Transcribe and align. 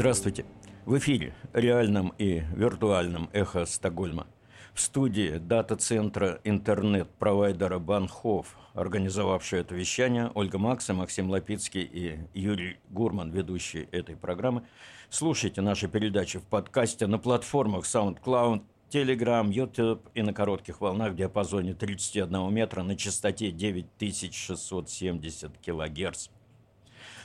Здравствуйте. 0.00 0.46
В 0.86 0.96
эфире 0.96 1.34
реальном 1.52 2.14
и 2.16 2.42
виртуальном 2.54 3.28
«Эхо 3.34 3.66
Стокгольма». 3.66 4.26
В 4.72 4.80
студии 4.80 5.36
дата-центра 5.36 6.40
интернет-провайдера 6.42 7.78
Банхоф, 7.78 8.56
организовавшая 8.72 9.60
это 9.60 9.74
вещание, 9.74 10.32
Ольга 10.34 10.56
Макса, 10.56 10.94
Максим 10.94 11.28
Лапицкий 11.28 11.82
и 11.82 12.18
Юрий 12.32 12.78
Гурман, 12.88 13.30
ведущие 13.30 13.84
этой 13.92 14.16
программы. 14.16 14.62
Слушайте 15.10 15.60
наши 15.60 15.86
передачи 15.86 16.38
в 16.38 16.44
подкасте 16.44 17.06
на 17.06 17.18
платформах 17.18 17.84
SoundCloud, 17.84 18.62
Telegram, 18.88 19.52
YouTube 19.52 20.08
и 20.14 20.22
на 20.22 20.32
коротких 20.32 20.80
волнах 20.80 21.12
в 21.12 21.16
диапазоне 21.16 21.74
31 21.74 22.50
метра 22.50 22.82
на 22.82 22.96
частоте 22.96 23.50
9670 23.50 25.58
килогерц. 25.58 26.30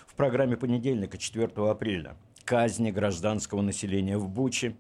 В 0.06 0.14
программе 0.16 0.58
понедельника, 0.58 1.18
4 1.18 1.54
апреля, 1.70 2.18
казни 2.46 2.92
гражданского 2.92 3.62
населения 3.62 4.18
в 4.18 4.30
Буче. 4.30 4.78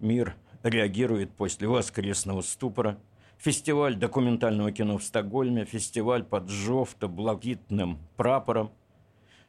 Мир 0.00 0.36
реагирует 0.62 1.32
после 1.32 1.68
воскресного 1.68 2.40
ступора. 2.40 2.98
Фестиваль 3.38 3.96
документального 3.96 4.72
кино 4.72 4.98
в 4.98 5.04
Стокгольме, 5.04 5.64
фестиваль 5.64 6.24
под 6.24 6.48
жовто-блакитным 6.48 7.98
прапором. 8.16 8.72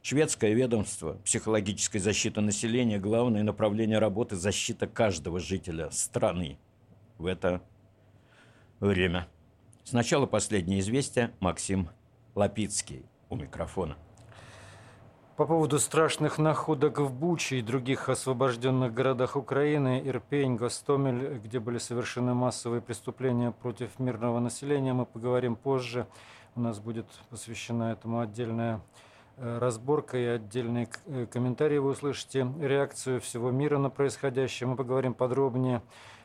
Шведское 0.02 0.52
ведомство 0.52 1.14
психологической 1.24 2.00
защиты 2.00 2.40
населения– 2.40 2.98
главное 3.00 3.42
направление 3.42 3.98
работы– 3.98 4.36
защита 4.36 4.86
каждого 4.86 5.40
жителя 5.40 5.90
страны– 5.90 6.58
в 7.18 7.26
это 7.26 7.62
время. 8.80 9.28
Сначала 9.84 10.26
последнее 10.26 10.80
известие. 10.80 11.32
Максим 11.40 11.90
Лапицкий 12.34 13.04
у 13.28 13.36
микрофона. 13.36 13.96
По 15.40 15.46
поводу 15.46 15.78
страшных 15.78 16.36
находок 16.36 16.98
в 16.98 17.14
Буче 17.14 17.60
и 17.60 17.62
других 17.62 18.10
освобожденных 18.10 18.92
городах 18.92 19.36
Украины, 19.36 20.02
Ирпень, 20.04 20.56
Гостомель, 20.56 21.38
где 21.38 21.58
были 21.58 21.78
совершены 21.78 22.34
массовые 22.34 22.82
преступления 22.82 23.50
против 23.50 23.98
мирного 23.98 24.38
населения, 24.38 24.92
мы 24.92 25.06
поговорим 25.06 25.56
позже. 25.56 26.06
У 26.56 26.60
нас 26.60 26.78
будет 26.78 27.06
посвящена 27.30 27.92
этому 27.92 28.20
отдельная 28.20 28.82
э, 29.38 29.58
разборка 29.58 30.18
и 30.18 30.26
отдельные 30.26 30.90
э, 31.06 31.24
комментарии. 31.24 31.78
Вы 31.78 31.92
услышите 31.92 32.46
реакцию 32.60 33.22
всего 33.22 33.50
мира 33.50 33.78
на 33.78 33.88
происходящее. 33.88 34.68
Мы 34.68 34.76
поговорим 34.76 35.14
подробнее 35.14 35.80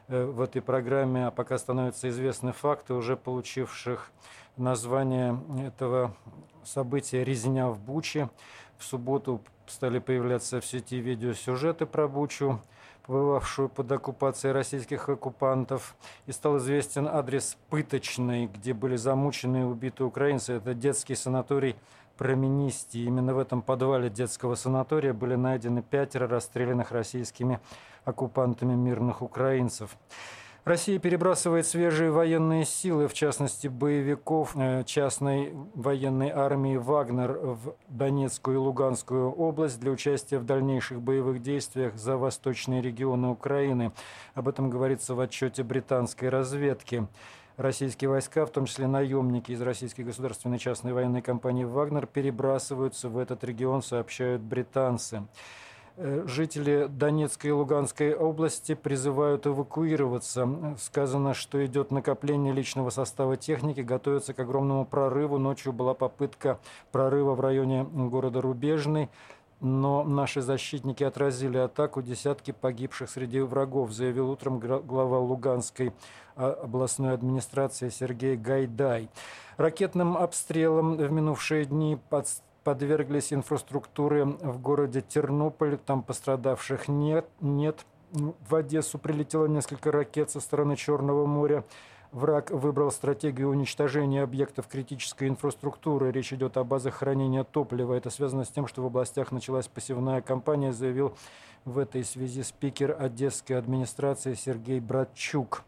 Э, 0.08 0.26
в 0.26 0.42
этой 0.42 0.62
программе, 0.62 1.26
а 1.26 1.32
пока 1.32 1.58
становятся 1.58 2.10
известны 2.10 2.52
факты, 2.52 2.94
уже 2.94 3.18
получивших 3.18 4.12
название 4.56 5.40
этого 5.66 6.16
события 6.64 7.24
«Резня 7.24 7.70
в 7.70 7.80
Буче». 7.80 8.30
В 8.78 8.84
субботу 8.84 9.42
стали 9.68 10.00
появляться 10.00 10.62
в 10.62 10.66
сети 10.66 11.00
видеосюжеты 11.00 11.86
про 11.86 12.08
Бучу, 12.08 12.60
побывавшую 13.06 13.70
под 13.70 13.92
оккупацией 13.92 14.54
российских 14.54 15.10
оккупантов. 15.10 15.96
И 16.26 16.32
стал 16.32 16.58
известен 16.58 17.08
адрес 17.08 17.58
пыточной, 17.70 18.48
где 18.48 18.74
были 18.74 18.96
замучены 18.96 19.62
и 19.62 19.64
убиты 19.64 20.04
украинцы. 20.04 20.54
Это 20.54 20.74
детский 20.74 21.16
санаторий 21.16 21.76
Променисти. 22.18 23.00
Именно 23.00 23.34
в 23.34 23.40
этом 23.40 23.62
подвале 23.62 24.10
детского 24.10 24.56
санатория 24.56 25.14
были 25.14 25.36
найдены 25.36 25.82
пятеро 25.82 26.28
расстрелянных 26.28 26.92
российскими 26.92 27.60
оккупантами 28.06 28.74
мирных 28.74 29.22
украинцев. 29.22 29.98
Россия 30.66 30.98
перебрасывает 30.98 31.68
свежие 31.68 32.10
военные 32.10 32.66
силы, 32.66 33.08
в 33.08 33.14
частности 33.14 33.68
боевиков 33.68 34.56
э, 34.56 34.84
частной 34.84 35.54
военной 35.76 36.32
армии 36.32 36.76
«Вагнер» 36.76 37.34
в 37.34 37.76
Донецкую 37.88 38.56
и 38.56 38.58
Луганскую 38.58 39.32
область 39.32 39.80
для 39.80 39.92
участия 39.92 40.40
в 40.40 40.44
дальнейших 40.44 41.04
боевых 41.04 41.44
действиях 41.44 41.96
за 41.98 42.18
восточные 42.18 42.82
регионы 42.82 43.28
Украины. 43.28 43.92
Об 44.34 44.48
этом 44.48 44.72
говорится 44.72 45.14
в 45.14 45.20
отчете 45.20 45.62
британской 45.62 46.30
разведки. 46.30 47.08
Российские 47.58 48.10
войска, 48.10 48.44
в 48.48 48.50
том 48.50 48.66
числе 48.66 48.88
наемники 48.88 49.52
из 49.52 49.62
российской 49.62 50.02
государственной 50.02 50.58
частной 50.58 50.94
военной 50.94 51.22
компании 51.22 51.64
«Вагнер», 51.64 52.08
перебрасываются 52.08 53.08
в 53.08 53.20
этот 53.20 53.44
регион, 53.44 53.84
сообщают 53.84 54.42
британцы. 54.42 55.28
Э, 55.98 56.24
жители 56.28 56.88
Донецкой 56.90 57.52
и 57.52 57.54
Луганской 57.54 58.14
области 58.14 58.76
призывают 58.76 59.48
эвакуироваться. 59.48 60.76
Сказано, 60.78 61.34
что 61.34 61.66
идет 61.66 61.92
накопление 61.92 62.54
личного 62.54 62.90
состава 62.90 63.38
техники, 63.38 63.80
готовится 63.80 64.34
к 64.34 64.40
огромному 64.40 64.86
прорыву. 64.86 65.38
Ночью 65.38 65.72
была 65.72 65.94
попытка 65.94 66.60
прорыва 66.92 67.34
в 67.34 67.40
районе 67.40 67.84
города 67.84 68.42
Рубежный 68.42 69.10
но 69.62 70.04
наши 70.04 70.42
защитники 70.42 71.04
отразили 71.04 71.58
атаку, 71.58 72.02
десятки 72.02 72.52
погибших 72.52 73.10
среди 73.10 73.40
врагов, 73.40 73.92
заявил 73.92 74.30
утром 74.30 74.60
глава 74.60 75.20
Луганской 75.20 75.94
а, 76.36 76.52
областной 76.64 77.14
администрации 77.14 77.90
Сергей 77.90 78.36
Гайдай. 78.36 79.10
Ракетным 79.58 80.18
обстрелом 80.18 80.98
в 80.98 81.12
минувшие 81.12 81.66
дни 81.66 81.98
подверглись 82.66 83.32
инфраструктуры 83.32 84.26
в 84.26 84.60
городе 84.60 85.02
Тернополь. 85.02 85.78
Там 85.78 86.02
пострадавших 86.02 86.88
нет. 86.90 87.30
нет. 87.40 87.86
В 88.12 88.56
Одессу 88.56 88.98
прилетело 88.98 89.46
несколько 89.46 89.92
ракет 89.92 90.32
со 90.32 90.42
стороны 90.42 90.76
Черного 90.76 91.28
моря. 91.28 91.64
Враг 92.12 92.50
выбрал 92.50 92.92
стратегию 92.92 93.50
уничтожения 93.50 94.24
объектов 94.24 94.68
критической 94.68 95.28
инфраструктуры. 95.28 96.12
Речь 96.12 96.34
идет 96.34 96.58
о 96.58 96.64
базах 96.64 96.96
хранения 96.96 97.44
топлива. 97.44 97.94
Это 97.94 98.10
связано 98.10 98.46
с 98.46 98.50
тем, 98.50 98.68
что 98.68 98.82
в 98.82 98.88
областях 98.88 99.32
началась 99.32 99.68
посевная 99.68 100.22
кампания, 100.22 100.74
заявил 100.74 101.16
в 101.66 101.78
этой 101.78 102.04
связи 102.04 102.42
спикер 102.42 102.98
Одесской 103.00 103.58
администрации 103.60 104.34
Сергей 104.34 104.80
Братчук. 104.80 105.64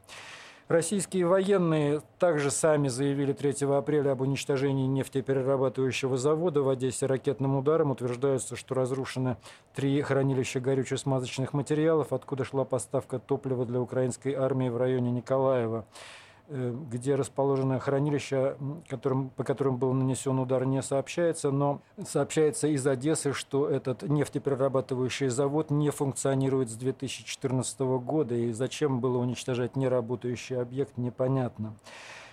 Российские 0.68 1.26
военные 1.26 2.02
также 2.20 2.52
сами 2.52 2.90
заявили 2.90 3.32
3 3.32 3.66
апреля 3.68 4.12
об 4.12 4.20
уничтожении 4.20 4.86
нефтеперерабатывающего 4.86 6.18
завода 6.18 6.62
в 6.62 6.68
Одессе 6.68 7.06
ракетным 7.06 7.56
ударом. 7.56 7.92
Утверждается, 7.92 8.58
что 8.58 8.76
разрушены 8.76 9.38
три 9.74 10.02
хранилища 10.02 10.60
горюче-смазочных 10.60 11.54
материалов, 11.54 12.12
откуда 12.12 12.44
шла 12.44 12.66
поставка 12.66 13.18
топлива 13.18 13.66
для 13.66 13.80
украинской 13.80 14.34
армии 14.34 14.68
в 14.68 14.76
районе 14.76 15.10
Николаева. 15.12 15.86
Э, 16.50 16.74
где 16.90 17.16
расположено 17.16 17.78
хранилище, 17.78 18.56
которым, 18.88 19.32
по 19.32 19.44
которым 19.44 19.76
был 19.76 19.92
нанесен 19.92 20.40
удар, 20.40 20.66
не 20.66 20.82
сообщается, 20.82 21.52
но 21.52 21.82
сообщается 22.08 22.70
из 22.70 22.88
Одессы, 22.88 23.34
что 23.34 23.68
этот 23.68 24.04
нефтеперерабатывающий 24.04 25.28
завод 25.28 25.72
не 25.72 25.90
функционирует 25.90 26.70
с 26.70 26.76
2014 26.76 27.80
года, 28.00 28.34
и 28.34 28.54
зачем 28.54 29.02
было 29.02 29.18
уничтожать 29.18 29.76
неработающий 29.76 30.62
объект, 30.62 30.96
непонятно. 30.96 31.76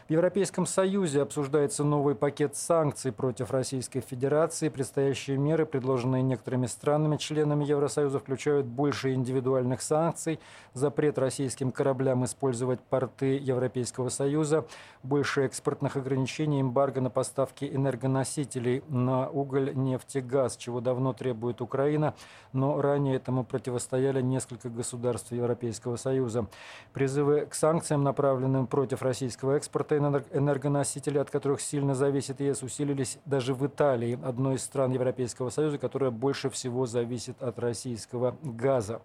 В 0.06 0.10
Европейском 0.10 0.66
Союзе 0.66 1.22
обсуждается 1.22 1.82
новый 1.82 2.14
пакет 2.14 2.56
санкций 2.56 3.10
против 3.10 3.50
Российской 3.50 4.00
Федерации. 4.00 4.68
Предстоящие 4.68 5.38
меры, 5.38 5.64
предложенные 5.64 6.22
некоторыми 6.22 6.66
странами-членами 6.66 7.64
Евросоюза, 7.64 8.18
включают 8.18 8.66
больше 8.66 9.14
индивидуальных 9.14 9.80
санкций, 9.80 10.40
запрет 10.74 11.18
российским 11.18 11.72
кораблям 11.72 12.22
использовать 12.26 12.80
порты 12.80 13.38
Европейского 13.38 14.10
Союза, 14.10 14.66
больше 15.02 15.46
экспортных 15.46 15.96
ограничений, 15.96 16.60
эмбарго 16.60 17.00
на 17.00 17.08
поставки 17.08 17.64
энергоносителей 17.64 18.84
на 18.88 19.30
уголь, 19.30 19.74
нефть 19.74 20.16
и 20.16 20.20
газ, 20.20 20.58
чего 20.58 20.82
давно 20.82 21.14
требует 21.14 21.62
Украина, 21.62 22.12
но 22.52 22.78
ранее 22.78 23.16
этому 23.16 23.42
противостояли 23.42 24.20
несколько 24.20 24.68
государств 24.68 25.32
Европейского 25.32 25.96
Союза. 25.96 26.46
Призывы 26.92 27.46
к 27.46 27.54
санкциям, 27.54 28.02
направленным 28.02 28.66
против 28.66 29.00
российского 29.00 29.56
экспорта, 29.56 29.93
экспорта 29.96 30.38
энергоносителей, 30.38 31.20
от 31.20 31.30
которых 31.30 31.60
сильно 31.60 31.94
зависит 31.94 32.40
ЕС, 32.40 32.62
усилились 32.62 33.18
даже 33.24 33.54
в 33.54 33.66
Италии, 33.66 34.18
одной 34.22 34.56
из 34.56 34.62
стран 34.62 34.92
Европейского 34.92 35.50
Союза, 35.50 35.78
которая 35.78 36.10
больше 36.10 36.50
всего 36.50 36.86
зависит 36.86 37.42
от 37.42 37.58
российского 37.58 38.36
газа. 38.42 39.00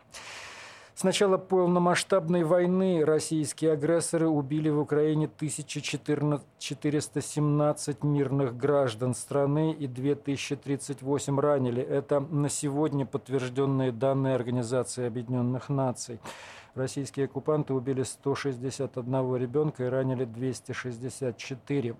С 0.99 1.03
начала 1.03 1.37
полномасштабной 1.37 2.43
войны 2.43 3.05
российские 3.05 3.71
агрессоры 3.71 4.27
убили 4.27 4.67
в 4.67 4.79
Украине 4.79 5.29
1417 5.33 8.03
мирных 8.03 8.57
граждан 8.57 9.15
страны 9.15 9.71
и 9.71 9.87
2038 9.87 11.39
ранили. 11.39 11.81
Это 11.81 12.19
на 12.19 12.49
сегодня 12.49 13.05
подтвержденные 13.05 13.93
данные 13.93 14.35
Организации 14.35 15.07
Объединенных 15.07 15.69
Наций. 15.69 16.19
Российские 16.79 17.25
оккупанты 17.25 17.73
убили 17.73 18.03
161 18.03 19.35
ребенка 19.35 19.83
и 19.83 19.89
ранили 19.89 20.23
264. 20.23 21.95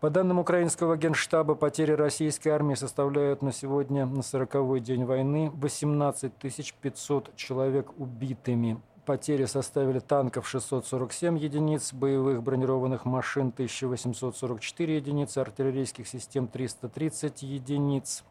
По 0.00 0.10
данным 0.10 0.40
украинского 0.40 0.96
генштаба, 0.96 1.54
потери 1.54 1.92
российской 1.92 2.48
армии 2.48 2.74
составляют 2.74 3.42
на 3.42 3.52
сегодня, 3.52 4.06
на 4.06 4.22
40-й 4.22 4.80
день 4.80 5.04
войны, 5.04 5.52
18 5.54 6.32
500 6.32 7.36
человек 7.36 7.92
убитыми. 7.96 8.80
Потери 9.06 9.44
составили 9.44 10.00
танков 10.00 10.48
647 10.48 11.38
единиц, 11.38 11.92
боевых 11.92 12.42
бронированных 12.42 13.04
машин 13.04 13.52
1844 13.54 14.96
единицы, 14.96 15.38
артиллерийских 15.38 16.08
систем 16.08 16.48
330 16.48 17.44
единиц. 17.44 18.24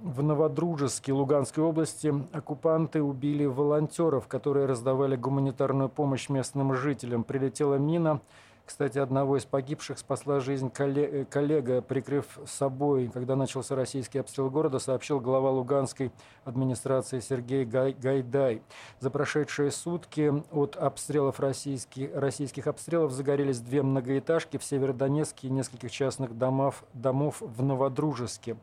В 0.00 0.22
Новодружеске 0.22 1.12
Луганской 1.12 1.64
области 1.64 2.14
оккупанты 2.32 3.02
убили 3.02 3.46
волонтеров, 3.46 4.28
которые 4.28 4.66
раздавали 4.66 5.16
гуманитарную 5.16 5.88
помощь 5.88 6.28
местным 6.28 6.72
жителям. 6.74 7.24
Прилетела 7.24 7.74
мина. 7.74 8.20
Кстати, 8.64 8.98
одного 8.98 9.38
из 9.38 9.44
погибших 9.44 9.98
спасла 9.98 10.38
жизнь 10.38 10.70
коллега, 10.70 11.82
прикрыв 11.82 12.38
собой. 12.46 13.10
Когда 13.12 13.34
начался 13.34 13.74
российский 13.74 14.18
обстрел 14.18 14.50
города, 14.50 14.78
сообщил 14.78 15.18
глава 15.18 15.50
Луганской 15.50 16.12
администрации 16.44 17.18
Сергей 17.18 17.64
Гайдай. 17.64 18.62
За 19.00 19.10
прошедшие 19.10 19.72
сутки 19.72 20.32
от 20.52 20.76
обстрелов 20.76 21.40
российских, 21.40 22.14
российских 22.14 22.68
обстрелов 22.68 23.10
загорелись 23.10 23.58
две 23.58 23.82
многоэтажки 23.82 24.58
в 24.58 24.64
Северодонецке 24.64 25.48
и 25.48 25.50
нескольких 25.50 25.90
частных 25.90 26.38
домов, 26.38 26.84
домов 26.92 27.40
в 27.40 27.64
Новодружеске. 27.64 28.56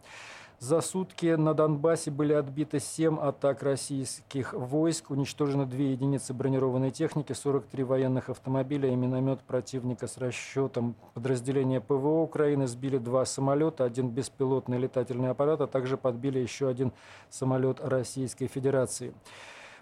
За 0.60 0.80
сутки 0.80 1.36
на 1.36 1.54
Донбассе 1.54 2.12
были 2.12 2.32
отбиты 2.32 2.80
7 2.80 3.20
атак 3.20 3.62
российских 3.62 4.54
войск, 4.54 5.12
уничтожены 5.12 5.66
две 5.66 5.92
единицы 5.92 6.34
бронированной 6.34 6.92
техники, 6.92 7.34
43 7.34 7.84
военных 7.84 8.30
автомобиля 8.30 8.90
и 8.90 8.96
миномет 8.96 9.42
противника 9.42 10.08
с 10.08 10.18
расчетом. 10.18 10.96
Подразделения 11.14 11.82
ПВО 11.82 12.22
Украины 12.22 12.68
сбили 12.68 12.98
два 12.98 13.26
самолета, 13.26 13.84
один 13.84 14.10
беспилотный 14.10 14.78
летательный 14.78 15.30
аппарат, 15.30 15.60
а 15.60 15.68
также 15.68 15.98
подбили 15.98 16.40
еще 16.40 16.70
один 16.70 16.94
самолет 17.30 17.82
Российской 17.82 18.48
Федерации. 18.48 19.14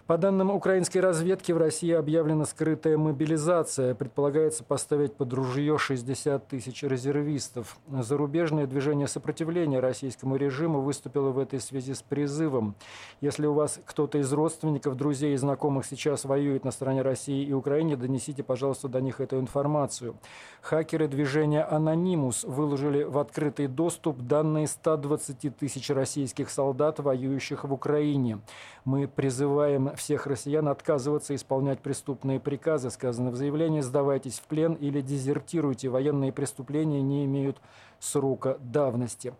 По 0.06 0.18
данным 0.18 0.50
украинской 0.50 0.98
разведки, 0.98 1.50
в 1.50 1.56
России 1.56 1.90
объявлена 1.90 2.44
скрытая 2.44 2.98
мобилизация. 2.98 3.94
Предполагается 3.94 4.62
поставить 4.62 5.14
под 5.14 5.32
ружье 5.32 5.78
60 5.78 6.46
тысяч 6.46 6.82
резервистов. 6.82 7.78
Зарубежное 7.88 8.66
движение 8.66 9.08
сопротивления 9.08 9.80
российскому 9.80 10.36
режиму 10.36 10.82
выступило 10.82 11.30
в 11.30 11.38
этой 11.38 11.58
связи 11.58 11.94
с 11.94 12.02
призывом. 12.02 12.74
Если 13.22 13.46
у 13.46 13.54
вас 13.54 13.80
кто-то 13.86 14.18
из 14.18 14.30
родственников, 14.30 14.94
друзей 14.98 15.32
и 15.32 15.38
знакомых 15.38 15.86
сейчас 15.86 16.26
воюет 16.26 16.66
на 16.66 16.70
стороне 16.70 17.00
России 17.00 17.42
и 17.42 17.54
Украины, 17.54 17.96
донесите, 17.96 18.42
пожалуйста, 18.42 18.88
до 18.88 19.00
них 19.00 19.20
эту 19.22 19.40
информацию. 19.40 20.16
Хакеры 20.60 21.08
движения 21.08 21.62
«Анонимус» 21.62 22.44
выложили 22.44 23.04
в 23.04 23.16
открытый 23.16 23.68
доступ 23.68 24.20
данные 24.20 24.66
120 24.66 25.56
тысяч 25.56 25.88
российских 25.88 26.50
солдат, 26.50 27.00
воюющих 27.00 27.64
в 27.64 27.72
Украине. 27.72 28.40
Мы 28.84 29.08
призываем 29.08 29.93
всех 29.94 30.26
россиян 30.26 30.68
отказываться 30.68 31.34
исполнять 31.34 31.80
преступные 31.80 32.40
приказы, 32.40 32.90
сказано 32.90 33.30
в 33.30 33.36
заявлении, 33.36 33.80
сдавайтесь 33.80 34.38
в 34.38 34.42
плен 34.42 34.74
или 34.74 35.00
дезертируйте. 35.00 35.88
Военные 35.88 36.32
преступления 36.32 37.02
не 37.02 37.24
имеют 37.24 37.58
срока 37.98 38.58
давности. 38.60 39.34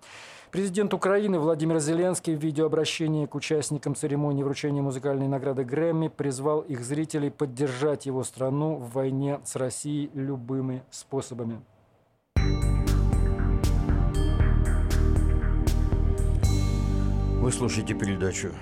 Президент 0.51 0.95
Украины 0.95 1.41
Владимир 1.41 1.81
Зеленский 1.81 2.37
в 2.37 2.41
видеообращении 2.41 3.27
к 3.27 3.35
участникам 3.35 3.97
церемонии 3.97 4.45
вручения 4.45 4.83
музыкальной 4.83 5.27
награды 5.27 5.65
Грэмми 5.65 6.09
призвал 6.09 6.61
их 6.61 6.85
зрителей 6.85 7.31
поддержать 7.31 8.07
его 8.07 8.23
страну 8.23 8.77
в 8.77 8.93
войне 8.93 9.41
с 9.45 9.57
Россией 9.57 10.11
любыми 10.15 10.85
способами. 10.91 11.61
Вы 17.45 17.53
слушаете 17.53 17.95
передачу 17.95 18.53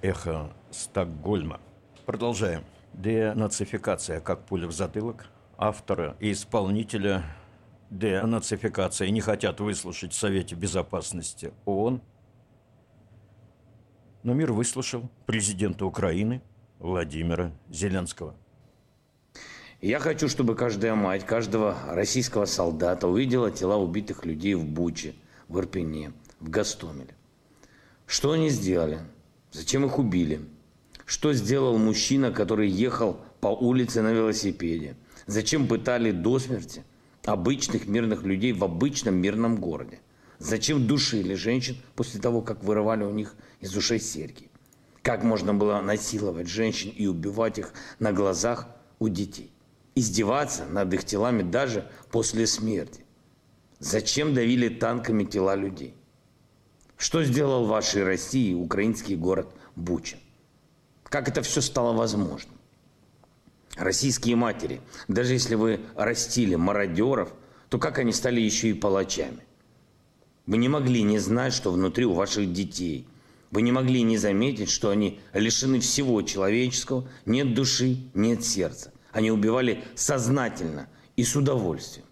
эхо 0.00 0.50
Стокгольма. 0.72 1.60
Продолжаем. 2.06 2.64
Денацификация 2.94 4.20
как 4.20 4.46
пуля 4.46 4.66
в 4.66 4.72
затылок. 4.72 5.26
Автора 5.58 6.16
и 6.18 6.32
исполнителя 6.32 7.24
денацификации 7.90 9.08
не 9.08 9.20
хотят 9.20 9.60
выслушать 9.60 10.12
в 10.12 10.16
Совете 10.16 10.54
Безопасности 10.54 11.52
ООН. 11.66 12.00
Но 14.22 14.34
мир 14.34 14.52
выслушал 14.52 15.10
президента 15.26 15.84
Украины 15.84 16.42
Владимира 16.78 17.52
Зеленского. 17.68 18.34
Я 19.80 19.98
хочу, 19.98 20.28
чтобы 20.28 20.54
каждая 20.54 20.94
мать, 20.94 21.26
каждого 21.26 21.76
российского 21.88 22.44
солдата 22.44 23.08
увидела 23.08 23.50
тела 23.50 23.76
убитых 23.76 24.24
людей 24.24 24.54
в 24.54 24.64
Буче, 24.64 25.14
в 25.48 25.58
Ирпене, 25.58 26.12
в 26.40 26.48
Гастомеле. 26.48 27.14
Что 28.06 28.32
они 28.32 28.48
сделали? 28.48 29.00
Зачем 29.50 29.84
их 29.84 29.98
убили? 29.98 30.40
Что 31.12 31.34
сделал 31.34 31.76
мужчина, 31.76 32.32
который 32.32 32.70
ехал 32.70 33.20
по 33.42 33.48
улице 33.48 34.00
на 34.00 34.14
велосипеде? 34.14 34.96
Зачем 35.26 35.68
пытали 35.68 36.10
до 36.10 36.38
смерти 36.38 36.84
обычных 37.26 37.86
мирных 37.86 38.22
людей 38.22 38.54
в 38.54 38.64
обычном 38.64 39.16
мирном 39.16 39.56
городе? 39.56 40.00
Зачем 40.38 40.86
душили 40.86 41.34
женщин 41.34 41.76
после 41.96 42.18
того, 42.18 42.40
как 42.40 42.64
вырывали 42.64 43.04
у 43.04 43.10
них 43.10 43.34
из 43.60 43.76
ушей 43.76 44.00
серьги? 44.00 44.48
Как 45.02 45.22
можно 45.22 45.52
было 45.52 45.82
насиловать 45.82 46.48
женщин 46.48 46.88
и 46.88 47.06
убивать 47.06 47.58
их 47.58 47.74
на 47.98 48.12
глазах 48.14 48.66
у 48.98 49.10
детей? 49.10 49.52
Издеваться 49.94 50.64
над 50.64 50.94
их 50.94 51.04
телами 51.04 51.42
даже 51.42 51.90
после 52.10 52.46
смерти? 52.46 53.04
Зачем 53.80 54.32
давили 54.32 54.70
танками 54.70 55.24
тела 55.24 55.56
людей? 55.56 55.94
Что 56.96 57.22
сделал 57.22 57.66
вашей 57.66 58.02
России 58.02 58.54
украинский 58.54 59.14
город 59.14 59.54
Буча? 59.76 60.16
Как 61.12 61.28
это 61.28 61.42
все 61.42 61.60
стало 61.60 61.92
возможным? 61.92 62.54
Российские 63.76 64.34
матери, 64.34 64.80
даже 65.08 65.34
если 65.34 65.56
вы 65.56 65.80
растили 65.94 66.54
мародеров, 66.54 67.34
то 67.68 67.78
как 67.78 67.98
они 67.98 68.14
стали 68.14 68.40
еще 68.40 68.70
и 68.70 68.72
палачами? 68.72 69.44
Вы 70.46 70.56
не 70.56 70.70
могли 70.70 71.02
не 71.02 71.18
знать, 71.18 71.52
что 71.52 71.70
внутри 71.70 72.06
у 72.06 72.14
ваших 72.14 72.50
детей. 72.54 73.06
Вы 73.50 73.60
не 73.60 73.72
могли 73.72 74.00
не 74.00 74.16
заметить, 74.16 74.70
что 74.70 74.88
они 74.88 75.20
лишены 75.34 75.80
всего 75.80 76.22
человеческого, 76.22 77.06
нет 77.26 77.52
души, 77.52 77.98
нет 78.14 78.42
сердца. 78.42 78.90
Они 79.12 79.30
убивали 79.30 79.84
сознательно 79.94 80.88
и 81.16 81.24
с 81.24 81.36
удовольствием. 81.36 82.06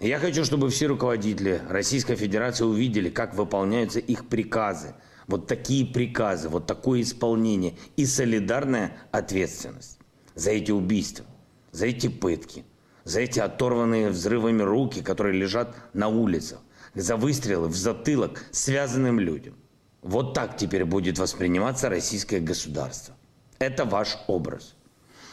Я 0.00 0.18
хочу, 0.18 0.44
чтобы 0.44 0.68
все 0.68 0.84
руководители 0.88 1.62
Российской 1.70 2.16
Федерации 2.16 2.64
увидели, 2.64 3.08
как 3.08 3.34
выполняются 3.34 4.00
их 4.00 4.26
приказы. 4.26 4.94
Вот 5.26 5.46
такие 5.46 5.84
приказы, 5.84 6.48
вот 6.48 6.66
такое 6.66 7.02
исполнение 7.02 7.74
и 7.96 8.06
солидарная 8.06 8.96
ответственность 9.10 9.98
за 10.34 10.50
эти 10.50 10.70
убийства, 10.70 11.24
за 11.72 11.86
эти 11.86 12.08
пытки, 12.08 12.64
за 13.04 13.20
эти 13.20 13.40
оторванные 13.40 14.10
взрывами 14.10 14.62
руки, 14.62 15.02
которые 15.02 15.38
лежат 15.38 15.74
на 15.92 16.08
улицах, 16.08 16.60
за 16.94 17.16
выстрелы 17.16 17.68
в 17.68 17.76
затылок 17.76 18.44
связанным 18.52 19.18
людям. 19.18 19.54
Вот 20.02 20.34
так 20.34 20.56
теперь 20.56 20.84
будет 20.84 21.18
восприниматься 21.18 21.88
российское 21.88 22.40
государство. 22.40 23.16
Это 23.58 23.84
ваш 23.84 24.18
образ. 24.28 24.76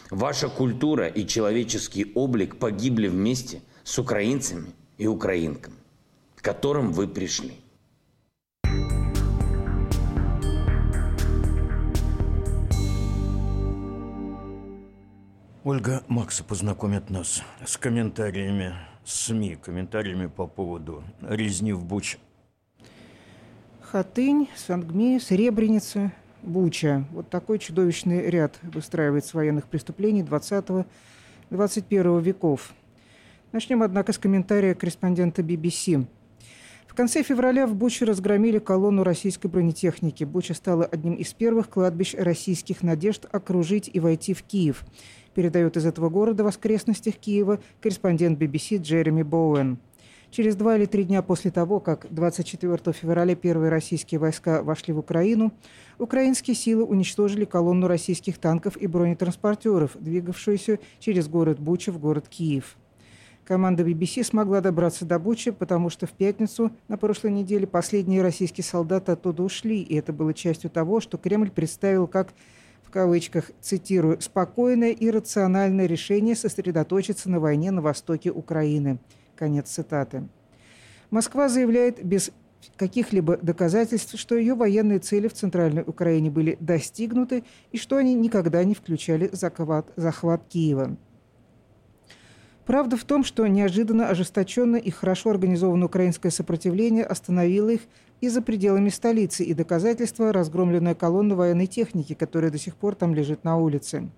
Ваша 0.10 0.50
культура 0.50 1.08
и 1.08 1.28
человеческий 1.28 2.12
облик 2.16 2.58
погибли 2.58 3.08
вместе– 3.08 3.62
с 3.84 4.00
украинцами 4.00 4.74
и 4.98 5.08
украинками, 5.08 5.76
к 6.36 6.42
которым 6.42 6.92
вы 6.94 7.08
пришли. 7.08 7.60
Ольга 15.66 16.04
Макса 16.10 16.44
познакомит 16.44 17.10
нас 17.10 17.42
с 17.66 17.78
комментариями 17.78 18.74
СМИ, 19.06 19.56
комментариями 19.56 20.28
по 20.28 20.46
поводу 20.46 21.06
резни 21.22 21.72
в 21.72 21.86
Буче. 21.86 22.18
Хатынь, 23.80 24.50
Сангми, 24.58 25.20
Сребреница, 25.20 26.12
Буча. 26.42 27.06
Вот 27.12 27.30
такой 27.30 27.60
чудовищный 27.60 28.30
ряд 28.30 28.60
выстраивается 28.62 29.38
военных 29.38 29.70
преступлений 29.70 30.22
20-21 30.22 30.86
веков. 32.22 32.74
Начнем, 33.54 33.84
однако, 33.84 34.12
с 34.12 34.18
комментария 34.18 34.76
корреспондента 34.76 35.42
BBC. 35.44 36.06
В 36.88 36.96
конце 36.96 37.24
февраля 37.24 37.66
в 37.68 37.74
Буче 37.74 38.04
разгромили 38.04 38.60
колонну 38.60 39.04
российской 39.04 39.48
бронетехники. 39.48 40.26
Буча 40.26 40.54
стала 40.54 40.84
одним 40.84 41.14
из 41.14 41.34
первых 41.34 41.70
кладбищ 41.70 42.16
российских 42.16 42.84
надежд 42.84 43.26
окружить 43.32 43.90
и 43.92 44.02
войти 44.02 44.34
в 44.34 44.44
Киев. 44.44 44.84
Передает 45.34 45.78
из 45.78 45.86
этого 45.86 46.10
города 46.10 46.44
в 46.44 46.48
окрестностях 46.48 47.16
Киева 47.16 47.60
корреспондент 47.82 48.40
BBC 48.40 48.78
Джереми 48.78 49.24
Боуэн. 49.24 49.80
Через 50.30 50.56
два 50.56 50.78
или 50.78 50.86
три 50.86 51.04
дня 51.04 51.22
после 51.22 51.52
того, 51.52 51.80
как 51.80 52.08
24 52.10 52.94
февраля 52.94 53.36
первые 53.36 53.70
российские 53.70 54.20
войска 54.20 54.64
вошли 54.64 54.92
в 54.92 54.98
Украину, 54.98 55.54
украинские 56.00 56.56
силы 56.56 56.84
уничтожили 56.84 57.46
колонну 57.46 57.88
российских 57.88 58.40
танков 58.40 58.76
и 58.78 58.88
бронетранспортеров, 58.88 59.92
двигавшуюся 60.00 60.80
через 61.00 61.28
город 61.28 61.60
Буча 61.60 61.92
в 61.92 62.00
город 62.00 62.28
Киев. 62.30 62.78
Команда 63.46 63.84
BBC 63.84 64.24
смогла 64.24 64.62
добраться 64.62 65.06
до 65.06 65.20
Бучи, 65.20 65.52
потому 65.52 65.90
что 65.90 66.08
в 66.08 66.12
пятницу 66.12 66.72
на 66.88 66.98
прошлой 66.98 67.32
неделе 67.32 67.68
последние 67.68 68.22
российские 68.22 68.64
солдаты 68.64 69.12
оттуда 69.12 69.44
ушли, 69.44 69.82
и 69.82 69.96
это 69.96 70.14
было 70.14 70.34
частью 70.34 70.70
того, 70.70 71.00
что 71.00 71.18
Кремль 71.18 71.52
представил 71.52 72.08
как 72.08 72.34
кавычках, 72.94 73.50
цитирую, 73.60 74.22
«спокойное 74.22 74.92
и 74.92 75.10
рациональное 75.10 75.88
решение 75.88 76.36
сосредоточиться 76.36 77.28
на 77.28 77.40
войне 77.40 77.72
на 77.72 77.82
востоке 77.82 78.30
Украины». 78.30 79.00
Конец 79.36 79.70
цитаты. 79.70 80.30
Москва 81.10 81.50
заявляет 81.50 82.06
без 82.06 82.30
каких-либо 82.78 83.38
доказательств, 83.38 84.18
что 84.20 84.36
ее 84.36 84.54
военные 84.54 85.00
цели 85.00 85.28
в 85.28 85.34
Центральной 85.34 85.82
Украине 85.82 86.30
были 86.30 86.56
достигнуты 86.60 87.44
и 87.72 87.78
что 87.80 87.98
они 87.98 88.14
никогда 88.14 88.64
не 88.64 88.76
включали 88.76 89.28
захват, 89.34 89.92
захват 89.96 90.44
Киева. 90.48 90.96
Правда 92.66 92.96
в 92.96 93.04
том, 93.04 93.24
что 93.24 93.48
неожиданно 93.48 94.08
ожесточенное 94.08 94.80
и 94.80 94.92
хорошо 94.92 95.32
организованное 95.32 95.88
украинское 95.88 96.32
сопротивление 96.32 97.04
остановило 97.04 97.72
их 97.72 97.82
и 98.24 98.30
за 98.30 98.42
пределами 98.42 98.88
столицы, 98.88 99.44
и 99.44 99.54
доказательства– 99.54 100.32
разгромленная 100.34 100.96
колонна 100.96 101.36
военной 101.36 101.68
техники, 101.68 102.14
которая 102.14 102.52
до 102.52 102.58
сих 102.58 102.78
пор 102.78 102.96
там 102.96 103.14
лежит 103.14 103.44
на 103.44 103.58
улице. 103.58 104.10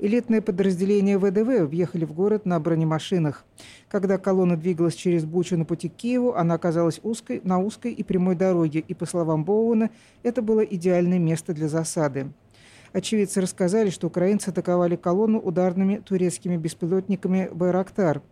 Элитные 0.00 0.42
подразделения 0.42 1.18
ВДВ 1.18 1.70
въехали 1.70 2.04
в 2.04 2.12
город 2.12 2.46
на 2.46 2.58
бронемашинах. 2.58 3.44
Когда 3.88 4.18
колонна 4.18 4.56
двигалась 4.56 4.96
через 4.96 5.24
Бучу 5.24 5.56
на 5.56 5.64
пути 5.64 5.88
к 5.88 5.94
Киеву, 5.94 6.34
она 6.34 6.54
оказалась 6.54 6.98
узкой, 7.04 7.42
на 7.44 7.60
узкой 7.60 7.92
и 7.92 8.02
прямой 8.02 8.34
дороге, 8.34 8.80
и, 8.80 8.92
по 8.92 9.06
словам 9.06 9.44
Боуэна, 9.44 9.90
это 10.24 10.42
было 10.42 10.62
идеальное 10.62 11.20
место 11.20 11.54
для 11.54 11.68
засады. 11.68 12.32
Очевидцы 12.94 13.40
рассказали, 13.40 13.90
что 13.90 14.06
украинцы 14.06 14.50
атаковали 14.50 14.94
колонну 14.94 15.40
ударными 15.40 15.96
турецкими 15.96 16.56
беспилотниками 16.56 17.50
«Байрактар». 17.52 18.22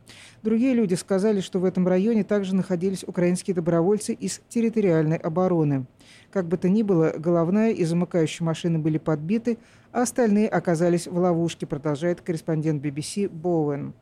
Другие 0.45 0.73
люди 0.73 0.95
сказали, 0.95 1.41
что 1.41 1.59
в 1.59 1.65
этом 1.65 1.89
районе 1.89 2.23
также 2.23 2.55
находились 2.55 3.03
украинские 3.03 3.57
добровольцы 3.57 4.13
из 4.13 4.41
территориальной 4.49 5.17
обороны. 5.17 5.87
Как 6.31 6.47
бы 6.47 6.59
то 6.59 6.69
ни 6.69 6.85
было, 6.85 7.13
головная 7.19 7.73
и 7.73 7.85
замыкающая 7.85 8.47
машины 8.47 8.79
были 8.79 8.99
подбиты, 8.99 9.59
а 9.91 10.03
остальные 10.03 10.47
оказались 10.47 11.09
в 11.09 11.19
ловушке, 11.19 11.67
продолжает 11.67 12.21
корреспондент 12.21 12.85
BBC 12.85 13.29
Боуэн. 13.29 13.95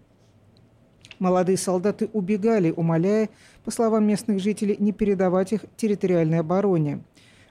Молодые 1.18 1.56
солдаты 1.56 2.10
убегали, 2.12 2.70
умоляя, 2.70 3.30
по 3.64 3.70
словам 3.70 4.06
местных 4.06 4.40
жителей, 4.40 4.76
не 4.78 4.92
передавать 4.92 5.54
их 5.54 5.64
территориальной 5.76 6.40
обороне. 6.40 7.02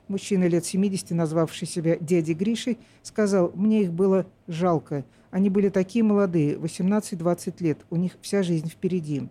Мужчина 0.10 0.48
лет 0.48 0.66
70, 0.66 1.12
назвавший 1.12 1.68
себя 1.68 1.96
дядей 1.96 2.34
Гришей, 2.34 2.80
сказал, 3.04 3.52
мне 3.54 3.84
их 3.84 3.94
было 3.94 4.26
жалко. 4.48 5.06
Они 5.30 5.52
были 5.52 5.70
такие 5.70 6.04
молодые, 6.04 6.56
18-20 6.56 7.54
лет, 7.60 7.78
у 7.92 7.96
них 7.96 8.14
вся 8.20 8.42
жизнь 8.42 8.68
впереди. 8.70 9.30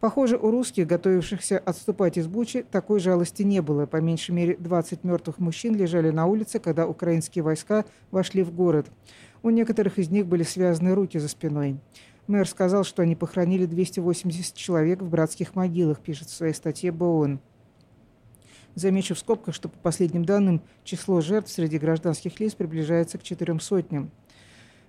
Похоже, 0.00 0.36
у 0.38 0.50
русских, 0.50 0.88
готовившихся 0.88 1.56
отступать 1.56 2.18
из 2.18 2.26
Бучи, 2.26 2.66
такой 2.68 2.98
жалости 2.98 3.44
не 3.44 3.62
было. 3.62 3.86
По 3.86 3.98
меньшей 3.98 4.32
мере 4.32 4.56
20 4.56 5.04
мертвых 5.04 5.38
мужчин 5.38 5.76
лежали 5.76 6.10
на 6.10 6.26
улице, 6.26 6.58
когда 6.58 6.88
украинские 6.88 7.44
войска 7.44 7.84
вошли 8.10 8.42
в 8.42 8.52
город. 8.52 8.88
У 9.44 9.50
некоторых 9.50 10.00
из 10.00 10.10
них 10.10 10.26
были 10.26 10.42
связаны 10.42 10.96
руки 10.96 11.20
за 11.20 11.28
спиной. 11.28 11.78
Мэр 12.26 12.48
сказал, 12.48 12.82
что 12.82 13.02
они 13.02 13.14
похоронили 13.14 13.66
280 13.66 14.56
человек 14.56 15.00
в 15.00 15.08
братских 15.08 15.54
могилах, 15.54 16.00
пишет 16.00 16.26
в 16.26 16.34
своей 16.34 16.54
статье 16.54 16.90
БОН. 16.90 17.38
Замечу 18.74 19.14
в 19.14 19.18
скобках, 19.18 19.54
что 19.54 19.68
по 19.68 19.78
последним 19.78 20.24
данным 20.24 20.62
число 20.84 21.20
жертв 21.20 21.50
среди 21.50 21.78
гражданских 21.78 22.40
лиц 22.40 22.54
приближается 22.54 23.18
к 23.18 23.22
четырем 23.22 23.60
сотням. 23.60 24.10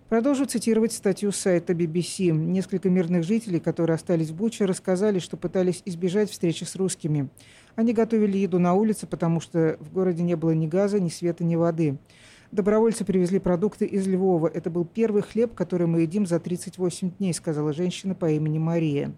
Продолжу 0.09 0.45
цитировать 0.45 0.93
статью 0.93 1.31
с 1.31 1.37
сайта 1.37 1.73
BBC. 1.73 2.31
Несколько 2.31 2.89
мирных 2.89 3.23
жителей, 3.23 3.59
которые 3.59 3.95
остались 3.95 4.29
в 4.29 4.35
Буче, 4.35 4.65
рассказали, 4.65 5.19
что 5.19 5.37
пытались 5.37 5.81
избежать 5.85 6.29
встречи 6.29 6.65
с 6.65 6.75
русскими. 6.75 7.29
Они 7.75 7.93
готовили 7.93 8.37
еду 8.37 8.59
на 8.59 8.73
улице, 8.73 9.07
потому 9.07 9.39
что 9.39 9.75
в 9.79 9.91
городе 9.91 10.21
не 10.21 10.35
было 10.35 10.51
ни 10.51 10.67
газа, 10.67 10.99
ни 10.99 11.09
света, 11.09 11.43
ни 11.43 11.55
воды. 11.55 11.97
Добровольцы 12.51 13.03
привезли 13.03 13.39
продукты 13.39 13.85
из 13.85 14.07
Львова. 14.07 14.47
Это 14.47 14.69
был 14.69 14.85
первый 14.85 15.23
хлеб, 15.23 15.55
который 15.55 15.87
мы 15.87 16.01
едим 16.01 16.27
за 16.27 16.39
38 16.39 17.13
дней, 17.17 17.33
сказала 17.33 17.73
женщина 17.73 18.13
по 18.13 18.29
имени 18.29 18.59
Мария. 18.59 19.11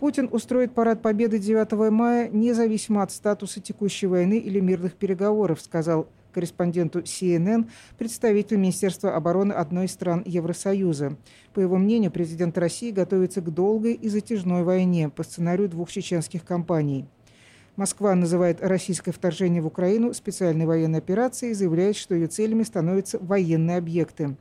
Путин 0.00 0.30
устроит 0.32 0.72
парад 0.72 1.02
Победы 1.02 1.38
9 1.38 1.90
мая 1.90 2.30
независимо 2.30 3.02
от 3.02 3.12
статуса 3.12 3.60
текущей 3.60 4.06
войны 4.06 4.38
или 4.38 4.58
мирных 4.58 4.94
переговоров, 4.94 5.60
сказал 5.60 6.08
корреспонденту 6.32 7.00
CNN 7.00 7.68
представитель 7.98 8.56
Министерства 8.56 9.14
обороны 9.14 9.52
одной 9.52 9.84
из 9.84 9.92
стран 9.92 10.22
Евросоюза. 10.24 11.18
По 11.52 11.60
его 11.60 11.76
мнению, 11.76 12.10
президент 12.10 12.56
России 12.56 12.92
готовится 12.92 13.42
к 13.42 13.52
долгой 13.52 13.92
и 13.92 14.08
затяжной 14.08 14.62
войне 14.62 15.10
по 15.10 15.22
сценарию 15.22 15.68
двух 15.68 15.90
чеченских 15.92 16.46
кампаний. 16.46 17.04
Москва 17.76 18.14
называет 18.14 18.62
российское 18.62 19.12
вторжение 19.12 19.60
в 19.60 19.66
Украину 19.66 20.14
специальной 20.14 20.64
военной 20.64 21.00
операцией 21.00 21.50
и 21.50 21.54
заявляет, 21.54 21.96
что 21.96 22.14
ее 22.14 22.28
целями 22.28 22.62
становятся 22.62 23.18
военные 23.18 23.76
объекты. 23.76 24.34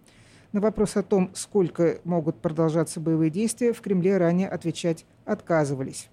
На 0.52 0.62
вопрос 0.62 0.96
о 0.96 1.04
том, 1.04 1.30
сколько 1.36 2.00
могут 2.06 2.38
продолжаться 2.38 3.00
боевые 3.00 3.30
действия, 3.30 3.72
в 3.72 3.82
Кремле 3.82 4.18
ранее 4.18 4.48
отвечать 4.48 5.06
отказывались. 5.32 6.10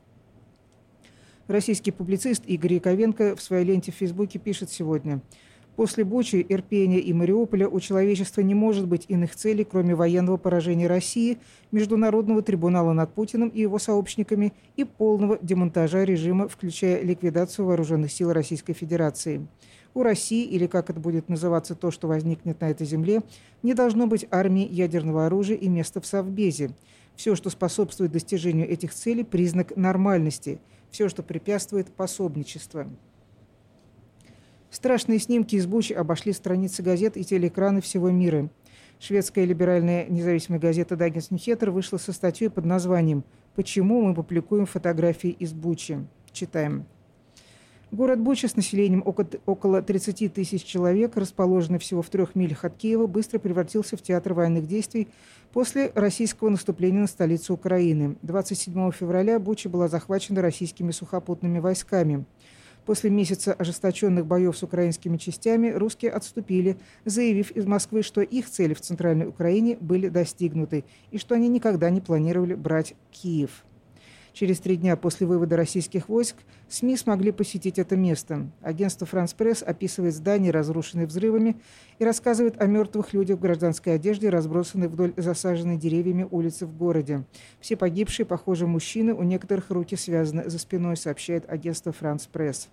Российский 1.49 1.93
публицист 1.93 2.43
Игорь 2.47 2.75
Яковенко 2.75 3.37
в 3.37 3.43
своей 3.43 3.65
ленте 3.65 3.93
в 3.93 3.97
Фейсбуке 3.97 4.39
пишет 4.39 4.71
сегодня– 4.71 5.21
После 5.77 6.05
Бучи, 6.05 6.45
Ирпения 6.49 7.01
и 7.01 7.13
Мариуполя 7.13 7.69
у 7.69 7.81
человечества 7.81 8.41
не 8.41 8.55
может 8.55 8.89
быть 8.89 9.05
иных 9.09 9.37
целей, 9.37 9.65
кроме 9.65 9.95
военного 9.95 10.39
поражения 10.39 10.87
России, 10.87 11.37
Международного 11.71 12.41
трибунала 12.41 12.95
над 12.95 13.13
Путиным 13.13 13.51
и 13.51 13.61
его 13.61 13.79
сообщниками 13.79 14.55
и 14.77 14.85
полного 14.85 15.39
демонтажа 15.43 16.05
режима, 16.05 16.49
включая 16.49 17.03
ликвидацию 17.03 17.67
вооруженных 17.67 18.11
сил 18.11 18.33
Российской 18.33 18.73
Федерации. 18.73 19.47
У 19.93 20.03
России, 20.03 20.47
или 20.47 20.67
как 20.67 20.89
это 20.89 20.99
будет 20.99 21.29
называться 21.29 21.75
то, 21.75 21.91
что 21.91 22.09
возникнет 22.09 22.59
на 22.63 22.71
этой 22.71 22.87
земле, 22.87 23.21
не 23.63 23.75
должно 23.75 24.07
быть 24.07 24.27
армии 24.31 24.67
ядерного 24.67 25.27
оружия 25.27 25.59
и 25.59 25.69
места 25.69 26.01
в 26.01 26.07
Совбезе. 26.07 26.71
Все, 27.17 27.35
что 27.35 27.51
способствует 27.51 28.13
достижению 28.13 28.69
этих 28.69 28.93
целей, 28.93 29.25
признак 29.25 29.77
нормальности. 29.77 30.61
Все, 30.91 31.09
что 31.09 31.23
препятствует 31.23 31.93
пособничеству. 31.93 32.87
Страшные 34.71 35.19
снимки 35.19 35.57
из 35.57 35.67
Бучи 35.67 35.93
обошли 35.93 36.33
страницы 36.33 36.83
газет 36.83 37.17
и 37.17 37.25
телеэкраны 37.25 37.81
всего 37.81 38.11
мира. 38.11 38.51
Шведская 38.99 39.45
либеральная 39.45 40.07
независимая 40.07 40.61
газета 40.61 40.97
«Даггинс 40.97 41.31
Ньюхеттер» 41.31 41.71
вышла 41.71 41.99
со 41.99 42.13
статьей 42.13 42.51
под 42.51 42.65
названием 42.65 43.25
«Почему 43.55 44.03
мы 44.03 44.15
публикуем 44.15 44.67
фотографии 44.67 45.31
из 45.31 45.53
Бучи?» 45.53 46.07
Читаем. 46.33 46.87
Город 47.97 48.21
Буча 48.21 48.47
с 48.47 48.57
населением 48.57 49.03
около 49.47 49.81
30 49.81 50.31
тысяч 50.35 50.65
человек, 50.65 51.17
расположенный 51.17 51.79
всего 51.79 52.03
в 52.03 52.11
трех 52.11 52.35
милях 52.35 52.67
от 52.67 52.77
Киева, 52.77 53.07
быстро 53.07 53.39
превратился 53.39 53.97
в 53.97 54.03
театр 54.03 54.35
военных 54.35 54.67
действий 54.67 55.09
после 55.55 55.93
российского 55.95 56.51
наступления 56.51 57.01
на 57.01 57.07
столицу 57.07 57.55
Украины. 57.55 58.19
27 58.21 58.93
февраля 58.93 59.39
Буча 59.39 59.71
была 59.71 59.89
захвачена 59.89 60.43
российскими 60.43 60.91
сухопутными 60.91 61.59
войсками. 61.59 62.27
После 62.85 63.09
месяца 63.09 63.55
ожесточенных 63.55 64.27
боев 64.27 64.59
с 64.59 64.63
украинскими 64.63 65.17
частями 65.17 65.71
русские 65.71 66.11
отступили, 66.11 66.77
заявив 67.07 67.51
из 67.53 67.65
Москвы, 67.65 68.03
что 68.03 68.21
их 68.21 68.51
цели 68.51 68.75
в 68.75 68.83
Центральной 68.83 69.27
Украине 69.27 69.79
были 69.81 70.11
достигнуты 70.11 70.85
и 71.13 71.17
что 71.17 71.35
они 71.35 71.49
никогда 71.49 71.89
не 71.89 72.03
планировали 72.03 72.57
брать 72.57 72.95
Киев. 73.11 73.65
Через 74.37 74.59
три 74.59 74.77
дня 74.77 74.97
после 74.97 75.27
вывода 75.27 75.57
российских 75.57 76.11
войск 76.11 76.37
СМИ 76.69 76.99
смогли 76.99 77.33
посетить 77.33 77.79
это 77.79 77.97
место. 77.97 78.51
Агентство 78.61 79.07
«Франс 79.07 79.33
Пресс» 79.33 79.63
описывает 79.63 80.15
здания, 80.15 80.51
разрушенные 80.51 81.07
взрывами, 81.07 81.57
и 81.99 82.05
рассказывает 82.05 82.61
о 82.61 82.67
мертвых 82.67 83.15
людях 83.15 83.39
в 83.39 83.41
гражданской 83.41 83.95
одежде, 83.95 84.29
разбросанных 84.29 84.91
вдоль 84.91 85.15
засаженной 85.17 85.79
деревьями 85.79 86.29
улицы 86.31 86.67
в 86.67 86.77
городе. 86.77 87.25
Все 87.61 87.79
погибшие, 87.79 88.27
похоже, 88.27 88.67
мужчины, 88.67 89.15
у 89.15 89.23
некоторых 89.23 89.71
руки 89.71 89.97
связаны 89.97 90.51
за 90.51 90.59
спиной, 90.59 90.99
сообщает 90.99 91.49
агентство 91.49 91.93
«Франс 91.93 92.27
Пресс». 92.27 92.69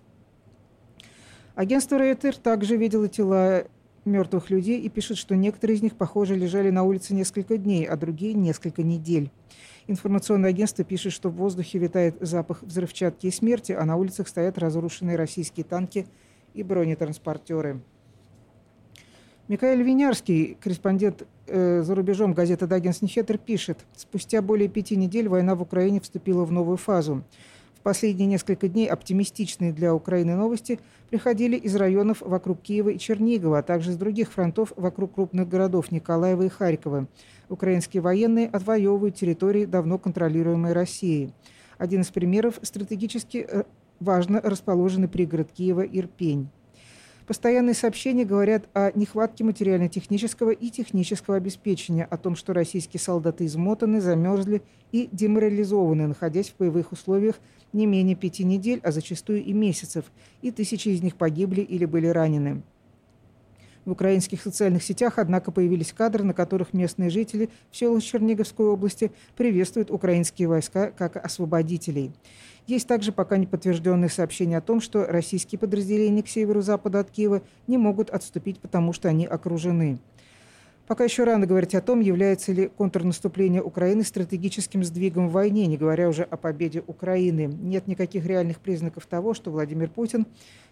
Агентство 1.54 1.96
Рейтер 1.96 2.36
также 2.36 2.76
видело 2.76 3.08
тела 3.08 3.64
мертвых 4.04 4.50
людей 4.50 4.82
и 4.82 4.90
пишет, 4.90 5.16
что 5.16 5.34
некоторые 5.34 5.78
из 5.78 5.82
них, 5.82 5.96
похоже, 5.96 6.34
лежали 6.34 6.68
на 6.68 6.82
улице 6.82 7.14
несколько 7.14 7.56
дней, 7.56 7.86
а 7.86 7.96
другие– 7.96 8.32
несколько 8.34 8.82
недель. 8.82 9.30
Информационное 9.86 10.50
агентство 10.50 10.82
пишет, 10.82 11.12
что 11.12 11.28
в 11.28 11.34
воздухе 11.34 11.78
витает 11.78 12.16
запах 12.20 12.62
взрывчатки 12.62 13.26
и 13.26 13.30
смерти, 13.30 13.72
а 13.72 13.84
на 13.84 13.96
улицах 13.96 14.28
стоят 14.28 14.56
разрушенные 14.56 15.16
российские 15.16 15.64
танки 15.64 16.06
и 16.54 16.62
бронетранспортеры. 16.62 17.80
Михаил 19.46 19.84
Винярский, 19.84 20.56
корреспондент 20.58 21.26
э, 21.46 21.82
за 21.82 21.94
рубежом 21.94 22.32
газеты 22.32 22.66
«Даггинс 22.66 23.02
Нихетер», 23.02 23.36
пишет, 23.36 23.84
спустя 23.94 24.40
более 24.40 24.68
пяти 24.68 24.96
недель 24.96 25.28
война 25.28 25.54
в 25.54 25.60
Украине 25.60 26.00
вступила 26.00 26.46
в 26.46 26.52
новую 26.52 26.78
фазу. 26.78 27.22
Последние 27.84 28.26
несколько 28.26 28.66
дней 28.66 28.86
оптимистичные 28.86 29.70
для 29.70 29.94
Украины 29.94 30.36
новости 30.36 30.80
приходили 31.10 31.54
из 31.54 31.76
районов 31.76 32.22
вокруг 32.22 32.62
Киева 32.62 32.88
и 32.88 32.98
Чернигова, 32.98 33.58
а 33.58 33.62
также 33.62 33.92
с 33.92 33.96
других 33.96 34.32
фронтов 34.32 34.72
вокруг 34.76 35.16
крупных 35.16 35.50
городов 35.50 35.92
Николаева 35.92 36.44
и 36.44 36.48
Харькова. 36.48 37.06
Украинские 37.50 38.00
военные 38.00 38.48
отвоевывают 38.48 39.16
территории, 39.16 39.66
давно 39.66 39.98
контролируемые 39.98 40.72
Россией. 40.72 41.34
Один 41.76 42.00
из 42.00 42.08
примеров– 42.08 42.58
стратегически 42.62 43.46
э, 43.46 43.64
важно 44.00 44.40
расположенный 44.40 45.08
пригород 45.08 45.52
Киева 45.52 45.82
Ирпень. 45.82 46.48
Постоянные 47.26 47.74
сообщения 47.74 48.26
говорят 48.26 48.68
о 48.74 48.92
нехватке 48.94 49.44
материально-технического 49.44 50.50
и 50.50 50.68
технического 50.68 51.36
обеспечения, 51.36 52.04
о 52.04 52.18
том, 52.18 52.36
что 52.36 52.52
российские 52.52 53.00
солдаты 53.00 53.46
измотаны, 53.46 54.02
замерзли 54.02 54.60
и 54.92 55.08
деморализованы, 55.10 56.06
находясь 56.06 56.50
в 56.50 56.58
боевых 56.58 56.92
условиях 56.92 57.36
не 57.72 57.86
менее 57.86 58.14
пяти 58.14 58.44
недель, 58.44 58.80
а 58.82 58.92
зачастую 58.92 59.42
и 59.42 59.54
месяцев, 59.54 60.04
и 60.42 60.50
тысячи 60.50 60.88
из 60.88 61.02
них 61.02 61.16
погибли 61.16 61.62
или 61.62 61.86
были 61.86 62.08
ранены. 62.08 62.62
В 63.84 63.90
украинских 63.90 64.40
социальных 64.40 64.82
сетях, 64.82 65.18
однако, 65.18 65.50
появились 65.50 65.92
кадры, 65.92 66.24
на 66.24 66.32
которых 66.32 66.72
местные 66.72 67.10
жители 67.10 67.50
в 67.70 67.76
селах 67.76 68.02
Черниговской 68.02 68.66
области 68.66 69.12
приветствуют 69.36 69.90
украинские 69.90 70.48
войска 70.48 70.90
как 70.90 71.16
освободителей. 71.16 72.12
Есть 72.66 72.88
также 72.88 73.12
пока 73.12 73.36
не 73.36 73.46
подтвержденные 73.46 74.08
сообщения 74.08 74.56
о 74.56 74.62
том, 74.62 74.80
что 74.80 75.04
российские 75.04 75.58
подразделения 75.58 76.22
к 76.22 76.28
северу-западу 76.28 76.98
от 76.98 77.10
Киева 77.10 77.42
не 77.66 77.76
могут 77.76 78.08
отступить, 78.08 78.58
потому 78.58 78.94
что 78.94 79.08
они 79.10 79.26
окружены. 79.26 79.98
Пока 80.86 81.04
еще 81.04 81.24
рано 81.24 81.46
говорить 81.46 81.74
о 81.74 81.80
том, 81.80 82.00
является 82.00 82.52
ли 82.52 82.68
контрнаступление 82.68 83.62
Украины 83.62 84.04
стратегическим 84.04 84.84
сдвигом 84.84 85.28
в 85.28 85.32
войне, 85.32 85.66
не 85.66 85.78
говоря 85.78 86.08
уже 86.08 86.24
о 86.24 86.36
победе 86.36 86.82
Украины. 86.86 87.46
Нет 87.46 87.86
никаких 87.86 88.26
реальных 88.26 88.58
признаков 88.60 89.06
того, 89.06 89.32
что 89.32 89.50
Владимир 89.50 89.88
Путин 89.88 90.26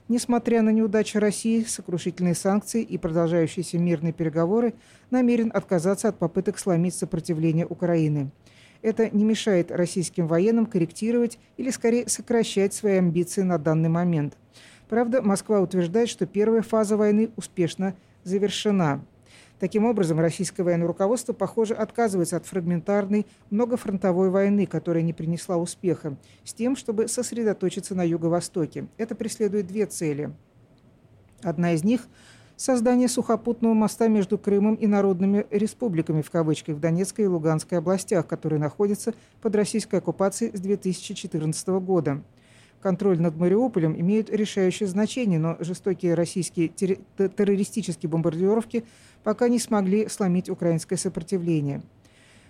несмотря 0.08 0.62
на 0.62 0.70
неудачи 0.70 1.16
России, 1.16 1.64
сокрушительные 1.64 2.34
санкции 2.34 2.82
и 2.82 2.98
продолжающиеся 2.98 3.78
мирные 3.78 4.12
переговоры, 4.12 4.74
намерен 5.10 5.50
отказаться 5.54 6.08
от 6.08 6.18
попыток 6.18 6.58
сломить 6.58 6.94
сопротивление 6.94 7.66
Украины. 7.66 8.30
Это 8.82 9.08
не 9.10 9.24
мешает 9.24 9.70
российским 9.70 10.26
военным 10.26 10.66
корректировать 10.66 11.38
или 11.56 11.70
скорее 11.70 12.08
сокращать 12.08 12.74
свои 12.74 12.98
амбиции 12.98 13.42
на 13.42 13.58
данный 13.58 13.88
момент. 13.88 14.36
Правда, 14.88 15.22
Москва 15.22 15.60
утверждает, 15.60 16.08
что 16.08 16.26
первая 16.26 16.62
фаза 16.62 16.96
войны 16.96 17.30
успешно 17.36 17.94
завершена. 18.24 19.04
Таким 19.62 19.84
образом, 19.84 20.18
российское 20.18 20.64
военное 20.64 20.88
руководство, 20.88 21.32
похоже, 21.32 21.74
отказывается 21.74 22.36
от 22.36 22.46
фрагментарной 22.46 23.28
многофронтовой 23.50 24.28
войны, 24.28 24.66
которая 24.66 25.04
не 25.04 25.12
принесла 25.12 25.56
успеха, 25.56 26.16
с 26.42 26.52
тем, 26.52 26.74
чтобы 26.74 27.06
сосредоточиться 27.06 27.94
на 27.94 28.02
Юго-Востоке. 28.02 28.88
Это 28.96 29.14
преследует 29.14 29.68
две 29.68 29.86
цели. 29.86 30.32
Одна 31.44 31.74
из 31.74 31.84
них– 31.84 32.08
создание 32.56 33.06
сухопутного 33.06 33.72
моста 33.72 34.08
между 34.08 34.36
Крымом 34.36 34.74
и 34.74 34.88
народными 34.88 35.46
республиками, 35.52 36.22
в 36.22 36.30
кавычках, 36.32 36.74
в 36.74 36.80
Донецкой 36.80 37.26
и 37.26 37.28
Луганской 37.28 37.78
областях, 37.78 38.26
которые 38.26 38.58
находятся 38.58 39.14
под 39.40 39.54
российской 39.54 40.00
оккупацией 40.00 40.56
с 40.56 40.60
2014 40.60 41.68
года. 41.68 42.20
Контроль 42.82 43.20
над 43.20 43.36
Мариуполем 43.36 43.98
имеет 43.98 44.28
решающее 44.28 44.88
значение, 44.88 45.38
но 45.38 45.56
жестокие 45.60 46.14
российские 46.14 46.68
террористические 46.68 48.10
бомбардировки– 48.10 48.84
пока 49.22 49.48
не 49.48 49.58
смогли 49.58 50.08
сломить 50.08 50.48
украинское 50.48 50.98
сопротивление. 50.98 51.82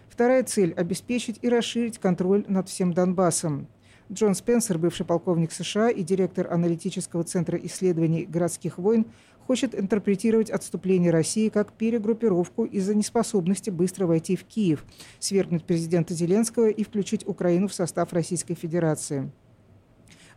Вторая 0.09 0.45
цель– 0.45 0.73
обеспечить 0.77 1.39
и 1.43 1.49
расширить 1.49 1.99
контроль 1.99 2.45
над 2.49 2.69
всем 2.69 2.93
Донбассом. 2.93 3.67
Джон 4.13 4.35
Спенсер, 4.35 4.77
бывший 4.77 5.07
полковник 5.07 5.53
США 5.53 5.89
и 5.89 6.03
директор 6.03 6.53
аналитического 6.53 7.25
центра 7.25 7.59
исследований 7.59 8.27
городских 8.27 8.77
войн, 8.77 9.07
хочет 9.47 9.75
интерпретировать 9.75 10.51
отступление 10.51 11.11
России 11.11 11.49
как 11.49 11.73
перегруппировку 11.73 12.65
из-за 12.65 12.95
неспособности 12.95 13.71
быстро 13.71 14.07
войти 14.07 14.37
в 14.37 14.45
Киев, 14.45 14.85
свергнуть 15.19 15.65
президента 15.65 16.15
Зеленского 16.15 16.69
и 16.69 16.85
включить 16.85 17.27
Украину 17.27 17.69
в 17.69 17.75
состав 17.75 18.13
Российской 18.13 18.55
Федерации. 18.55 19.31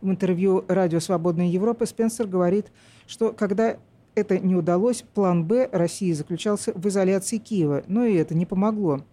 В 0.00 0.10
интервью 0.10 0.64
«Радио 0.68 1.00
Свободная 1.00 1.46
Европа» 1.46 1.86
Спенсер 1.86 2.26
говорит, 2.26 2.66
что 3.06 3.32
когда 3.32 3.78
это 4.14 4.38
не 4.38 4.54
удалось, 4.54 5.04
план 5.14 5.44
«Б» 5.46 5.68
России 5.72 6.12
заключался 6.12 6.72
в 6.74 6.86
изоляции 6.88 7.38
Киева, 7.38 7.84
но 7.86 8.04
и 8.04 8.14
это 8.14 8.34
не 8.34 8.46
помогло. 8.46 9.04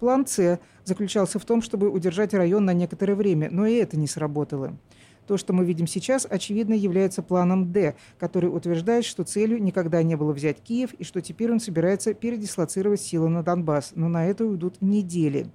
План 0.00 0.26
«С» 0.26 0.58
заключался 0.84 1.38
в 1.38 1.44
том, 1.44 1.62
чтобы 1.62 1.88
удержать 1.88 2.34
район 2.34 2.64
на 2.64 2.72
некоторое 2.72 3.14
время, 3.14 3.48
но 3.50 3.66
и 3.66 3.74
это 3.74 3.96
не 3.96 4.08
сработало. 4.08 4.76
То, 5.26 5.36
что 5.36 5.52
мы 5.52 5.64
видим 5.64 5.86
сейчас, 5.86 6.26
очевидно, 6.28 6.74
является 6.74 7.22
планом 7.22 7.72
«Д», 7.72 7.94
который 8.18 8.46
утверждает, 8.46 9.04
что 9.04 9.22
целью 9.22 9.62
никогда 9.62 10.02
не 10.02 10.16
было 10.16 10.32
взять 10.32 10.60
Киев 10.60 10.92
и 10.94 11.04
что 11.04 11.20
теперь 11.20 11.52
он 11.52 11.60
собирается 11.60 12.14
передислоцировать 12.14 13.00
силы 13.00 13.28
на 13.28 13.44
Донбасс, 13.44 13.92
но 13.94 14.08
на 14.08 14.26
это 14.26 14.44
уйдут 14.44 14.80
недели. 14.80 15.46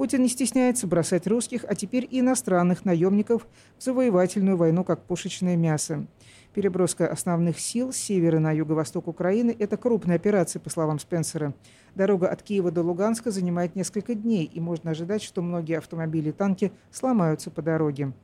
Путин 0.00 0.22
не 0.22 0.30
стесняется 0.30 0.86
бросать 0.86 1.26
русских, 1.26 1.66
а 1.68 1.74
теперь 1.74 2.08
и 2.10 2.20
иностранных 2.20 2.86
наемников 2.86 3.46
в 3.76 3.82
завоевательную 3.84 4.56
войну 4.56 4.82
как 4.82 5.02
пушечное 5.02 5.56
мясо. 5.56 6.06
Переброска 6.54 7.06
основных 7.06 7.60
сил 7.60 7.92
с 7.92 7.98
севера 7.98 8.38
на 8.38 8.50
юго-восток 8.50 9.08
Украины– 9.08 9.54
это 9.58 9.76
крупная 9.76 10.16
операция, 10.16 10.58
по 10.58 10.70
словам 10.70 10.98
Спенсера. 10.98 11.52
Дорога 11.94 12.30
от 12.30 12.42
Киева 12.42 12.70
до 12.70 12.80
Луганска 12.80 13.30
занимает 13.30 13.76
несколько 13.76 14.14
дней, 14.14 14.46
и 14.46 14.58
можно 14.58 14.92
ожидать, 14.92 15.22
что 15.22 15.42
многие 15.42 15.76
автомобили 15.76 16.30
и 16.30 16.32
танки 16.32 16.72
сломаются 16.90 17.50
по 17.50 17.60
дороге. 17.60 18.14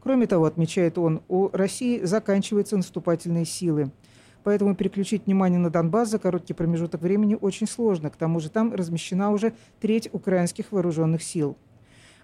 Кроме 0.00 0.26
того, 0.26 0.46
отмечает 0.46 0.96
он, 0.96 1.20
у 1.28 1.50
России 1.52 2.02
заканчиваются 2.02 2.78
наступательные 2.78 3.44
силы. 3.44 3.90
Поэтому 4.48 4.74
переключить 4.74 5.26
внимание 5.26 5.58
на 5.58 5.68
Донбасс 5.68 6.08
за 6.08 6.18
короткий 6.18 6.54
промежуток 6.54 7.02
времени 7.02 7.36
очень 7.38 7.66
сложно. 7.66 8.08
К 8.08 8.16
тому 8.16 8.40
же 8.40 8.48
там 8.48 8.72
размещена 8.72 9.30
уже 9.30 9.52
треть 9.78 10.08
украинских 10.10 10.72
вооруженных 10.72 11.22
сил– 11.22 11.58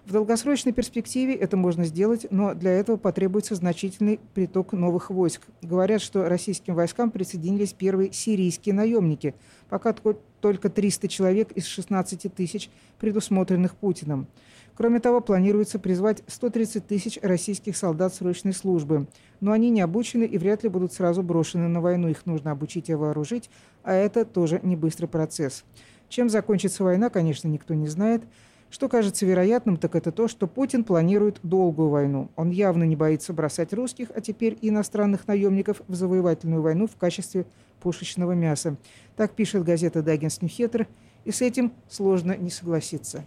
в 0.05 0.11
долгосрочной 0.11 0.71
перспективе 0.71 1.33
это 1.33 1.57
можно 1.57 1.83
сделать, 1.83 2.27
но 2.29 2.53
для 2.53 2.69
этого 2.73 2.95
потребуется 2.95 3.55
значительный 3.55 4.19
приток 4.35 4.73
новых 4.73 5.09
войск. 5.09 5.41
Говорят, 5.63 5.99
что 5.99 6.29
российским 6.29 6.75
войскам 6.75 7.09
присоединились 7.09 7.73
первые 7.73 8.13
сирийские 8.13 8.75
наемники, 8.75 9.33
пока 9.69 9.93
только 9.93 10.69
300 10.69 11.07
человек 11.07 11.51
из 11.51 11.65
16 11.65 12.33
тысяч, 12.33 12.69
предусмотренных 12.99 13.75
Путиным. 13.75 14.27
Кроме 14.75 14.99
того, 14.99 15.21
планируется 15.21 15.79
призвать 15.79 16.21
130 16.27 16.85
тысяч 16.85 17.17
российских 17.21 17.77
солдат 17.77 18.13
срочной 18.13 18.53
службы. 18.53 19.07
Но 19.39 19.53
они 19.53 19.69
не 19.69 19.81
обучены 19.81 20.25
и 20.25 20.37
вряд 20.37 20.63
ли 20.63 20.69
будут 20.69 20.91
сразу 20.91 21.23
брошены 21.23 21.69
на 21.69 21.79
войну. 21.79 22.09
Их 22.09 22.25
нужно 22.25 22.51
обучить 22.51 22.89
и 22.89 22.93
вооружить, 22.93 23.49
а 23.83 23.93
это 23.93 24.25
тоже 24.25 24.59
не 24.63 24.75
быстрый 24.75 25.07
процесс. 25.07 25.63
Чем 26.09 26.29
закончится 26.29 26.83
война, 26.83 27.09
конечно, 27.09 27.47
никто 27.47 27.73
не 27.73 27.87
знает. 27.87 28.23
Что 28.69 28.89
кажется 28.89 29.25
вероятным, 29.25 29.77
так 29.77 29.95
это 29.95 30.11
то, 30.11 30.27
что 30.27 30.47
Путин 30.47 30.83
планирует 30.83 31.39
долгую 31.43 31.89
войну. 31.89 32.29
Он 32.35 32.49
явно 32.49 32.83
не 32.83 32.95
боится 32.95 33.31
бросать 33.31 33.73
русских, 33.73 34.09
а 34.13 34.21
теперь 34.21 34.57
иностранных 34.61 35.27
наемников 35.27 35.81
в 35.87 35.95
завоевательную 35.95 36.61
войну 36.61 36.87
в 36.87 36.95
качестве 36.95 37.45
пушечного 37.79 38.33
мяса. 38.33 38.75
Так 39.15 39.31
пишет 39.31 39.63
газета 39.63 40.01
«Даггинс 40.01 40.41
Ньюхеттер», 40.41 40.87
и 41.23 41.31
с 41.31 41.41
этим 41.41 41.73
сложно 41.89 42.35
не 42.37 42.49
согласиться. 42.49 43.25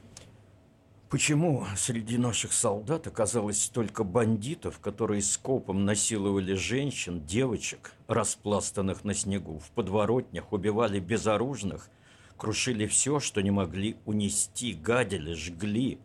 Почему 1.08 1.64
среди 1.74 2.18
наших 2.18 2.52
солдат 2.52 3.06
оказалось 3.06 3.62
столько 3.62 4.04
бандитов, 4.04 4.78
которые 4.78 5.22
скопом 5.22 5.86
насиловали 5.86 6.52
женщин, 6.52 7.24
девочек, 7.24 7.94
распластанных 8.08 9.04
на 9.04 9.14
снегу, 9.14 9.58
в 9.58 9.70
подворотнях 9.70 10.52
убивали 10.52 11.00
безоружных 11.00 11.88
крушили 12.38 12.86
все, 12.86 13.20
что 13.20 13.42
не 13.42 13.50
могли 13.50 13.96
унести, 14.06 14.72
гадили, 14.72 15.34
жгли 15.34 15.98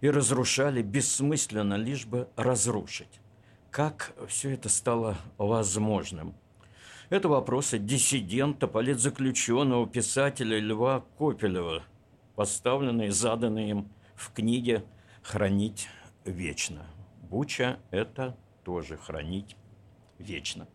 и 0.00 0.10
разрушали 0.10 0.82
бессмысленно, 0.82 1.74
лишь 1.74 2.06
бы 2.06 2.28
разрушить. 2.36 3.20
Как 3.70 4.12
все 4.28 4.50
это 4.50 4.68
стало 4.68 5.16
возможным? 5.38 6.34
Это 7.08 7.28
вопросы 7.28 7.78
диссидента, 7.78 8.68
политзаключенного, 8.68 9.88
писателя 9.88 10.60
Льва 10.60 11.04
Копелева, 11.18 11.82
поставленные, 12.36 13.10
заданные 13.10 13.70
им 13.70 13.88
в 14.14 14.32
книге 14.32 14.84
«Хранить 15.22 15.88
вечно». 16.24 16.86
Буча– 17.22 17.80
это 17.90 18.36
тоже 18.64 18.96
хранить 18.96 19.56
вечно. 20.18 20.68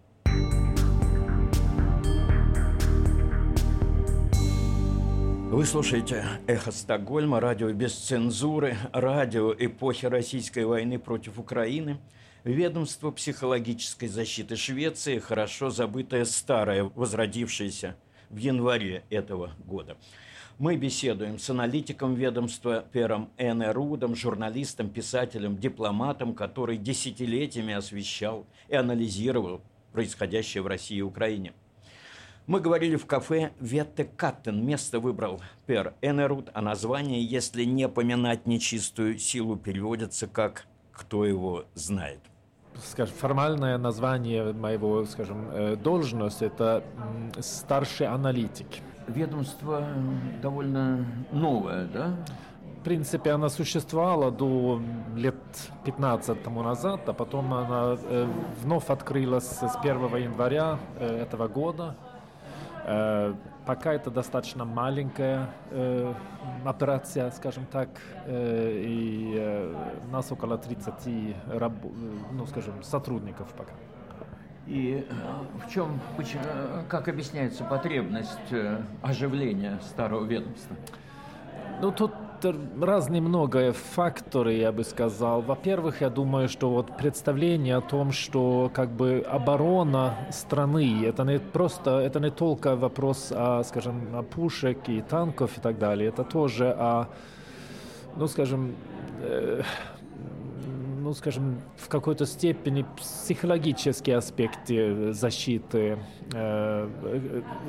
Вы 5.56 5.66
слушаете 5.66 6.26
«Эхо 6.48 6.70
Стокгольма», 6.70 7.40
радио 7.40 7.72
без 7.72 7.96
цензуры, 7.96 8.76
радио 8.92 9.56
эпохи 9.58 10.06
Российской 10.06 10.66
войны 10.66 11.00
против 11.00 11.40
Украины, 11.40 11.98
ведомство 12.44 13.10
психологической 13.10 14.10
защиты 14.10 14.58
Швеции, 14.58 15.18
хорошо 15.18 15.70
забытое 15.70 16.26
старое, 16.26 16.92
возродившееся 16.94 17.96
в 18.30 18.36
январе 18.36 19.06
этого 19.10 19.52
года. 19.66 19.96
Мы 20.60 20.76
беседуем 20.76 21.40
с 21.40 21.50
аналитиком 21.50 22.16
ведомства 22.16 22.84
Пером 22.92 23.30
Энерудом, 23.38 24.14
журналистом, 24.14 24.90
писателем, 24.90 25.56
дипломатом, 25.56 26.36
который 26.36 26.76
десятилетиями 26.76 27.74
освещал 27.74 28.46
и 28.68 28.76
анализировал 28.76 29.62
происходящее 29.94 30.64
в 30.64 30.68
России 30.68 30.98
и 30.98 31.02
Украине– 31.02 31.54
мы 32.48 32.60
говорили 32.60 32.96
в 32.96 33.06
кафе 33.06 33.52
Ветте 33.60 34.06
Каттен. 34.06 34.66
Место 34.66 35.00
выбрал 35.00 35.42
Пер 35.66 35.94
Энерут, 36.02 36.50
а 36.54 36.62
название, 36.62 37.24
если 37.24 37.64
не 37.64 37.90
поминать 37.90 38.46
нечистую 38.46 39.18
силу, 39.18 39.56
переводится 39.56 40.28
как 40.28 40.66
«кто 40.92 41.26
его 41.26 41.66
знает». 41.74 42.20
скажем, 42.84 43.16
формальное 43.16 43.78
название 43.78 44.54
моего, 44.54 45.06
скажем, 45.06 45.50
э, 45.52 45.76
должности 45.76 46.44
это 46.44 46.84
старший 47.40 48.08
аналитик. 48.08 48.68
Ведомство 49.08 49.88
довольно 50.42 51.06
новое, 51.32 51.86
да? 51.86 52.16
В 52.80 52.84
принципе, 52.84 53.32
она 53.32 53.50
существовала 53.50 54.30
до 54.30 54.80
лет 55.16 55.36
15 55.86 56.44
тому 56.44 56.62
назад, 56.62 57.08
а 57.08 57.14
потом 57.14 57.54
она 57.54 57.98
э, 58.00 58.28
вновь 58.62 58.90
открылась 58.90 59.48
с 59.48 59.76
1 59.82 60.16
января 60.18 60.78
э, 61.00 61.22
этого 61.22 61.48
года. 61.48 61.96
Э, 62.88 63.34
пока 63.66 63.94
это 63.94 64.12
достаточно 64.12 64.64
маленькая 64.64 65.50
э, 65.72 66.14
операция, 66.64 67.32
скажем 67.32 67.66
так, 67.66 67.90
э, 68.26 68.80
и 68.80 69.34
э, 69.38 69.76
нас 70.12 70.32
около 70.32 70.60
30 70.60 71.36
раб, 71.48 71.74
ну, 72.32 72.46
скажем, 72.46 72.84
сотрудников 72.84 73.48
пока. 73.58 73.74
И 74.68 75.08
в 75.66 75.70
чем, 75.72 76.00
как 76.90 77.08
объясняется 77.08 77.64
потребность 77.64 78.52
оживления 79.04 79.80
старого 79.82 80.26
ведомства? 80.26 80.76
Ну, 81.82 81.92
тут 81.92 82.12
разные 82.82 83.22
много 83.22 83.74
факторы, 83.74 84.54
я 84.54 84.72
бы 84.72 84.84
сказал. 84.84 85.42
Во-первых, 85.42 86.02
я 86.02 86.10
думаю, 86.10 86.50
что 86.50 86.70
вот 86.70 86.98
представление 86.98 87.78
о 87.78 87.82
том, 87.82 88.12
что 88.12 88.72
как 88.74 88.90
бы 88.90 89.26
оборона 89.28 90.16
страны, 90.32 91.06
это 91.06 91.24
не 91.24 91.40
просто, 91.40 92.00
это 92.00 92.20
не 92.20 92.32
только 92.32 92.76
вопрос 92.76 93.32
о, 93.32 93.64
скажем, 93.64 94.16
о 94.16 94.24
пушек 94.24 94.90
и 94.90 95.02
танков 95.02 95.58
и 95.58 95.62
так 95.62 95.78
далее, 95.78 96.10
это 96.10 96.24
тоже 96.24 96.72
о, 96.72 97.08
ну, 98.16 98.28
скажем, 98.28 98.76
э, 99.22 99.62
ну, 101.06 101.14
скажем, 101.14 101.62
в 101.78 101.88
какой-то 101.88 102.26
степени 102.26 102.84
психологические 102.98 104.18
аспекты 104.18 105.14
защиты. 105.14 106.00
Э, 106.34 106.90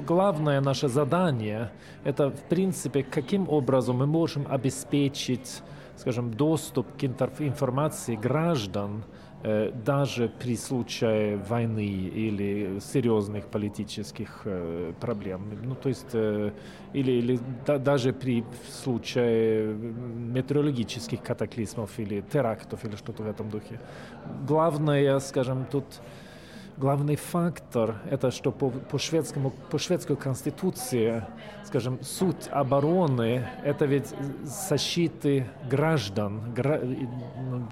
главное 0.07 0.63
наше 0.63 0.89
задание– 0.89 1.71
это, 2.05 2.31
в 2.31 2.43
принципе, 2.49 3.03
каким 3.03 3.47
образом 3.51 3.99
мы 3.99 4.07
можем 4.07 4.47
обеспечить, 4.49 5.63
скажем, 5.97 6.33
доступ 6.33 6.87
к 6.97 7.05
информации 7.05 8.17
граждан– 8.17 9.05
Э, 9.15 9.26
даже 9.43 10.29
при 10.29 10.57
случае 10.57 11.37
войны 11.37 11.87
или 11.87 12.81
серьезных 12.81 13.47
политических 13.47 14.43
э, 14.45 14.93
проблем. 15.01 15.43
Ну, 15.63 15.75
то 15.75 15.89
есть, 15.89 16.15
э, 16.15 16.51
или, 16.93 17.13
или 17.13 17.39
да, 17.67 17.79
даже 17.79 18.13
при 18.13 18.45
случае 18.69 19.75
метеорологических 19.75 21.23
катаклизмов 21.23 21.99
или 21.99 22.23
терактов 22.23 22.85
или 22.85 22.97
что-то 22.97 23.23
в 23.23 23.29
этом 23.29 23.51
духе. 23.51 23.79
Главное, 24.49 25.19
скажем, 25.21 25.67
тут 25.71 25.85
главный 26.77 27.17
фактор 27.17 27.97
это 28.11 28.31
что 28.31 28.53
по, 28.53 28.71
по 28.71 28.99
шведскому 28.99 29.51
по 29.71 29.79
шведской 29.79 30.17
конституции 30.17 31.25
скажем 31.65 31.99
суть 32.03 32.49
обороны 32.51 33.49
это 33.65 33.87
ведь 33.87 34.13
защиты 34.45 35.47
граждан 35.71 36.53
гра, 36.55 36.81
ну, 36.81 37.67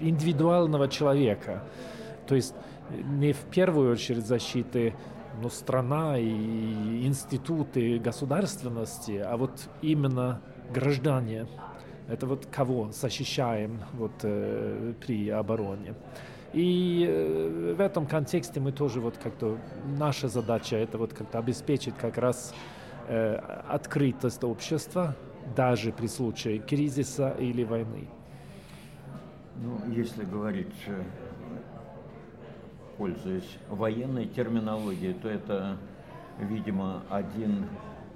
индивидуального 0.00 0.88
человека. 0.88 1.64
То 2.26 2.34
есть 2.34 2.54
не 2.90 3.32
в 3.32 3.40
первую 3.50 3.92
очередь 3.92 4.26
защиты 4.26 4.94
ну, 5.40 5.48
страна 5.50 6.18
и 6.18 7.06
институты 7.06 7.98
государственности, 7.98 9.22
а 9.24 9.36
вот 9.36 9.68
именно 9.82 10.40
граждане. 10.72 11.46
Это 12.08 12.26
вот 12.26 12.46
кого 12.46 12.90
защищаем 12.90 13.82
вот, 13.92 14.12
э, 14.22 14.94
при 15.06 15.28
обороне. 15.28 15.94
И 16.54 17.06
э, 17.06 17.74
в 17.76 17.80
этом 17.80 18.06
контексте 18.06 18.60
мы 18.60 18.72
тоже 18.72 19.00
вот 19.00 19.18
как-то 19.18 19.58
наша 19.98 20.28
задача 20.28 20.76
это 20.76 20.96
вот 20.96 21.12
как-то 21.12 21.38
обеспечить 21.38 21.94
как 21.96 22.16
раз 22.16 22.54
э, 23.08 23.34
открытость 23.68 24.42
общества 24.42 25.14
даже 25.54 25.92
при 25.92 26.06
случае 26.06 26.60
кризиса 26.60 27.36
или 27.38 27.64
войны. 27.64 28.08
Ну, 29.60 29.92
если 29.92 30.24
говорить, 30.24 30.72
э, 30.86 31.02
пользуясь 32.96 33.58
военной 33.68 34.26
терминологией, 34.26 35.14
то 35.14 35.28
это, 35.28 35.76
видимо, 36.38 37.02
один 37.10 37.66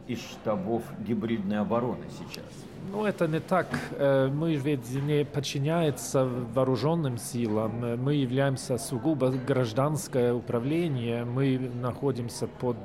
из 0.06 0.20
штабов 0.20 0.82
гибридной 1.00 1.58
обороны 1.58 2.04
сейчас. 2.10 2.44
Ну, 2.90 3.04
это 3.04 3.26
не 3.26 3.40
так. 3.40 3.66
Э, 3.92 4.28
мы 4.28 4.54
ведь 4.54 4.88
не 4.90 5.24
подчиняемся 5.24 6.24
вооруженным 6.24 7.18
силам. 7.18 8.00
Мы 8.02 8.14
являемся 8.14 8.78
сугубо 8.78 9.30
гражданское 9.30 10.32
управление. 10.32 11.24
Мы 11.24 11.58
находимся 11.80 12.46
под, 12.46 12.76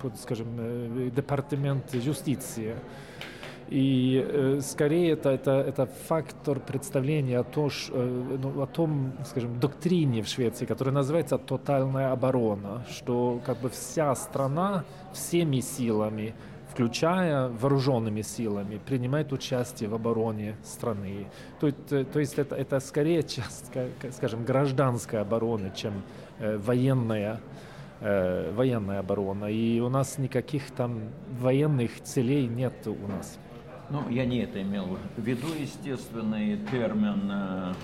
под 0.00 0.20
скажем, 0.20 0.48
э, 0.58 1.10
департамент 1.14 1.94
юстиции. 1.94 2.76
И 3.72 4.22
э, 4.22 4.60
скорее 4.60 5.12
это, 5.12 5.30
это, 5.30 5.52
это 5.52 5.86
фактор 5.86 6.60
представления 6.60 7.38
о, 7.38 7.42
то, 7.42 7.70
ш, 7.70 7.90
э, 7.94 8.38
ну, 8.42 8.62
о 8.62 8.66
том, 8.66 9.14
скажем, 9.24 9.58
доктрине 9.58 10.20
в 10.22 10.28
Швеции, 10.28 10.66
которая 10.66 10.94
называется 10.94 11.38
тотальная 11.38 12.12
оборона, 12.12 12.84
что 12.90 13.40
как 13.46 13.56
бы 13.60 13.70
вся 13.70 14.14
страна 14.14 14.84
всеми 15.14 15.60
силами 15.60 16.34
включая 16.70 17.48
вооруженными 17.48 18.22
силами, 18.22 18.80
принимает 18.86 19.32
участие 19.32 19.90
в 19.90 19.94
обороне 19.94 20.56
страны. 20.64 21.26
То, 21.60 21.70
то, 21.70 22.04
то 22.04 22.18
есть 22.18 22.38
это, 22.38 22.56
это 22.56 22.80
скорее 22.80 23.22
часть, 23.22 23.70
скажем, 24.12 24.44
гражданской 24.44 25.20
обороны, 25.20 25.70
чем 25.76 25.92
э, 26.38 26.56
военная, 26.56 27.40
э, 28.00 28.52
военная 28.54 29.00
оборона. 29.00 29.46
И 29.46 29.80
у 29.80 29.90
нас 29.90 30.18
никаких 30.18 30.70
там 30.70 31.10
военных 31.40 32.02
целей 32.02 32.46
нет 32.46 32.86
у 32.86 33.06
нас. 33.06 33.38
Ну, 33.92 34.08
я 34.08 34.24
не 34.24 34.38
это 34.38 34.62
имел 34.62 34.96
в 35.18 35.20
виду, 35.20 35.48
естественно, 35.52 36.36
и 36.36 36.56
термин 36.70 37.28
э, 37.30 37.74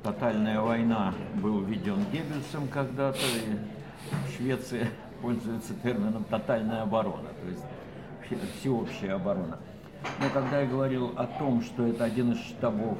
«тотальная 0.00 0.60
война» 0.60 1.12
был 1.42 1.58
введен 1.62 2.04
Геббельсом 2.12 2.68
когда-то, 2.68 3.18
и 3.18 4.36
Швеция 4.36 4.86
пользуется 5.22 5.74
термином 5.82 6.22
«тотальная 6.22 6.82
оборона», 6.82 7.30
то 7.42 7.48
есть 7.48 7.64
всеобщая 8.60 9.14
оборона. 9.14 9.58
Но 10.20 10.26
когда 10.32 10.60
я 10.60 10.68
говорил 10.68 11.14
о 11.16 11.26
том, 11.26 11.62
что 11.62 11.84
это 11.84 12.04
один 12.04 12.30
из 12.30 12.38
штабов 12.38 12.98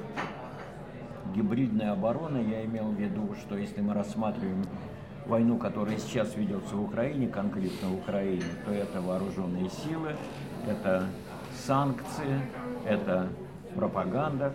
гибридной 1.33 1.93
обороны, 1.93 2.39
я 2.51 2.65
имел 2.65 2.89
в 2.89 2.99
виду, 2.99 3.33
что 3.43 3.57
если 3.57 3.81
мы 3.81 3.95
рассматриваем 3.95 4.65
войну, 5.25 5.57
которая 5.57 5.99
сейчас 5.99 6.35
ведется 6.35 6.75
в 6.75 6.83
Украине, 6.83 7.29
конкретно 7.29 7.91
в 7.91 7.99
Украине, 7.99 8.43
то 8.67 8.73
это 8.73 9.01
вооруженные 9.01 9.71
силы, 9.71 10.17
это 10.67 11.07
санкции, 11.67 12.41
это 12.87 13.29
пропаганда, 13.75 14.53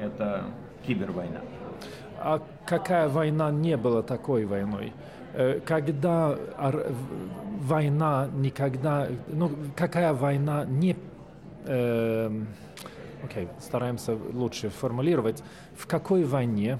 это 0.00 0.44
кибервойна. 0.86 1.40
А 2.18 2.42
какая 2.66 3.08
война 3.08 3.50
не 3.50 3.76
была 3.76 4.02
такой 4.02 4.44
войной? 4.44 4.92
Э, 5.32 5.60
когда 5.64 6.36
война 7.60 8.28
никогда, 8.34 9.06
ну 9.28 9.50
какая 9.76 10.12
война 10.12 10.64
не, 10.64 10.96
э, 11.66 12.30
окей, 13.22 13.48
стараемся 13.60 14.16
лучше 14.32 14.70
формулировать, 14.70 15.42
в 15.76 15.86
какой 15.86 16.24
войне 16.24 16.78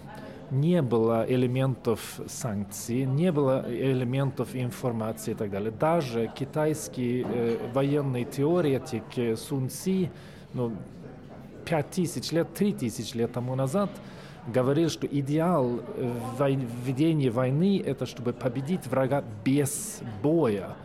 не 0.50 0.82
было 0.82 1.24
элементов 1.28 2.20
санкций, 2.26 3.04
не 3.04 3.32
было 3.32 3.64
элементов 3.68 4.54
информации 4.54 5.32
и 5.32 5.34
так 5.34 5.50
далее. 5.50 5.70
Даже 5.70 6.30
китайский 6.34 7.24
э, 7.26 7.58
военный 7.72 8.24
теоретик 8.24 9.04
э, 9.16 9.36
Сун 9.36 9.68
Ци, 9.68 10.10
ну, 10.52 10.72
пять 11.64 11.90
тысяч 11.90 12.32
лет, 12.32 12.52
три 12.54 12.72
тысяч 12.72 13.14
лет 13.14 13.32
тому 13.32 13.54
назад 13.54 13.90
говорил, 14.46 14.88
что 14.88 15.06
идеал 15.06 15.80
э, 15.96 16.56
ведения 16.84 17.30
войны– 17.30 17.82
это 17.86 18.06
чтобы 18.06 18.32
победить 18.32 18.86
врага 18.86 19.22
без 19.44 20.00
боя. 20.22 20.76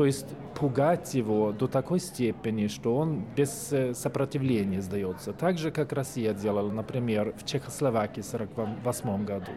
То 0.00 0.06
есть 0.06 0.28
пугать 0.54 1.12
его 1.12 1.52
до 1.52 1.66
такой 1.66 2.00
степени, 2.00 2.68
что 2.68 2.96
он 2.96 3.22
без 3.36 3.70
э, 3.70 3.92
сопротивления 3.92 4.80
сдается. 4.80 5.34
Так 5.34 5.58
же, 5.58 5.70
как 5.70 5.92
Россия 5.92 6.32
делала, 6.32 6.70
например, 6.70 7.34
в 7.36 7.44
Чехословакии 7.44 8.22
в 8.22 8.34
1948 8.34 9.24
году. 9.26 9.52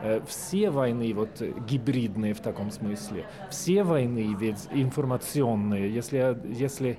Э, 0.00 0.22
все 0.26 0.70
войны 0.70 1.12
вот 1.12 1.42
гибридные 1.68 2.32
в 2.32 2.40
таком 2.40 2.70
смысле, 2.70 3.26
все 3.50 3.82
войны 3.82 4.34
ведь 4.40 4.66
информационные. 4.72 5.92
Если, 5.92 6.38
если 6.58 6.98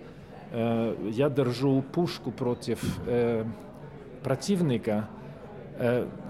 э, 0.52 1.10
я 1.10 1.32
держу 1.32 1.82
пушку 1.82 2.30
против 2.30 2.80
э, 3.08 3.44
противника, 4.22 5.10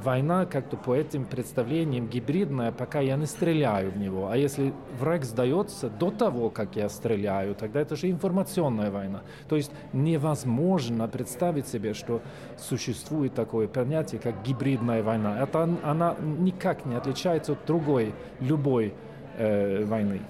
война 0.04 0.46
как-то 0.46 0.78
по 0.78 0.96
этим 0.96 1.26
представлениям 1.26 2.08
гибридная, 2.08 2.72
пока 2.72 3.00
я 3.00 3.16
не 3.16 3.26
стреляю 3.26 3.92
в 3.92 3.98
него. 3.98 4.30
А 4.30 4.38
если 4.38 4.74
враг 5.00 5.24
сдается 5.24 5.90
до 5.90 6.12
того, 6.12 6.50
как 6.50 6.76
я 6.76 6.90
стреляю, 6.90 7.56
тогда 7.56 7.82
это 7.82 7.96
же 7.96 8.10
информационная 8.10 8.92
война. 8.92 9.22
То 9.48 9.56
есть 9.56 9.72
невозможно 9.94 11.08
представить 11.08 11.68
себе, 11.68 11.94
что 11.94 12.22
существует 12.58 13.34
такое 13.34 13.68
понятие, 13.68 14.20
как 14.20 14.44
гибридная 14.44 15.04
война. 15.04 15.42
Это, 15.42 15.70
она 15.84 16.16
никак 16.20 16.86
не 16.86 16.96
отличается 16.96 17.54
от 17.54 17.66
другой, 17.66 18.14
любой 18.40 18.94
э, 19.38 19.84
войны. 19.86 20.22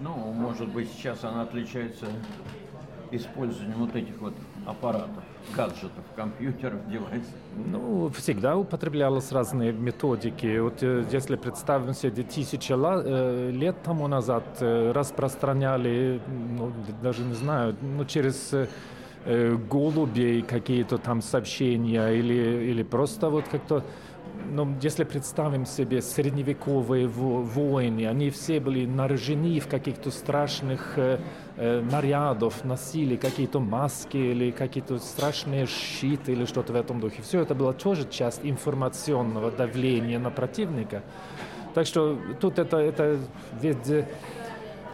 Ну, 0.00 0.14
может 0.32 0.68
быть, 0.68 0.90
сейчас 0.92 1.24
она 1.24 1.42
отличается 1.42 2.06
использованием 3.10 3.78
вот 3.78 3.94
этих 3.94 4.20
вот 4.20 4.34
аппаратов, 4.66 5.22
гаджетов, 5.56 6.04
компьютеров, 6.16 6.88
девайсов? 6.88 7.34
Ну, 7.56 8.08
всегда 8.10 8.56
употреблялись 8.56 9.32
разные 9.32 9.72
методики. 9.72 10.58
Вот 10.58 10.82
э, 10.82 11.04
если 11.10 11.36
представим 11.36 11.94
себе, 11.94 12.22
тысячи 12.22 12.72
э, 12.72 13.50
лет 13.50 13.82
тому 13.82 14.08
назад 14.08 14.44
э, 14.60 14.92
распространяли, 14.92 16.20
ну, 16.58 16.72
даже 17.02 17.22
не 17.22 17.34
знаю, 17.34 17.76
ну, 17.80 18.04
через 18.04 18.52
голубей 19.70 20.42
какие-то 20.42 20.98
там 20.98 21.22
сообщения 21.22 22.10
или, 22.10 22.70
или 22.70 22.82
просто 22.82 23.30
вот 23.30 23.48
как-то 23.48 23.82
ну, 24.54 24.74
если 24.80 25.04
представим 25.04 25.66
себе 25.66 26.00
средневековые 26.00 27.08
войны, 27.08 28.06
они 28.06 28.30
все 28.30 28.60
были 28.60 28.86
наряжены 28.86 29.58
в 29.58 29.66
каких-то 29.66 30.10
страшных 30.10 30.96
э, 30.96 31.18
э, 31.56 31.80
нарядов, 31.80 32.64
носили 32.64 33.16
какие-то 33.16 33.60
маски 33.60 34.16
или 34.16 34.50
какие-то 34.50 34.98
страшные 34.98 35.66
щиты 35.66 36.32
или 36.32 36.44
что-то 36.44 36.72
в 36.72 36.76
этом 36.76 37.00
духе. 37.00 37.22
Все 37.22 37.40
это 37.40 37.54
было 37.54 37.72
тоже 37.72 38.08
часть 38.08 38.40
информационного 38.44 39.50
давления 39.50 40.18
на 40.18 40.30
противника. 40.30 41.02
Так 41.74 41.86
что 41.86 42.18
тут 42.40 42.58
это, 42.58 42.76
это 42.76 43.18
ведь 43.60 43.88
э, 43.90 44.06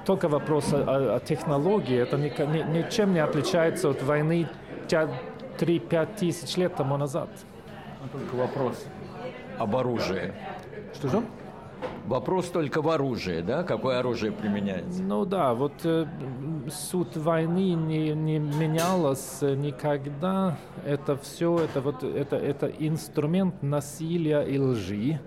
только 0.06 0.28
вопрос 0.28 0.72
о, 0.72 1.16
о 1.16 1.20
технологии, 1.20 1.98
это 1.98 2.16
ни, 2.16 2.28
ни, 2.28 2.78
ничем 2.78 3.12
не 3.12 3.20
отличается 3.20 3.90
от 3.90 4.02
войны 4.02 4.48
3-5 4.88 6.08
тысяч 6.16 6.56
лет 6.56 6.74
тому 6.76 6.96
назад. 6.96 7.28
Только 8.12 8.34
вопрос 8.34 8.86
об 9.60 9.76
оружии. 9.76 10.32
Что 10.94 11.08
же? 11.08 11.22
Вопрос 12.06 12.48
только 12.48 12.82
в 12.82 12.88
оружии, 12.88 13.42
да? 13.42 13.62
Какое 13.62 13.98
оружие 13.98 14.32
применяется? 14.32 15.02
Ну 15.02 15.24
да, 15.24 15.54
вот 15.54 15.84
э, 15.84 16.06
суть 16.68 17.16
войны 17.16 17.74
не, 17.74 18.12
не 18.14 18.38
менялась 18.38 19.42
никогда. 19.42 20.56
Это 20.84 21.16
все, 21.16 21.58
это 21.58 21.80
вот 21.80 22.02
это, 22.02 22.36
это 22.36 22.66
инструмент 22.66 23.62
насилия 23.62 24.40
и 24.40 24.58
лжи. 24.58 25.20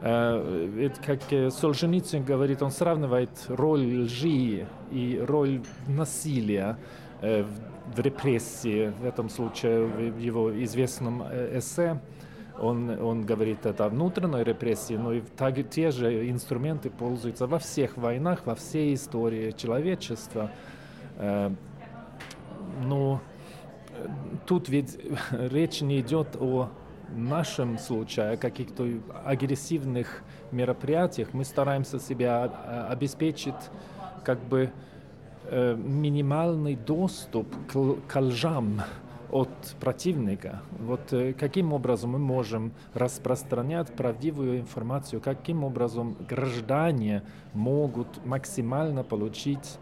Э, 0.00 0.68
ведь, 0.74 0.96
как 0.96 1.20
э, 1.30 1.50
Солженицын 1.50 2.24
говорит, 2.24 2.62
он 2.62 2.70
сравнивает 2.70 3.30
роль 3.48 4.02
лжи 4.02 4.66
и 4.90 5.22
роль 5.26 5.60
насилия 5.86 6.78
э, 7.20 7.44
в, 7.44 7.96
в 7.96 8.00
репрессии, 8.00 8.92
в 9.00 9.04
этом 9.04 9.28
случае 9.28 9.86
в 9.86 10.18
его 10.18 10.50
известном 10.64 11.22
э, 11.22 11.58
эссе. 11.58 12.00
Он, 12.58 12.90
он 13.00 13.26
говорит 13.26 13.66
это 13.66 13.84
о 13.84 13.88
внутренней 13.88 14.42
репрессии, 14.42 14.94
но 14.94 15.12
и 15.12 15.20
так, 15.20 15.56
те 15.68 15.90
же 15.90 16.30
инструменты 16.30 16.90
пользуются 16.90 17.46
во 17.46 17.58
всех 17.58 17.96
войнах, 17.96 18.46
во 18.46 18.54
всей 18.54 18.94
истории 18.94 19.50
человечества. 19.50 20.50
Э, 21.16 21.50
ну, 22.82 23.20
тут 24.46 24.68
ведь 24.68 24.98
речь 25.32 25.80
не 25.82 26.00
идет 26.00 26.36
о 26.40 26.70
нашем 27.14 27.78
случае, 27.78 28.32
о 28.32 28.36
каких-то 28.36 28.88
агрессивных 29.24 30.22
мероприятиях. 30.50 31.28
Мы 31.32 31.44
стараемся 31.44 31.98
себя 32.00 32.50
э, 32.50 32.86
обеспечить 32.92 33.54
как 34.24 34.40
бы 34.40 34.72
э, 35.44 35.76
минимальный 35.76 36.74
доступ 36.74 37.46
к, 37.68 37.96
к 38.08 38.20
лжам, 38.20 38.82
от 39.30 39.48
противника. 39.80 40.62
Вот 40.78 41.12
э, 41.12 41.32
каким 41.32 41.72
образом 41.72 42.10
мы 42.10 42.18
можем 42.18 42.72
распространять 42.94 43.88
правдивую 43.88 44.60
информацию, 44.60 45.20
каким 45.20 45.64
образом 45.64 46.16
граждане 46.28 47.22
могут 47.52 48.24
максимально 48.24 49.02
получить 49.02 49.78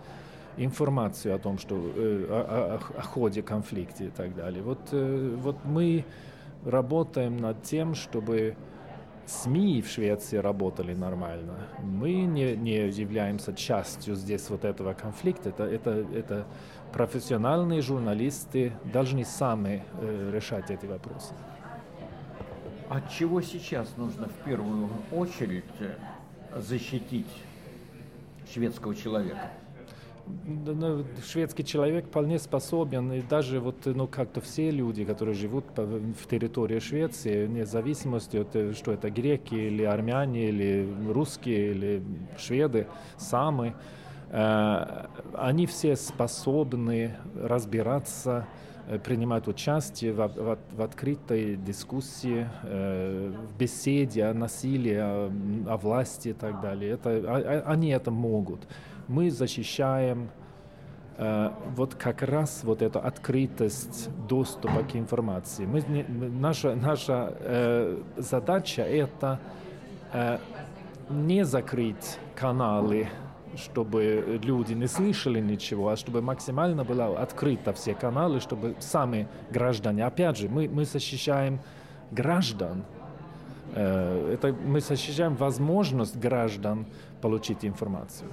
информацию 0.57 1.35
о 1.35 1.39
том, 1.39 1.59
что 1.59 1.77
э, 1.77 2.27
о, 2.31 2.81
о, 2.97 2.99
о 2.99 3.03
ходе 3.03 3.43
конфликта 3.43 4.05
и 4.05 4.11
так 4.11 4.35
далее. 4.35 4.63
Вот, 4.63 4.81
э, 4.93 5.37
вот 5.41 5.57
мы 5.65 6.05
работаем 6.65 7.37
над 7.37 7.63
тем, 7.63 7.95
чтобы 7.95 8.57
СМИ 9.27 9.83
в 9.83 9.89
Швеции 9.89 10.37
работали 10.37 10.95
нормально. 10.95 11.55
Мы 11.83 12.13
не, 12.25 12.57
не 12.57 12.89
являемся 12.89 13.55
частью 13.55 14.17
здесь 14.17 14.51
вот 14.51 14.65
этого 14.65 14.93
конфликта. 14.93 15.49
Это, 15.49 15.65
это, 15.65 15.91
это 15.91 16.47
профессиональные 16.95 17.83
журналисты 17.83 18.73
должны 18.85 19.25
сами 19.25 19.83
э, 20.01 20.31
решать 20.33 20.71
эти 20.71 20.87
вопросы. 20.87 21.35
От 22.89 23.11
чего 23.11 23.43
сейчас 23.43 23.89
нужно 23.97 24.29
в 24.29 24.45
первую 24.45 24.89
очередь 25.11 25.65
э, 25.81 25.97
защитить 26.57 27.27
шведского 28.53 28.95
человека? 28.95 29.51
ну, 30.47 31.05
шведский 31.27 31.65
человек 31.65 32.07
вполне 32.07 32.39
способен, 32.39 33.13
и 33.13 33.23
даже 33.23 33.61
вот, 33.61 33.85
ну, 33.85 34.07
как-то 34.07 34.41
все 34.41 34.71
люди, 34.71 35.05
которые 35.05 35.35
живут 35.35 35.65
в 35.77 36.27
территории 36.31 36.79
Швеции, 36.79 37.47
вне 37.47 37.67
зависимости 37.67 38.37
от, 38.37 38.55
э, 38.55 38.73
что 38.73 38.93
это 38.93 39.11
греки 39.11 39.55
или 39.55 39.83
армяне, 39.83 40.49
или 40.49 40.89
русские, 41.11 41.73
или 41.73 42.03
шведы, 42.39 42.87
самые, 43.17 43.75
они 44.35 45.67
все 45.67 45.95
способны 45.95 47.17
разбираться, 47.41 48.47
э, 48.89 48.99
принимать 48.99 49.47
участие 49.47 50.13
в, 50.13 50.27
в, 50.27 50.59
в 50.73 50.83
открытой 50.83 51.55
дискуссии, 51.55 52.49
э, 52.65 53.33
в 53.33 53.57
беседе 53.57 54.25
о 54.25 54.35
насилии, 54.35 54.97
о, 54.97 55.31
о 55.69 55.77
власти 55.77 56.31
и 56.31 56.33
так 56.33 56.61
далее. 56.61 56.93
Это, 56.93 57.11
а, 57.11 57.63
а, 57.67 57.73
они 57.73 57.91
это 57.91 58.11
могут. 58.11 58.67
Мы 59.07 59.31
защищаем 59.31 60.31
вот 61.17 61.95
как 61.95 62.23
раз 62.23 62.65
вот 62.65 62.83
эту 62.83 62.99
открытость 62.99 64.09
доступа 64.27 64.83
к 64.83 64.97
информации. 64.97 65.65
Мы, 65.65 65.81
наша 66.09 66.75
наша 66.75 67.37
э, 67.39 68.03
задача 68.17 68.83
это 68.83 69.39
э, 70.13 70.39
не 71.09 71.45
закрыть 71.45 72.19
каналы 72.35 73.07
чтобы 73.57 74.41
люди 74.43 74.73
не 74.73 74.87
слышали 74.87 75.41
ничего, 75.41 75.89
а 75.89 75.97
чтобы 75.97 76.23
максимально 76.23 76.85
было 76.85 77.21
открыто 77.21 77.73
все 77.73 77.95
каналы, 77.95 78.41
чтобы 78.41 78.77
сами 78.81 79.29
граждане, 79.51 80.05
опять 80.07 80.37
же, 80.37 80.49
мы, 80.49 80.69
мы 80.69 80.85
защищаем 80.85 81.61
граждан, 82.11 82.85
э, 83.75 84.35
это 84.35 84.53
мы 84.53 84.81
защищаем 84.81 85.35
возможность 85.35 86.17
граждан 86.17 86.87
получить 87.21 87.65
информацию. 87.65 88.31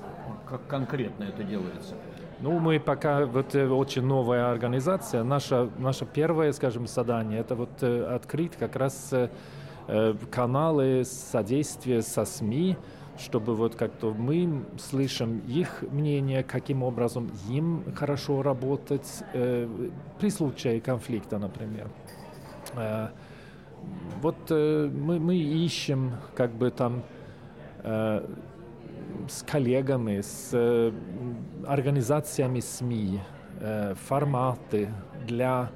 Как 0.47 0.65
конкретно 0.67 1.23
это 1.25 1.43
делается? 1.43 1.95
Ну, 2.39 2.59
мы 2.59 2.79
пока, 2.79 3.25
вот 3.25 3.55
э, 3.55 3.67
очень 3.67 4.03
новая 4.03 4.51
организация, 4.51 5.23
наша, 5.23 5.69
наше 5.77 6.05
первое, 6.05 6.51
скажем, 6.53 6.87
задание, 6.87 7.39
это 7.39 7.55
вот 7.55 7.81
э, 7.81 8.15
открыть 8.15 8.53
как 8.57 8.75
раз 8.75 9.13
каналы 10.31 11.03
содействия 11.03 12.01
со 12.01 12.23
СМИ, 12.23 12.77
чтобы 13.21 13.55
вот 13.55 13.75
как-то 13.75 14.13
мы 14.13 14.63
слышим 14.77 15.39
их 15.47 15.83
мнение, 15.91 16.43
каким 16.43 16.83
образом 16.83 17.31
им 17.49 17.83
хорошо 17.95 18.41
работать 18.41 19.23
э, 19.33 19.67
при 20.19 20.29
случае 20.29 20.81
конфликта, 20.81 21.37
например. 21.37 21.89
Э, 22.75 23.09
вот 24.21 24.37
э, 24.49 24.89
мы, 24.93 25.19
мы 25.19 25.35
ищем 25.35 26.11
как 26.35 26.51
бы 26.51 26.71
там 26.71 27.03
э, 27.83 28.25
с 29.29 29.43
коллегами, 29.43 30.21
с 30.21 30.49
э, 30.53 30.91
организациями 31.67 32.59
СМИ 32.59 33.19
э, 33.59 33.93
форматы 34.07 34.89
для 35.27 35.69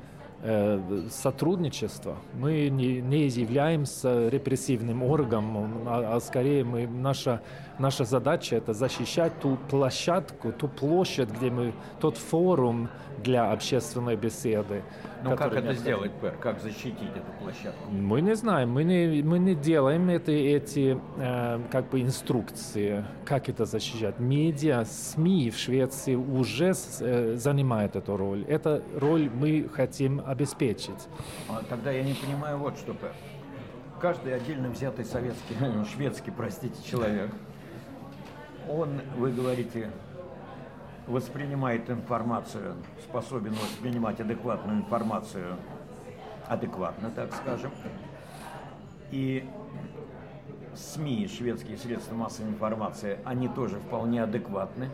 сотрудничества. 1.10 2.17
Мы 2.34 2.69
не, 2.69 3.01
не 3.01 3.27
являемся 3.27 4.29
репрессивным 4.29 5.03
органом, 5.03 5.88
а, 5.88 6.15
а 6.15 6.19
скорее 6.19 6.63
мы, 6.63 6.88
наша 6.88 7.41
наша 7.79 8.05
задача 8.05 8.55
это 8.55 8.73
защищать 8.73 9.39
ту 9.39 9.57
площадку, 9.69 10.51
ту 10.51 10.67
площадь, 10.67 11.29
где 11.29 11.49
мы, 11.49 11.73
тот 11.99 12.17
форум 12.17 12.89
для 13.23 13.51
общественной 13.51 14.15
беседы. 14.15 14.83
Ну 15.23 15.35
как 15.35 15.53
это 15.53 15.73
сделать, 15.73 16.11
Пер? 16.21 16.35
Как 16.39 16.59
защитить 16.59 17.09
эту 17.15 17.43
площадку? 17.43 17.89
Мы 17.91 18.21
не 18.21 18.35
знаем, 18.35 18.71
мы 18.71 18.83
не, 18.83 19.23
мы 19.23 19.39
не 19.39 19.55
делаем 19.55 20.09
это, 20.09 20.31
эти 20.31 20.99
э, 21.17 21.59
как 21.71 21.89
бы 21.89 22.01
инструкции, 22.01 23.05
как 23.25 23.49
это 23.49 23.65
защищать. 23.65 24.19
Медиа, 24.19 24.85
СМИ 24.85 25.49
в 25.49 25.57
Швеции 25.57 26.15
уже 26.15 26.73
э, 26.99 27.35
занимают 27.35 27.95
эту 27.95 28.17
роль. 28.17 28.43
Эту 28.45 28.83
роль 28.95 29.29
мы 29.29 29.67
хотим 29.73 30.21
обеспечить. 30.25 31.07
А, 31.49 31.63
тогда 31.69 31.91
я 31.91 32.03
не 32.03 32.13
понимаю 32.13 32.57
вот 32.57 32.77
что, 32.77 32.93
Пер. 32.93 33.13
Каждый 33.99 34.35
отдельно 34.35 34.69
взятый 34.69 35.05
советский, 35.05 35.55
шведский, 35.95 36.31
простите, 36.31 36.75
человек, 36.88 37.31
он, 38.69 39.01
вы 39.17 39.32
говорите, 39.32 39.91
воспринимает 41.08 41.89
информацию, 41.89 42.75
способен 43.04 43.54
воспринимать 43.54 44.19
адекватную 44.19 44.80
информацию 44.80 45.58
адекватно, 46.47 47.12
так 47.12 47.34
скажем. 47.34 47.71
И 49.12 49.47
СМИ, 50.75 51.28
шведские 51.28 51.78
средства 51.78 52.15
массовой 52.15 52.49
информации, 52.49 53.19
они 53.23 53.47
тоже 53.47 53.78
вполне 53.78 54.23
адекватны. 54.23 54.89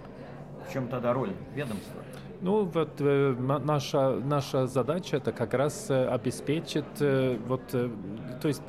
В 0.68 0.74
чем 0.74 0.88
тогда 0.88 1.14
роль 1.14 1.34
ведомства? 1.56 2.02
Ну, 2.42 2.66
вот 2.66 2.90
э, 3.00 3.36
наша, 3.64 4.16
наша 4.16 4.68
задача 4.68 5.18
это 5.18 5.32
как 5.32 5.54
раз 5.54 5.90
э, 5.90 6.08
обеспечить, 6.08 6.86
э, 7.00 7.38
вот, 7.48 7.62
э, 7.74 7.90
то 8.42 8.48
есть 8.48 8.64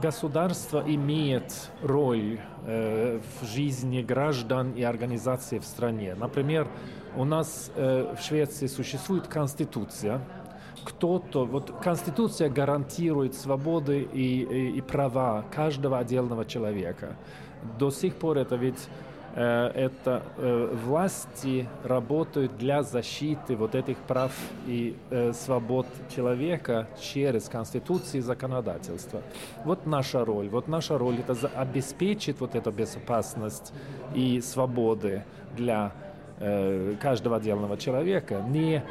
государство 0.00 0.82
имеет 0.86 1.70
роль 1.82 2.38
э, 2.66 3.20
в 3.40 3.46
жизни 3.46 4.02
граждан 4.02 4.72
и 4.72 4.82
организаций 4.82 5.58
в 5.58 5.64
стране. 5.64 6.14
Например, 6.14 6.68
у 7.16 7.24
нас 7.24 7.70
э, 7.74 8.14
в 8.16 8.22
Швеции 8.22 8.66
существует 8.66 9.26
конституция. 9.26 10.20
Кто-то, 10.84 11.44
вот 11.44 11.72
конституция 11.82 12.48
гарантирует 12.48 13.34
свободы 13.34 14.02
и, 14.02 14.42
и, 14.42 14.78
и 14.78 14.80
права 14.80 15.44
каждого 15.50 15.98
отдельного 15.98 16.44
человека. 16.44 17.16
До 17.78 17.90
сих 17.90 18.14
пор 18.14 18.38
это 18.38 18.54
ведь 18.56 18.88
Э, 18.88 19.15
это 19.36 20.22
э, 20.38 20.74
власти 20.86 21.68
работают 21.84 22.56
для 22.56 22.82
защиты 22.82 23.54
вот 23.54 23.74
этих 23.74 23.98
прав 23.98 24.32
и 24.66 24.96
э, 25.10 25.34
свобод 25.34 25.86
человека 26.14 26.88
через 26.98 27.50
Конституцию 27.50 28.20
и 28.20 28.22
законодательство. 28.22 29.20
Вот 29.64 29.84
наша 29.84 30.24
роль. 30.24 30.48
Вот 30.48 30.68
наша 30.68 30.96
роль 30.96 31.18
это 31.18 31.50
обеспечить 31.54 32.40
вот 32.40 32.54
эту 32.54 32.70
безопасность 32.70 33.74
и 34.14 34.40
свободы 34.40 35.22
для 35.54 35.92
каждого 37.00 37.36
отдельного 37.36 37.78
человека, 37.78 38.44
не 38.46 38.82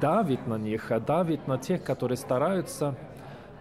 давить 0.00 0.44
на 0.48 0.58
них, 0.58 0.90
а 0.90 0.98
давить 0.98 1.46
на 1.46 1.56
тех, 1.56 1.84
которые 1.84 2.18
стараются 2.18 2.96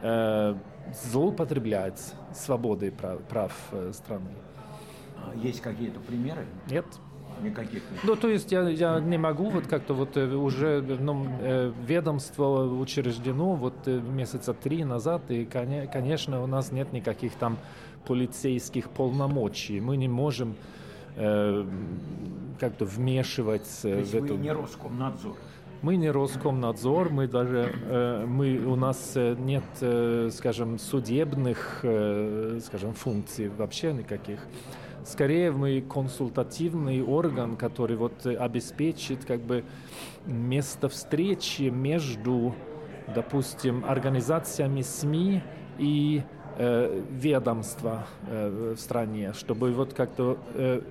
злоупотреблять 0.01 2.15
свободой 2.34 2.91
прав, 2.91 3.19
прав 3.30 3.53
страны. 3.91 4.32
Есть 5.36 5.62
какие-то 5.62 5.99
примеры? 5.99 6.45
Нет. 6.69 6.86
Никаких 7.41 7.84
нет. 7.91 8.01
Ну, 8.03 8.15
то 8.15 8.30
есть 8.30 8.51
я, 8.51 8.67
я 8.67 8.99
не 8.99 9.17
могу, 9.17 9.49
вот 9.49 9.67
как-то 9.67 9.93
вот 9.93 10.17
э, 10.17 10.25
уже 10.34 10.82
ну, 10.82 11.27
э, 11.39 11.71
ведомство 11.86 12.63
учреждено 12.63 13.53
вот 13.53 13.75
э, 13.88 13.99
месяца 13.99 14.53
три 14.53 14.84
назад, 14.84 15.30
и, 15.30 15.45
конечно, 15.45 16.41
у 16.41 16.47
нас 16.47 16.71
нет 16.71 16.93
никаких 16.93 17.34
там 17.36 17.58
полицейских 18.08 18.89
полномочий. 18.89 19.80
Мы 19.80 19.97
не 19.97 20.08
можем 20.08 20.56
э, 21.15 21.65
как-то 22.60 22.86
вмешивать 22.86 23.69
то 23.82 23.89
есть 23.89 24.13
в 24.13 24.15
эту... 24.15 24.36
не 24.38 24.51
Роскомнадзор? 24.51 25.36
Мы 25.84 25.95
не 25.95 26.10
Роскомнадзор, 26.10 27.12
мы 27.12 27.27
даже, 27.27 27.71
э, 27.84 28.25
мы, 28.25 28.58
у 28.65 28.75
нас 28.75 29.13
нет, 29.15 29.63
э, 29.82 30.30
скажем, 30.34 30.80
судебных, 30.80 31.82
э, 31.84 32.60
скажем, 32.65 32.93
функций 32.93 33.49
вообще 33.49 33.93
никаких. 33.93 34.39
Скорее 35.07 35.51
мы 35.51 35.79
консультативный 35.79 37.01
орган, 37.01 37.55
который 37.55 37.95
вот 37.95 38.25
обеспечит 38.25 39.23
как 39.23 39.39
бы 39.39 39.63
место 40.25 40.89
встречи 40.89 41.69
между, 41.69 42.53
допустим, 43.15 43.85
организациями 43.85 44.81
СМИ 44.81 45.43
и 45.77 46.23
э, 46.57 47.01
ведомства 47.09 48.05
э, 48.27 48.73
в 48.75 48.79
стране, 48.81 49.31
чтобы 49.31 49.71
вот 49.71 49.93
как-то 49.93 50.37
э, 50.55 50.81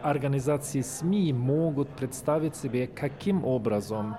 организации 0.00 0.80
СМИ 0.80 1.34
могут 1.34 1.90
представить 1.90 2.56
себе, 2.56 2.86
каким 2.86 3.44
образом 3.44 4.16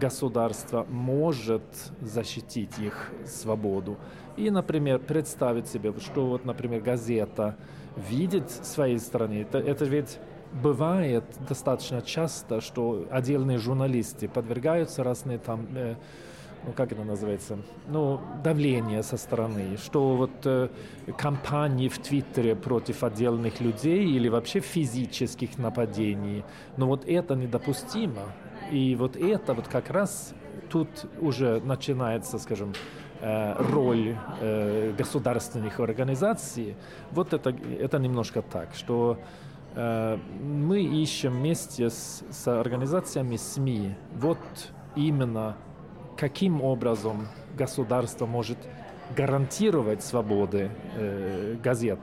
государство 0.00 0.86
может 0.88 1.62
защитить 2.00 2.78
их 2.78 3.12
свободу. 3.26 3.98
И, 4.36 4.50
например, 4.50 4.98
представить 4.98 5.68
себе, 5.68 5.92
что 6.00 6.26
вот, 6.26 6.44
например, 6.44 6.80
газета 6.80 7.56
видит 7.96 8.50
своей 8.50 8.98
стороны. 8.98 9.42
Это, 9.42 9.58
это 9.58 9.84
ведь 9.84 10.18
бывает 10.52 11.24
достаточно 11.48 12.02
часто, 12.02 12.60
что 12.60 13.06
отдельные 13.10 13.58
журналисты 13.58 14.28
подвергаются 14.28 15.02
разные 15.02 15.38
там, 15.38 15.66
э, 15.74 15.96
ну 16.66 16.72
как 16.72 16.92
это 16.92 17.04
называется, 17.04 17.58
ну 17.88 18.20
давление 18.44 19.02
со 19.02 19.16
стороны, 19.16 19.76
что 19.82 20.16
вот 20.16 20.30
э, 20.44 20.68
кампании 21.16 21.88
в 21.88 21.98
Твиттере 21.98 22.54
против 22.54 23.02
отдельных 23.02 23.60
людей 23.60 24.04
или 24.04 24.28
вообще 24.28 24.60
физических 24.60 25.58
нападений, 25.58 26.44
но 26.76 26.86
вот 26.86 27.06
это 27.06 27.34
недопустимо. 27.34 28.32
И 28.70 28.94
вот 28.94 29.16
это 29.16 29.54
вот 29.54 29.68
как 29.68 29.90
раз 29.90 30.34
тут 30.70 30.88
уже 31.20 31.60
начинается, 31.60 32.38
скажем, 32.38 32.72
роль 33.22 34.16
э, 34.40 34.92
государственных 34.98 35.78
организаций, 35.78 36.76
вот 37.12 37.32
это, 37.32 37.54
это 37.78 37.98
немножко 37.98 38.42
так, 38.42 38.74
что 38.74 39.18
э, 39.74 40.18
мы 40.40 40.82
ищем 40.82 41.32
вместе 41.32 41.88
с, 41.88 42.24
с 42.30 42.48
организациями 42.48 43.36
СМИ 43.36 43.94
вот 44.14 44.38
именно 44.96 45.56
каким 46.16 46.62
образом 46.62 47.28
государство 47.56 48.26
может 48.26 48.58
гарантировать 49.16 50.02
свободы 50.02 50.70
э, 50.96 51.56
газет 51.62 52.00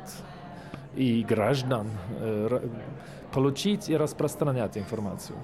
и 0.96 1.24
граждан, 1.24 1.88
э, 2.20 2.68
получить 3.34 3.90
и 3.90 3.98
распространять 3.98 4.78
информацию 4.78 5.38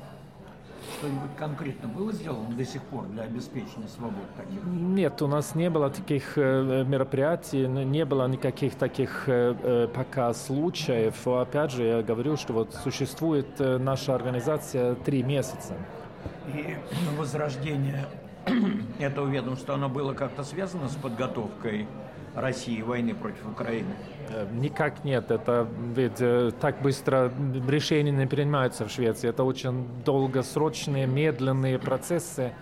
что-нибудь 0.97 1.36
конкретно 1.38 1.88
было 1.88 2.12
сделано 2.12 2.49
до 2.55 2.65
сих 2.65 2.81
пор 2.84 3.05
для 3.08 3.23
обеспечения 3.23 3.88
свобод 3.88 4.23
таких? 4.38 4.63
Нет, 4.65 5.21
у 5.21 5.27
нас 5.27 5.55
не 5.55 5.69
было 5.69 5.89
таких 5.89 6.38
э, 6.38 6.84
мероприятий, 6.86 7.67
не 7.67 8.05
было 8.05 8.27
никаких 8.27 8.75
таких 8.75 9.27
э, 9.27 9.55
э, 9.62 9.88
пока 9.93 10.34
случаев. 10.34 11.27
Опять 11.27 11.71
же, 11.71 11.84
я 11.84 12.01
говорю, 12.01 12.38
что 12.38 12.53
вот 12.53 12.73
существует 12.84 13.47
наша 13.60 14.15
организация 14.15 14.95
три 14.95 15.23
месяца. 15.23 15.73
И 16.53 16.75
возрождение 17.17 18.05
этого 18.99 19.27
ведомства, 19.27 19.75
оно 19.75 19.89
было 19.89 20.13
как-то 20.13 20.43
связано 20.43 20.88
с 20.89 20.95
подготовкой 20.95 21.88
России 22.36 22.82
войны 22.82 23.15
против 23.15 23.45
Украины? 23.50 23.93
Э, 24.30 24.48
никак 24.52 25.04
нет. 25.04 25.32
Это 25.32 25.67
ведь 25.95 26.19
э, 26.19 26.52
так 26.60 26.82
быстро 26.82 27.32
решения 27.67 28.12
не 28.12 28.28
принимаются 28.28 28.86
в 28.86 28.91
Швеции. 28.91 29.30
Это 29.30 29.43
очень 29.43 29.88
долгосрочные, 30.04 31.08
медленные 31.08 31.80
процессы. 31.80 32.54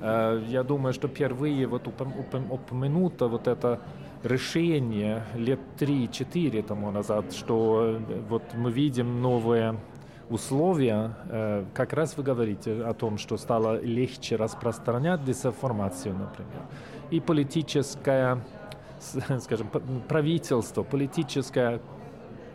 Э, 0.00 0.42
я 0.48 0.62
думаю, 0.62 0.92
что 0.92 1.08
впервые 1.08 1.66
вот 1.66 1.86
упомянуто 1.86 3.28
вот 3.28 3.48
это 3.48 3.80
решение 4.22 5.24
лет 5.34 5.60
3-4 5.78 6.62
тому 6.62 6.90
назад, 6.90 7.32
что 7.32 7.98
вот 8.28 8.42
мы 8.54 8.70
видим 8.70 9.20
новые 9.20 9.76
условия, 10.30 11.16
как 11.74 11.92
раз 11.92 12.16
вы 12.16 12.22
говорите 12.22 12.84
о 12.84 12.94
том, 12.94 13.18
что 13.18 13.36
стало 13.36 13.80
легче 13.82 14.36
распространять 14.36 15.24
дезинформацию, 15.24 16.14
например, 16.14 16.62
и 17.10 17.18
политическая 17.18 18.38
скажем, 19.40 19.68
правительство, 20.08 20.82
политическое 20.82 21.80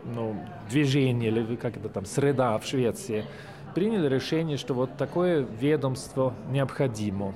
ну, 0.04 0.36
движение 0.70 1.30
или 1.30 1.56
как 1.56 1.76
это 1.76 1.88
там, 1.88 2.04
среда 2.04 2.58
в 2.58 2.64
Швеции 2.64 3.24
приняли 3.74 4.08
решение, 4.08 4.56
что 4.56 4.74
вот 4.74 4.96
такое 4.96 5.46
ведомство 5.60 6.34
необходимо 6.50 7.34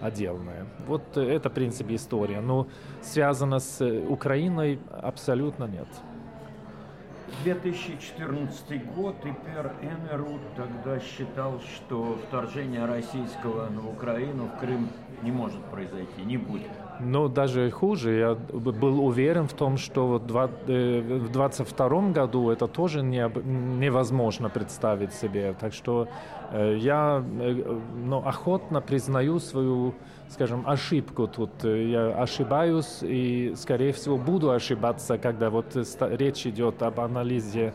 отдельное. 0.00 0.66
Вот 0.86 1.16
это, 1.16 1.48
в 1.48 1.52
принципе, 1.52 1.94
история. 1.94 2.40
Но 2.40 2.66
связано 3.02 3.58
с 3.58 3.84
Украиной 4.08 4.80
абсолютно 4.90 5.64
нет. 5.64 5.88
2014 7.42 8.94
год, 8.94 9.16
и 9.24 9.32
Пер 9.44 9.72
Эмерут 9.82 10.40
тогда 10.56 11.00
считал, 11.00 11.60
что 11.60 12.18
вторжение 12.28 12.84
российского 12.84 13.68
на 13.68 13.88
Украину, 13.88 14.44
в 14.46 14.58
Крым 14.58 14.88
не 15.22 15.32
может 15.32 15.62
произойти, 15.66 16.22
не 16.22 16.36
будет. 16.36 16.70
Но 17.00 17.28
даже 17.28 17.70
хуже, 17.70 18.12
я 18.12 18.34
был 18.34 19.04
уверен 19.04 19.46
в 19.48 19.52
том, 19.52 19.76
что 19.76 20.16
э, 20.16 21.00
в 21.00 21.32
2022 21.32 22.10
году 22.10 22.50
это 22.50 22.66
тоже 22.66 23.02
не, 23.02 23.28
невозможно 23.78 24.48
представить 24.48 25.12
себе. 25.12 25.54
Так 25.58 25.72
что 25.72 26.08
э, 26.52 26.76
я 26.78 27.22
э, 27.40 27.80
ну, 27.96 28.18
охотно 28.18 28.80
признаю 28.80 29.40
свою, 29.40 29.94
скажем, 30.28 30.62
ошибку 30.66 31.26
тут. 31.26 31.64
Я 31.64 32.10
ошибаюсь 32.10 32.98
и, 33.02 33.54
скорее 33.56 33.92
всего, 33.92 34.16
буду 34.16 34.50
ошибаться, 34.50 35.18
когда 35.18 35.50
вот 35.50 35.76
речь 36.00 36.46
идет 36.46 36.82
об 36.82 37.00
анализе 37.00 37.74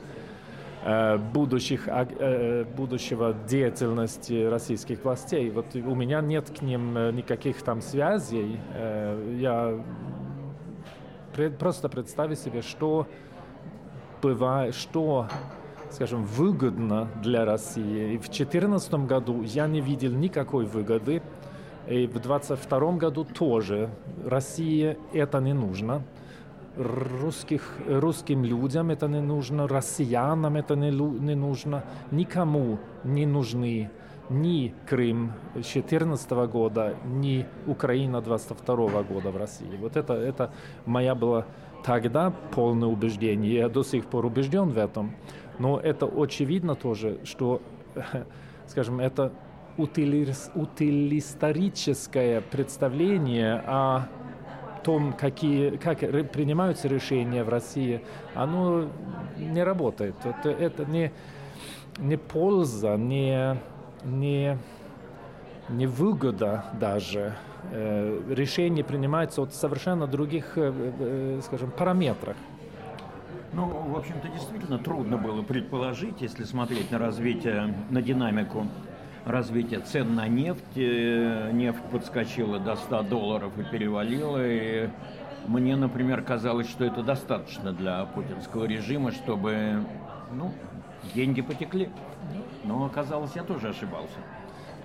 будущих, 1.34 1.88
э, 1.88 2.63
будущего 2.63 3.34
деятельности 3.47 4.45
российских 4.45 5.03
властей. 5.03 5.49
Вот 5.49 5.75
у 5.75 5.95
меня 5.95 6.21
нет 6.21 6.49
к 6.49 6.61
ним 6.61 6.97
э, 6.97 7.11
никаких 7.11 7.61
там 7.61 7.82
связей. 7.82 8.59
Я 9.38 9.77
просто 11.57 11.89
представить 11.89 12.39
себе, 12.39 12.61
что 12.61 13.07
бывает, 14.21 14.75
что 14.75 15.27
скажем, 15.91 16.23
выгодно 16.23 17.09
для 17.21 17.45
России. 17.45 18.13
И 18.13 18.17
в 18.17 18.30
2014 18.30 18.93
году 19.05 19.41
я 19.41 19.67
не 19.67 19.82
видел 19.82 20.11
никакой 20.11 20.65
выгоды. 20.65 21.21
И 21.88 22.05
в 22.05 22.19
2022 22.19 22.91
году 22.93 23.25
тоже. 23.25 23.89
России 24.25 24.97
это 25.13 25.39
не 25.39 25.53
нужно 25.53 26.03
русских, 26.78 27.78
русским 27.88 28.43
людям 28.43 28.91
это 28.91 29.07
не 29.07 29.22
нужно, 29.22 29.67
россиянам 29.67 30.55
это 30.55 30.76
не, 30.76 30.91
не 30.91 31.36
нужно, 31.36 31.84
никому 32.11 32.78
не 33.03 33.26
нужны 33.26 33.89
ни 34.30 34.74
Крым 34.88 35.34
2014 35.53 36.32
года, 36.51 36.95
ни 37.05 37.45
Украина 37.67 38.22
22 38.22 39.03
года 39.03 39.32
в 39.32 39.38
России. 39.38 39.78
Вот 39.80 39.95
это, 39.97 40.13
это 40.13 40.51
моя 40.86 41.15
была 41.15 41.45
тогда 41.84 42.32
полное 42.53 42.89
убеждение, 42.89 43.55
я 43.55 43.70
до 43.70 43.84
сих 43.84 44.05
пор 44.05 44.26
убежден 44.26 44.70
в 44.70 44.78
этом. 44.78 45.15
Но 45.57 45.80
это 45.80 46.05
очевидно 46.05 46.76
тоже, 46.76 47.20
что, 47.24 47.61
скажем, 48.67 48.99
это 48.99 49.32
утилистарическое 49.78 52.41
представление 52.41 53.63
о 53.65 54.09
том, 54.84 55.13
какие, 55.13 55.77
как 55.77 55.99
принимаются 56.32 56.88
решения 56.88 57.43
в 57.43 57.49
России, 57.49 58.01
оно 58.36 58.88
не 59.38 59.63
работает. 59.63 60.15
Это, 60.23 60.49
это 60.49 60.86
не, 60.86 61.11
не 61.97 62.17
польза, 62.17 62.95
не, 62.95 63.57
не, 64.03 64.57
не 65.69 65.88
выгода 65.88 66.65
даже. 66.80 67.36
Э, 67.71 68.21
решения 68.30 68.84
принимаются 68.84 69.41
от 69.41 69.53
совершенно 69.53 70.07
других, 70.07 70.57
э, 70.57 70.71
э, 70.99 71.41
скажем, 71.43 71.71
параметрах. 71.71 72.38
Ну, 73.51 73.65
в 73.65 73.97
общем-то, 73.97 74.27
действительно 74.27 74.77
трудно 74.77 75.17
было 75.17 75.41
предположить, 75.41 76.21
если 76.21 76.43
смотреть 76.43 76.91
на 76.91 76.99
развитие, 76.99 77.73
на 77.89 78.01
динамику 78.01 78.67
развитие 79.26 79.80
цен 79.82 80.15
на 80.15 80.28
нефть. 80.28 80.63
Э, 80.76 81.51
нефть 81.51 81.84
подскочила 81.91 82.59
до 82.59 82.76
100 82.76 83.03
долларов 83.03 83.57
и 83.57 83.63
перевалила. 83.63 84.39
И 84.45 84.89
мне, 85.47 85.76
например, 85.76 86.22
казалось, 86.22 86.70
что 86.70 86.86
это 86.86 87.03
достаточно 87.03 87.72
для 87.72 88.05
путинского 88.05 88.65
режима, 88.65 89.11
чтобы 89.11 89.84
ну, 90.32 90.53
деньги 91.13 91.41
потекли. 91.41 91.89
Но 92.63 92.86
оказалось, 92.86 93.32
я 93.36 93.43
тоже 93.43 93.70
ошибался. 93.70 94.17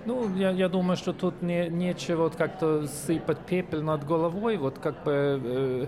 Ну, 0.05 0.33
я, 0.35 0.51
я 0.51 0.69
думаю, 0.69 0.97
что 0.97 1.13
тут 1.13 1.41
не, 1.41 1.67
нечего 1.67 2.23
вот 2.23 2.35
как-то 2.35 2.85
сыпать 2.85 3.39
пепел 3.39 3.81
над 3.81 4.05
головой, 4.05 4.57
вот 4.57 4.77
как 4.77 5.03
бы 5.03 5.41
э, 5.43 5.87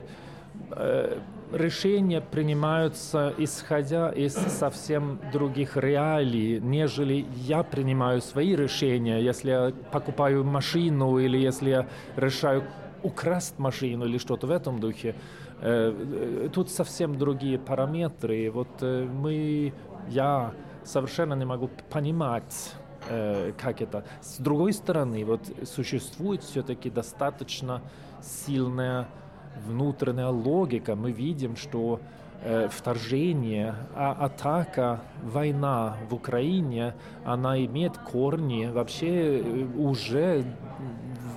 э, 0.72 1.20
решения 1.52 2.22
принимаются 2.22 3.34
исходя 3.38 4.10
из 4.10 4.34
совсем 4.34 5.20
других 5.32 5.78
реалий, 5.78 6.60
нежели 6.60 7.26
я 7.36 7.64
принимаю 7.64 8.22
свои 8.22 8.56
решения, 8.56 9.20
если 9.20 9.52
я 9.52 9.74
покупаю 9.91 10.43
машину 10.43 11.18
или 11.18 11.38
если 11.38 11.70
я 11.70 11.88
решаю 12.16 12.64
украсть 13.04 13.60
машину 13.60 14.06
или 14.06 14.18
что-то 14.18 14.48
в 14.48 14.52
этом 14.52 14.80
духе. 14.80 15.16
Э, 15.62 15.93
э, 16.45 16.50
тут 16.54 16.70
совсем 16.70 17.18
другие 17.18 17.58
параметры. 17.58 18.52
Вот 18.52 18.70
э, 18.82 19.06
мы, 19.06 19.74
я 20.10 20.54
совершенно 20.84 21.34
не 21.34 21.45
могу 21.45 21.70
понимать, 21.89 22.74
как 23.58 23.82
это. 23.82 24.04
С 24.22 24.38
другой 24.38 24.74
стороны, 24.74 25.24
вот 25.24 25.41
существует 25.64 26.43
все-таки 26.43 26.89
достаточно 26.89 27.82
сильная 28.22 29.08
внутренняя 29.66 30.30
логика, 30.30 30.95
мы 30.95 31.12
видим, 31.12 31.55
что 31.55 31.99
э, 32.43 32.68
вторжение, 32.72 33.76
а 33.95 34.12
атака, 34.12 35.01
война 35.24 35.97
в 36.10 36.14
Украине, 36.14 36.93
она 37.26 37.64
имеет 37.66 37.97
корни 37.97 38.66
вообще 38.66 39.39
э, 39.39 39.66
уже 39.78 40.43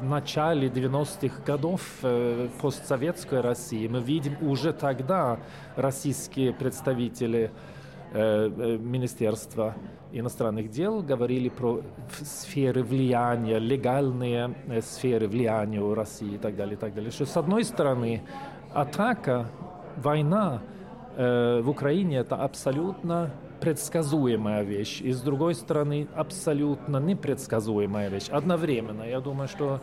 в 0.01 0.05
начале 0.05 0.69
90-х 0.69 1.43
годов 1.45 1.83
э, 2.03 2.49
постсоветской 2.61 3.41
России. 3.41 3.87
Мы 3.87 4.01
видим 4.01 4.37
уже 4.41 4.73
тогда 4.73 5.39
российские 5.77 6.53
представители 6.53 7.51
Министерства 8.13 9.75
иностранных 10.13 10.71
дел 10.71 11.03
говорили 11.03 11.49
про 11.49 11.83
сферы 12.23 12.83
влияния, 12.83 13.59
легальные 13.59 14.55
э, 14.67 14.81
сферы 14.81 15.29
влияния 15.29 15.81
у 15.81 15.95
России 15.95 16.35
и 16.35 16.39
так 16.39 16.57
далее, 16.57 16.75
и 16.75 16.79
так 16.79 16.95
далее. 16.95 17.11
Что 17.11 17.27
с 17.27 17.37
одной 17.37 17.65
стороны 17.65 18.23
атака, 18.73 19.51
война 19.97 20.63
э, 21.17 21.61
в 21.61 21.71
Украине 21.71 22.19
это 22.19 22.37
абсолютно 22.37 23.31
предсказуемая 23.61 24.63
вещь, 24.63 25.01
и 25.03 25.13
с 25.13 25.21
другой 25.21 25.55
стороны 25.55 26.09
абсолютно 26.15 26.97
непредсказуемая 26.97 28.09
вещь. 28.09 28.29
Одновременно. 28.31 29.03
Я 29.03 29.21
думаю, 29.21 29.49
что 29.49 29.81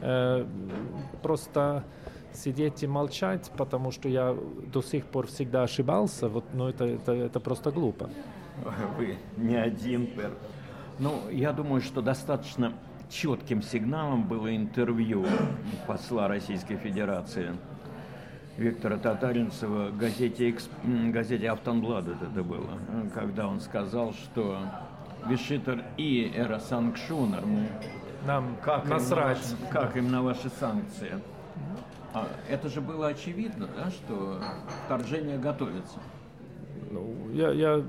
э, 0.00 0.44
просто 1.22 1.84
сидеть 2.34 2.82
и 2.82 2.86
молчать, 2.86 3.50
потому 3.56 3.90
что 3.90 4.08
я 4.08 4.36
до 4.72 4.82
сих 4.82 5.04
пор 5.06 5.26
всегда 5.26 5.62
ошибался, 5.64 6.28
вот, 6.28 6.44
ну 6.52 6.68
это, 6.68 6.84
это, 6.84 7.12
это 7.12 7.40
просто 7.40 7.70
глупо. 7.70 8.10
Вы 8.98 9.16
не 9.36 9.56
один, 9.56 10.06
Пер. 10.06 10.32
Ну, 10.98 11.28
я 11.30 11.52
думаю, 11.52 11.80
что 11.80 12.02
достаточно 12.02 12.72
четким 13.10 13.62
сигналом 13.62 14.26
было 14.26 14.54
интервью 14.54 15.26
посла 15.86 16.28
Российской 16.28 16.76
Федерации 16.76 17.52
Виктора 18.56 18.96
Татаринцева 18.98 19.88
в 19.88 19.96
газете, 19.96 20.54
газете 20.84 21.50
«Автонбладет» 21.50 22.20
это 22.22 22.42
было, 22.42 22.78
когда 23.14 23.48
он 23.48 23.60
сказал, 23.60 24.12
что 24.12 24.58
Вишитер 25.26 25.84
и 25.96 26.30
Эра 26.34 26.58
Санкшунер, 26.58 27.44
нам 28.26 28.56
как 28.62 28.88
насрать. 28.88 29.38
Им 29.38 29.68
как 29.70 29.96
им 29.96 30.10
на 30.10 30.22
ваши 30.22 30.48
санкции. 30.60 31.12
А 32.14 32.28
это 32.48 32.68
же 32.68 32.80
было 32.80 33.08
очевидно, 33.08 33.68
да, 33.76 33.90
что 33.90 34.38
вторжение 34.84 35.38
готовится. 35.38 35.98
Ну, 36.90 37.30
я, 37.32 37.50
я 37.52 37.82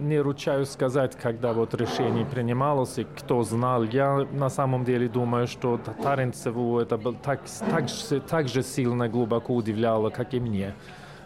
не 0.00 0.18
ручаюсь 0.18 0.70
сказать, 0.70 1.14
когда 1.16 1.52
вот 1.52 1.74
решение 1.74 2.24
принималось 2.24 2.98
и 2.98 3.04
кто 3.04 3.42
знал. 3.42 3.82
Я 3.82 4.26
на 4.32 4.48
самом 4.48 4.84
деле 4.84 5.08
думаю, 5.08 5.46
что 5.46 5.76
Татаринцеву 5.76 6.78
это 6.78 6.96
был 6.96 7.14
так, 7.14 7.40
так, 7.70 7.84
так 8.28 8.48
же 8.48 8.62
сильно 8.62 9.08
глубоко 9.08 9.54
удивляло, 9.54 10.08
как 10.08 10.32
и 10.32 10.40
мне. 10.40 10.74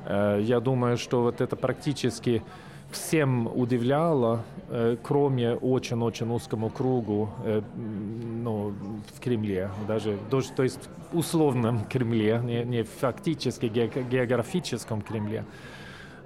Э, 0.06 0.40
я 0.40 0.58
думаю, 0.58 0.96
что 0.96 1.22
вот 1.22 1.40
это 1.40 1.54
практически 1.54 2.42
всем 2.90 3.46
удивляло, 3.46 4.42
э, 4.68 4.96
кроме 5.02 5.54
очень-очень 5.54 6.30
узкому 6.30 6.70
кругу 6.70 7.28
э, 7.44 7.62
ну, 8.42 8.72
в 9.14 9.20
Кремле, 9.20 9.70
даже, 9.88 10.16
то 10.30 10.62
есть 10.62 10.88
условном 11.12 11.84
Кремле, 11.90 12.40
не, 12.44 12.64
не 12.64 12.82
фактически 12.82 13.66
географическом 13.66 15.02
Кремле. 15.02 15.44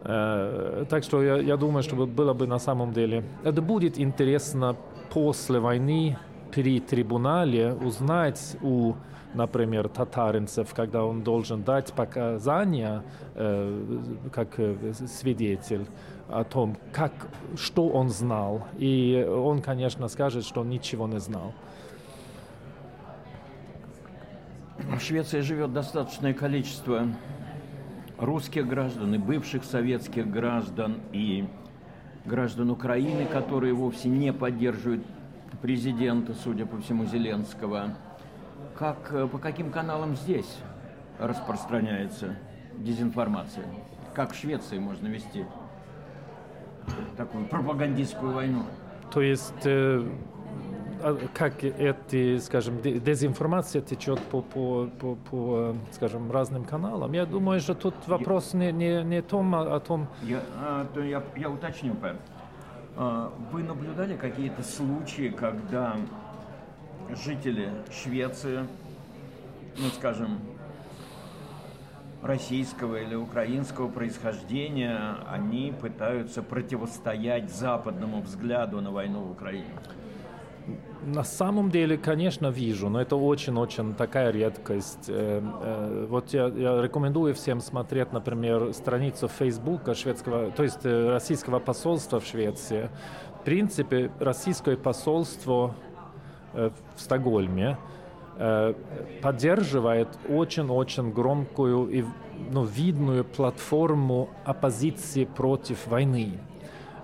Э, 0.04 0.84
так 0.88 1.04
что 1.04 1.22
я, 1.22 1.36
я 1.38 1.56
думаю, 1.56 1.82
что 1.82 1.96
было 2.06 2.34
бы 2.34 2.46
на 2.46 2.58
самом 2.58 2.92
деле... 2.92 3.24
Это 3.42 3.62
будет 3.62 3.98
интересно 3.98 4.76
после 5.10 5.60
войны 5.60 6.18
при 6.52 6.80
трибунале 6.80 7.72
узнать 7.72 8.56
у, 8.62 8.94
например, 9.34 9.88
татаринцев, 9.88 10.74
когда 10.74 11.04
он 11.04 11.22
должен 11.22 11.62
дать 11.62 11.92
показания 11.92 13.02
э, 13.34 13.98
как 14.32 14.60
свидетель 15.08 15.86
о 16.28 16.44
том, 16.44 16.76
как, 16.92 17.12
что 17.56 17.88
он 17.88 18.08
знал. 18.08 18.66
И 18.78 19.26
он, 19.28 19.62
конечно, 19.62 20.08
скажет, 20.08 20.44
что 20.44 20.62
он 20.62 20.70
ничего 20.70 21.06
не 21.06 21.20
знал. 21.20 21.52
В 24.78 25.00
Швеции 25.00 25.40
живет 25.40 25.72
достаточное 25.72 26.34
количество 26.34 27.08
русских 28.18 28.66
граждан 28.66 29.14
и 29.14 29.18
бывших 29.18 29.64
советских 29.64 30.30
граждан 30.30 31.00
и 31.12 31.48
граждан 32.24 32.70
Украины, 32.70 33.26
которые 33.26 33.74
вовсе 33.74 34.08
не 34.08 34.32
поддерживают 34.32 35.04
президента, 35.62 36.34
судя 36.34 36.66
по 36.66 36.80
всему, 36.80 37.06
Зеленского. 37.06 37.96
как, 38.76 39.30
по 39.30 39.38
каким 39.38 39.70
каналам 39.70 40.16
здесь 40.16 40.58
распространяется 41.18 42.36
дезинформация? 42.76 43.64
Как 44.14 44.32
в 44.32 44.36
Швеции 44.36 44.78
можно 44.78 45.06
вести 45.06 45.46
такую 47.16 47.46
пропагандистскую 47.46 48.32
войну? 48.32 48.62
То 49.12 49.20
есть 49.20 49.64
э, 49.64 50.04
а 51.04 51.18
как 51.34 51.62
эти, 51.62 52.38
скажем, 52.38 52.80
дезинформация 52.80 53.82
течет 53.82 54.18
по, 54.20 54.40
по, 54.40 54.86
по, 54.98 55.16
по, 55.16 55.76
скажем, 55.92 56.32
разным 56.32 56.64
каналам. 56.64 57.12
Я 57.12 57.26
думаю, 57.26 57.60
что 57.60 57.74
тут 57.74 57.94
вопрос 58.06 58.54
не, 58.54 58.72
не, 58.72 59.04
не 59.04 59.20
том, 59.20 59.54
а 59.54 59.76
о 59.76 59.80
том... 59.80 60.08
Я, 60.22 60.40
а, 60.56 60.86
то 60.94 61.02
я, 61.02 61.22
я 61.36 61.50
уточню, 61.50 61.94
Пэм. 61.94 62.16
А, 62.96 63.30
вы 63.52 63.62
наблюдали 63.62 64.16
какие-то 64.16 64.62
случаи, 64.62 65.28
когда 65.28 65.96
жители 67.22 67.68
Швеции, 67.92 68.60
ну, 69.76 69.88
скажем, 69.98 70.38
российского 72.24 72.96
или 72.96 73.14
украинского 73.14 73.88
происхождения, 73.88 75.16
они 75.28 75.72
пытаются 75.78 76.42
противостоять 76.42 77.50
западному 77.50 78.22
взгляду 78.22 78.80
на 78.80 78.90
войну 78.90 79.20
в 79.20 79.30
Украине? 79.32 79.68
На 81.04 81.22
самом 81.22 81.70
деле, 81.70 81.98
конечно, 81.98 82.46
вижу, 82.46 82.88
но 82.88 82.98
это 82.98 83.16
очень-очень 83.16 83.94
такая 83.94 84.30
редкость. 84.30 85.04
Э, 85.08 85.42
э, 85.62 86.06
вот 86.08 86.32
я, 86.32 86.46
я 86.46 86.80
рекомендую 86.80 87.34
всем 87.34 87.60
смотреть, 87.60 88.14
например, 88.14 88.72
страницу 88.72 89.28
Фейсбука 89.28 89.94
шведского, 89.94 90.50
то 90.52 90.62
есть 90.62 90.80
э, 90.84 91.10
российского 91.10 91.58
посольства 91.58 92.20
в 92.20 92.24
Швеции. 92.26 92.88
В 93.40 93.44
принципе, 93.44 94.10
российское 94.18 94.78
посольство 94.78 95.74
в 96.54 96.72
Стокгольме 96.96 97.76
поддерживает 99.22 100.08
очень-очень 100.28 101.12
громкую 101.12 101.88
и 101.88 102.04
ну, 102.50 102.64
видную 102.64 103.24
платформу 103.24 104.28
оппозиции 104.44 105.24
против 105.24 105.86
войны. 105.86 106.38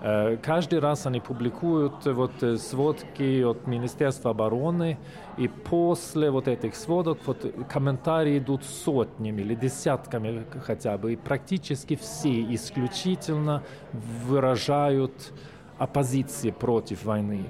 Э, 0.02 0.38
каждый 0.42 0.78
раз 0.78 1.06
они 1.06 1.20
публикуют 1.20 2.06
вот 2.06 2.42
э, 2.42 2.56
сводки 2.56 3.42
от 3.42 3.66
Министерства 3.66 4.30
обороны, 4.30 4.98
и 5.36 5.48
после 5.48 6.30
вот 6.30 6.48
этих 6.48 6.74
сводок 6.74 7.18
вот 7.26 7.54
комментарии 7.68 8.38
идут 8.38 8.64
сотнями 8.64 9.42
или 9.42 9.54
десятками 9.54 10.44
хотя 10.64 10.96
бы, 10.96 11.12
и 11.12 11.16
практически 11.16 11.96
все 11.96 12.42
исключительно 12.54 13.62
выражают 13.92 15.32
оппозиции 15.78 16.50
против 16.50 17.04
войны. 17.04 17.44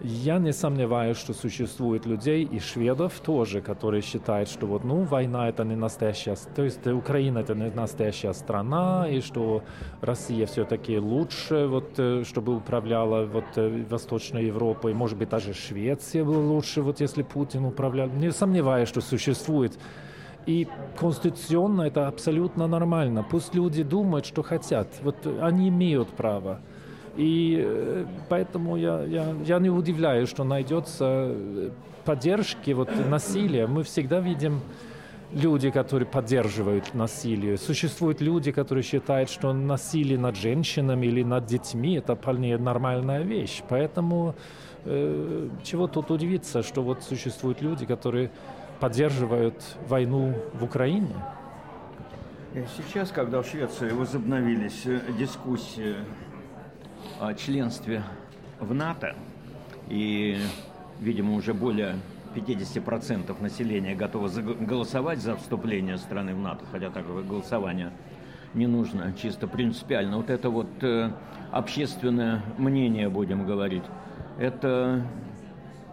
Я 0.00 0.38
не 0.38 0.52
сомневаюсь, 0.52 1.16
что 1.16 1.34
существует 1.34 2.06
людей 2.06 2.44
и 2.44 2.60
шведов 2.60 3.18
тоже, 3.18 3.60
которые 3.60 4.00
считают, 4.00 4.48
что 4.48 4.66
вот, 4.66 4.84
ну, 4.84 5.02
война 5.02 5.48
это 5.48 5.64
не 5.64 5.74
настоящая, 5.74 6.36
то 6.54 6.62
есть 6.62 6.86
Украина 6.86 7.38
это 7.38 7.54
не 7.54 7.70
настоящая 7.70 8.32
страна, 8.32 9.08
и 9.08 9.20
что 9.20 9.64
Россия 10.00 10.46
все-таки 10.46 10.98
лучше, 10.98 11.66
вот, 11.66 11.98
э, 11.98 12.22
чтобы 12.24 12.56
управляла 12.56 13.24
вот 13.24 13.44
э, 13.56 13.84
Восточной 13.90 14.46
Европой, 14.46 14.94
может 14.94 15.18
быть, 15.18 15.30
даже 15.30 15.52
Швеция 15.52 16.24
была 16.24 16.38
лучше, 16.38 16.80
вот 16.82 17.00
если 17.00 17.22
Путин 17.22 17.64
управлял. 17.64 18.08
Не 18.08 18.30
сомневаюсь, 18.30 18.88
что 18.88 19.00
существует 19.00 19.76
и 20.46 20.66
конституционно 20.96 21.82
это 21.82 22.08
абсолютно 22.08 22.66
нормально. 22.66 23.22
Пусть 23.28 23.54
люди 23.54 23.82
думают, 23.82 24.24
что 24.24 24.42
хотят. 24.42 24.88
Вот 25.02 25.16
они 25.42 25.68
имеют 25.68 26.08
право. 26.08 26.60
И 27.18 27.60
э, 27.66 28.04
поэтому 28.28 28.76
я, 28.76 29.02
я, 29.02 29.34
я 29.44 29.58
не 29.58 29.70
удивляюсь, 29.70 30.28
что 30.28 30.44
найдется 30.44 31.04
э, 31.04 31.70
поддержки 32.04 32.70
вот, 32.70 32.90
насилия. 33.10 33.66
Мы 33.66 33.82
всегда 33.82 34.20
видим 34.20 34.60
люди, 35.32 35.70
которые 35.70 36.06
поддерживают 36.06 36.94
насилие. 36.94 37.58
Существуют 37.58 38.20
люди, 38.20 38.52
которые 38.52 38.84
считают, 38.84 39.30
что 39.30 39.52
насилие 39.52 40.16
над 40.16 40.36
женщинами 40.36 41.06
или 41.06 41.24
над 41.24 41.46
детьми– 41.46 41.94
это 41.96 42.14
вполне 42.14 42.56
нормальная 42.56 43.22
вещь. 43.22 43.62
Поэтому 43.68 44.36
э, 44.84 45.48
чего 45.64 45.88
тут 45.88 46.12
удивиться, 46.12 46.62
что 46.62 46.82
вот 46.82 47.02
существуют 47.02 47.60
люди, 47.62 47.84
которые 47.84 48.30
поддерживают 48.78 49.60
войну 49.88 50.34
в 50.54 50.62
Украине. 50.62 51.16
Сейчас, 52.76 53.10
когда 53.10 53.42
в 53.42 53.46
Швеции 53.46 53.90
возобновились 53.90 54.82
э, 54.86 55.00
дискуссии 55.18 55.96
о 57.20 57.34
членстве 57.34 58.02
в 58.60 58.74
НАТО, 58.74 59.14
и, 59.88 60.38
видимо, 61.00 61.34
уже 61.34 61.54
более 61.54 61.96
50% 62.34 63.40
населения 63.42 63.94
готово 63.94 64.28
голосовать 64.28 65.20
за 65.20 65.36
вступление 65.36 65.98
страны 65.98 66.34
в 66.34 66.38
НАТО, 66.38 66.64
хотя 66.70 66.90
такое 66.90 67.22
голосование 67.22 67.92
не 68.54 68.66
нужно, 68.66 69.12
чисто 69.20 69.46
принципиально. 69.46 70.16
Вот 70.16 70.30
это 70.30 70.50
вот 70.50 70.68
э, 70.82 71.10
общественное 71.50 72.42
мнение, 72.56 73.08
будем 73.08 73.46
говорить, 73.46 73.84
это 74.38 75.02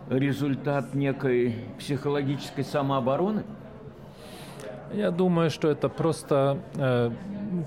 результат 0.10 0.94
некой 0.94 1.56
психологической 1.78 2.64
самообороны? 2.64 3.44
Я 4.94 5.12
думаю, 5.12 5.50
что 5.50 5.70
это 5.70 5.90
просто 5.90 6.60
э, 6.76 7.12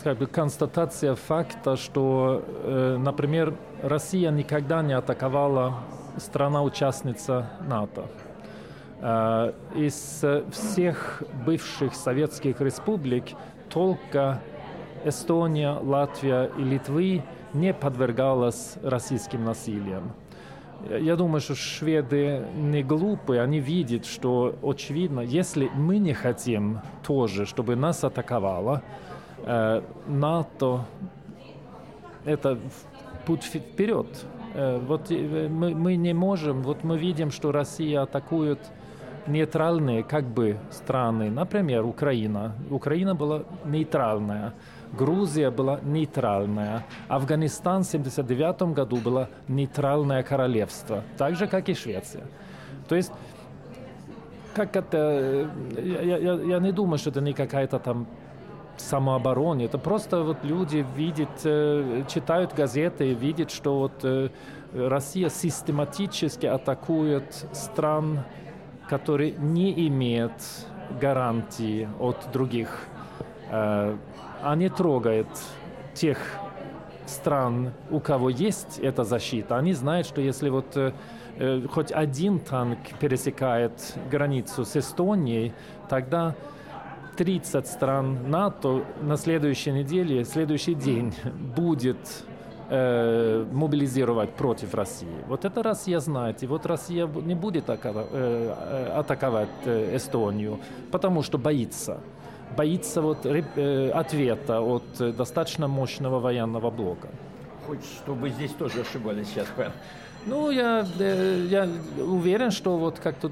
как 0.02 0.18
бы 0.18 0.26
констатация 0.26 1.14
факта, 1.14 1.76
что, 1.76 2.44
э, 2.46 2.96
например, 2.98 3.54
Россия 3.82 4.30
никогда 4.30 4.82
не 4.82 4.92
атаковала 4.92 5.74
страна-участница 6.16 7.50
НАТО. 7.66 8.06
Э, 9.00 9.52
из 9.74 10.24
всех 10.52 11.22
бывших 11.44 11.94
советских 11.94 12.60
республик 12.60 13.24
только 13.68 14.40
Эстония, 15.04 15.72
Латвия 15.72 16.50
и 16.56 16.62
Литвы 16.62 17.22
не 17.52 17.72
подвергалась 17.74 18.76
российским 18.82 19.44
насилием. 19.44 20.12
Я 20.86 21.16
думаю, 21.16 21.40
что 21.40 21.54
шведы 21.56 22.44
не 22.54 22.84
глупые, 22.84 23.42
они 23.42 23.58
видят, 23.58 24.06
что 24.06 24.54
очевидно, 24.62 25.20
если 25.20 25.68
мы 25.74 25.98
не 25.98 26.14
хотим 26.14 26.80
тоже, 27.04 27.46
чтобы 27.46 27.74
нас 27.74 28.04
атаковало, 28.04 28.82
э, 29.44 29.82
НАТО 30.06 30.84
это 32.24 32.58
путь 33.26 33.42
вперед. 33.42 34.06
Э, 34.54 34.78
вот 34.78 35.10
э, 35.10 35.48
мы, 35.48 35.74
мы 35.74 35.96
не 35.96 36.14
можем, 36.14 36.62
вот 36.62 36.84
мы 36.84 36.96
видим, 36.96 37.32
что 37.32 37.50
Россия 37.50 38.02
атакует 38.02 38.60
нейтральные 39.26 40.04
как 40.04 40.24
бы 40.24 40.58
страны, 40.70 41.30
например, 41.30 41.84
Украина. 41.84 42.54
Украина 42.70 43.14
была 43.14 43.42
нейтральная. 43.64 44.54
Грузия 44.92 45.50
была 45.50 45.80
нейтральная. 45.82 46.84
Афганистан 47.08 47.82
в 47.84 47.88
1979 47.88 48.74
году 48.74 48.96
было 48.96 49.28
нейтральное 49.48 50.22
королевство, 50.22 51.02
так 51.16 51.36
же, 51.36 51.46
как 51.46 51.68
и 51.68 51.74
Швеция. 51.74 52.24
То 52.88 52.96
есть, 52.96 53.12
как 54.54 54.76
это, 54.76 55.48
я, 55.76 56.16
я, 56.16 56.32
я 56.34 56.58
не 56.58 56.72
думаю, 56.72 56.98
что 56.98 57.10
это 57.10 57.20
не 57.20 57.32
какая-то 57.32 57.78
там 57.78 58.06
самообороне. 58.80 59.66
Это 59.66 59.78
просто 59.78 60.22
вот 60.22 60.38
люди 60.42 60.84
видят, 60.96 61.28
э, 61.44 62.04
читают 62.08 62.54
газеты 62.54 63.10
и 63.10 63.14
видят, 63.14 63.50
что 63.50 63.78
вот 63.78 64.04
э, 64.04 64.30
Россия 64.72 65.28
систематически 65.28 66.46
атакует 66.46 67.46
стран, 67.52 68.20
которые 68.88 69.32
не 69.32 69.88
имеют 69.88 70.32
гарантии 71.00 71.88
от 71.98 72.30
других 72.32 72.84
они 74.42 74.68
трогают 74.68 75.28
тех 75.94 76.18
стран, 77.06 77.72
у 77.90 78.00
кого 78.00 78.30
есть 78.30 78.78
эта 78.78 79.04
защита. 79.04 79.56
Они 79.56 79.72
знают, 79.72 80.06
что 80.06 80.20
если 80.20 80.50
вот 80.50 80.76
э, 80.76 80.92
э 81.36 81.62
хоть 81.68 81.92
один 81.92 82.38
танк 82.38 82.78
пересекает 83.00 83.72
границу 84.10 84.64
с 84.64 84.76
Эстонией, 84.76 85.52
тогда 85.88 86.34
30 87.16 87.66
стран 87.66 88.30
НАТО 88.30 88.84
на 89.02 89.16
следующей 89.16 89.72
неделе, 89.72 90.24
следующий 90.24 90.74
день 90.74 91.12
будет 91.56 92.24
э, 92.70 93.44
мобилизировать 93.52 94.34
против 94.34 94.74
России. 94.74 95.24
Вот 95.26 95.44
это 95.44 95.62
Россия 95.62 95.98
знает. 96.00 96.42
И 96.42 96.46
вот 96.46 96.66
Россия 96.66 97.06
не 97.06 97.34
будет 97.34 97.70
атаковать, 97.70 98.06
э, 98.12 98.54
э, 98.56 98.98
атаковать 98.98 99.48
Эстонию, 99.66 100.60
потому 100.92 101.22
что 101.22 101.38
боится 101.38 102.00
боится 102.56 103.02
вот 103.02 103.26
э, 103.26 103.90
ответа 103.90 104.60
от 104.60 105.00
э, 105.00 105.12
достаточно 105.12 105.68
мощного 105.68 106.18
военного 106.20 106.70
блока. 106.70 107.08
Хочешь, 107.66 107.98
чтобы 108.04 108.30
здесь 108.30 108.52
тоже 108.52 108.80
ошибались 108.80 109.28
сейчас, 109.28 109.46
Пен? 109.56 109.72
Ну, 110.26 110.50
я, 110.50 110.86
э, 110.98 111.46
я 111.50 111.68
уверен, 112.02 112.50
что 112.50 112.76
вот 112.76 112.98
как-то 112.98 113.30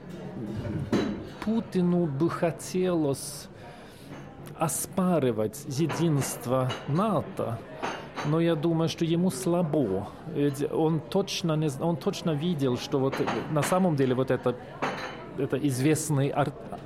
Путину 1.44 2.06
бы 2.06 2.30
хотелось 2.30 3.48
оспаривать 4.58 5.64
единство 5.66 6.70
НАТО, 6.88 7.58
но 8.24 8.40
я 8.40 8.54
думаю, 8.54 8.88
что 8.88 9.04
ему 9.04 9.30
слабо. 9.30 10.08
Он 10.72 11.00
точно, 11.00 11.56
не, 11.56 11.68
он 11.80 11.96
точно 11.96 12.30
видел, 12.30 12.78
что 12.78 12.98
вот 12.98 13.14
на 13.50 13.62
самом 13.62 13.96
деле 13.96 14.14
вот 14.14 14.30
это 14.30 14.56
это 15.38 15.58
известный 15.58 16.32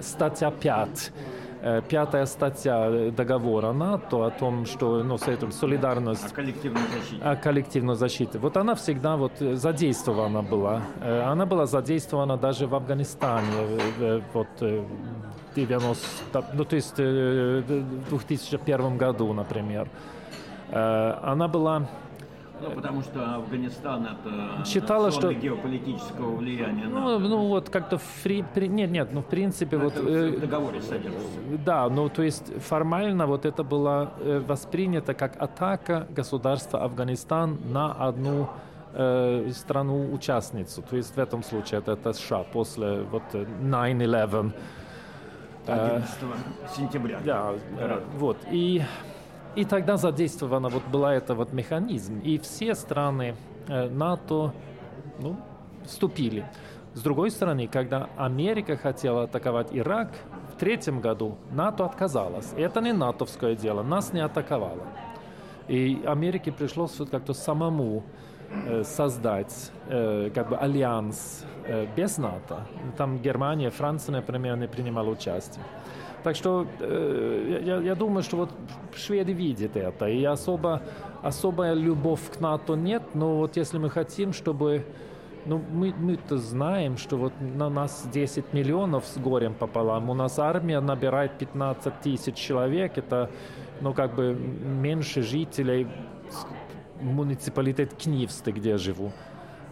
статья 0.01 0.51
5 0.51 1.13
Э, 1.13 1.50
пятая 1.89 2.27
статья 2.27 3.11
договора 3.11 3.73
НАТО 3.73 4.27
о 4.27 4.31
том, 4.31 4.67
что 4.67 5.03
ну, 5.03 5.19
солидарность... 5.19 6.33
О 6.33 6.35
коллективной 6.35 6.83
защите. 6.95 7.23
О 7.23 7.37
коллективной 7.37 7.95
защите. 7.97 8.39
Вот 8.39 8.57
она 8.57 8.75
всегда 8.75 9.17
вот 9.17 9.33
задействована 9.39 10.43
была. 10.43 10.83
Э, 11.01 11.23
она 11.23 11.47
была 11.47 11.67
задействована 11.67 12.37
даже 12.37 12.67
в 12.67 12.75
Афганистане. 12.75 14.23
Вот 14.33 14.49
90, 15.57 16.45
ну, 16.55 16.65
то 16.65 16.77
есть 16.77 16.97
в 16.97 17.63
2001 18.09 18.97
году, 18.99 19.33
например. 19.33 19.89
Э, 20.71 21.15
она 21.23 21.49
была 21.49 21.89
ну, 22.63 22.71
потому 22.71 23.03
что 23.03 23.37
Афганистан 23.37 24.07
это 24.07 24.65
считала, 24.65 25.11
что 25.11 25.33
геополитического 25.33 26.37
влияния. 26.37 26.87
Ну, 26.87 27.19
на... 27.19 27.29
ну 27.29 27.49
вот 27.49 27.71
как-то 27.71 27.99
фри... 27.99 28.45
Нет, 28.55 28.91
нет, 28.91 29.09
ну 29.13 29.23
в 29.23 29.27
принципе 29.27 29.77
Но 29.77 29.85
вот. 29.85 29.97
Это 29.97 30.09
э, 30.09 30.31
в 30.37 30.41
договоре 30.41 30.81
содержится. 30.81 31.39
Да, 31.65 31.89
ну 31.89 32.09
то 32.09 32.23
есть 32.23 32.53
формально 32.63 33.27
вот 33.27 33.47
это 33.47 33.63
было 33.65 34.13
э, 34.21 34.43
воспринято 34.47 35.15
как 35.15 35.41
атака 35.41 36.07
государства 36.11 36.83
Афганистан 36.85 37.59
на 37.73 37.93
одну 37.93 38.49
э, 38.93 39.51
страну-участницу. 39.53 40.83
То 40.83 40.97
есть 40.97 41.15
в 41.15 41.19
этом 41.19 41.43
случае 41.43 41.79
это, 41.79 41.93
это 41.93 42.13
США 42.13 42.45
после 42.53 43.03
вот 43.03 43.23
9-11. 43.33 44.53
11 45.67 46.11
сентября. 46.77 47.21
Да, 47.25 47.53
да, 47.79 48.01
вот. 48.17 48.39
И 48.51 48.83
и 49.57 49.65
тогда 49.65 49.97
задействована 49.97 50.69
вот 50.69 50.85
была 50.87 51.15
это 51.15 51.35
вот 51.35 51.53
механизм, 51.53 52.21
и 52.21 52.39
все 52.39 52.75
страны 52.75 53.35
э, 53.69 53.89
НАТО 53.89 54.53
ну, 55.19 55.37
вступили. 55.85 56.47
С 56.95 57.03
другой 57.03 57.31
стороны, 57.31 57.69
когда 57.69 58.09
Америка 58.17 58.77
хотела 58.77 59.25
атаковать 59.25 59.69
Ирак 59.73 60.11
в 60.55 60.59
третьем 60.59 61.01
году, 61.01 61.37
НАТО 61.53 61.85
отказалась. 61.85 62.53
Это 62.57 62.81
не 62.81 62.93
натовское 62.93 63.55
дело, 63.55 63.83
нас 63.83 64.13
не 64.13 64.21
атаковало. 64.21 64.87
И 65.69 66.03
Америке 66.07 66.51
пришлось 66.53 66.99
вот 66.99 67.11
как-то 67.11 67.33
самому 67.33 68.03
э, 68.67 68.83
создать 68.85 69.73
э, 69.89 70.31
как 70.35 70.49
бы 70.49 70.57
альянс 70.57 71.45
без 71.95 72.19
НАТО. 72.19 72.67
Там 72.97 73.19
Германия, 73.19 73.71
Франция, 73.71 74.15
например, 74.15 74.57
не 74.57 74.67
принимала 74.67 75.11
участие. 75.11 75.65
Так 76.23 76.37
что 76.37 76.67
э, 76.81 77.63
я, 77.65 77.79
я 77.79 77.95
думаю, 77.95 78.23
что 78.23 78.37
вот 78.37 78.51
шведы 78.95 79.33
видят 79.33 79.77
это. 79.77 80.07
И 80.07 80.25
особо, 80.25 80.83
особая 81.23 81.75
любовь 81.75 82.21
к 82.31 82.41
НАТО 82.41 82.75
нет, 82.75 83.03
но 83.15 83.37
вот 83.37 83.57
если 83.57 83.79
мы 83.79 83.91
хотим, 83.91 84.33
чтобы... 84.33 84.85
Ну, 85.47 85.63
мы, 85.73 85.95
мы-то 85.99 86.37
знаем, 86.37 86.99
что 86.99 87.17
вот 87.17 87.33
на 87.41 87.71
нас 87.71 88.07
10 88.13 88.53
миллионов 88.53 89.07
с 89.07 89.17
горем 89.17 89.55
пополам. 89.55 90.11
У 90.11 90.15
нас 90.15 90.39
армия 90.39 90.81
набирает 90.81 91.39
15 91.39 92.01
тысяч 92.03 92.35
человек. 92.35 92.99
Это, 92.99 93.31
ну, 93.81 93.95
как 93.95 94.15
бы 94.15 94.35
меньше 94.35 95.23
жителей 95.23 95.89
муниципалитет 97.01 97.95
Книвсты, 97.95 98.53
где 98.53 98.71
я 98.71 98.79
живу. 98.79 99.13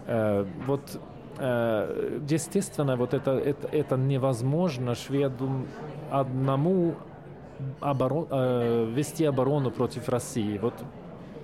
Э, 0.06 0.46
вот 0.66 0.98
естественно, 1.40 2.96
вот 2.96 3.14
это, 3.14 3.30
это, 3.32 3.68
это 3.68 3.96
невозможно 3.96 4.94
шведу 4.94 5.66
одному 6.10 6.94
оборон, 7.80 8.26
э, 8.30 8.86
вести 8.94 9.24
оборону 9.24 9.70
против 9.70 10.08
России. 10.08 10.58
Вот 10.58 10.74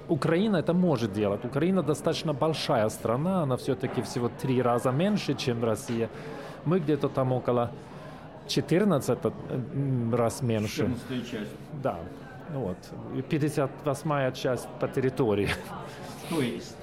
Украина 0.08 0.56
это 0.56 0.74
может 0.74 1.12
делать. 1.12 1.44
Украина 1.44 1.82
достаточно 1.82 2.32
большая 2.32 2.88
страна, 2.88 3.42
она 3.42 3.56
все-таки 3.56 4.02
всего 4.02 4.28
три 4.28 4.62
раза 4.62 4.90
меньше, 4.90 5.34
чем 5.34 5.64
Россия. 5.64 6.08
Мы 6.64 6.78
где-то 6.78 7.08
там 7.08 7.32
около 7.32 7.70
14 8.48 9.18
раз 10.12 10.42
меньше. 10.42 10.90
14 11.08 11.30
часть. 11.30 11.50
Да. 11.82 11.98
Вот. 12.52 12.76
58 13.28 14.32
часть 14.32 14.68
по 14.80 14.88
территории. 14.88 15.48
То 16.30 16.40
есть 16.40 16.76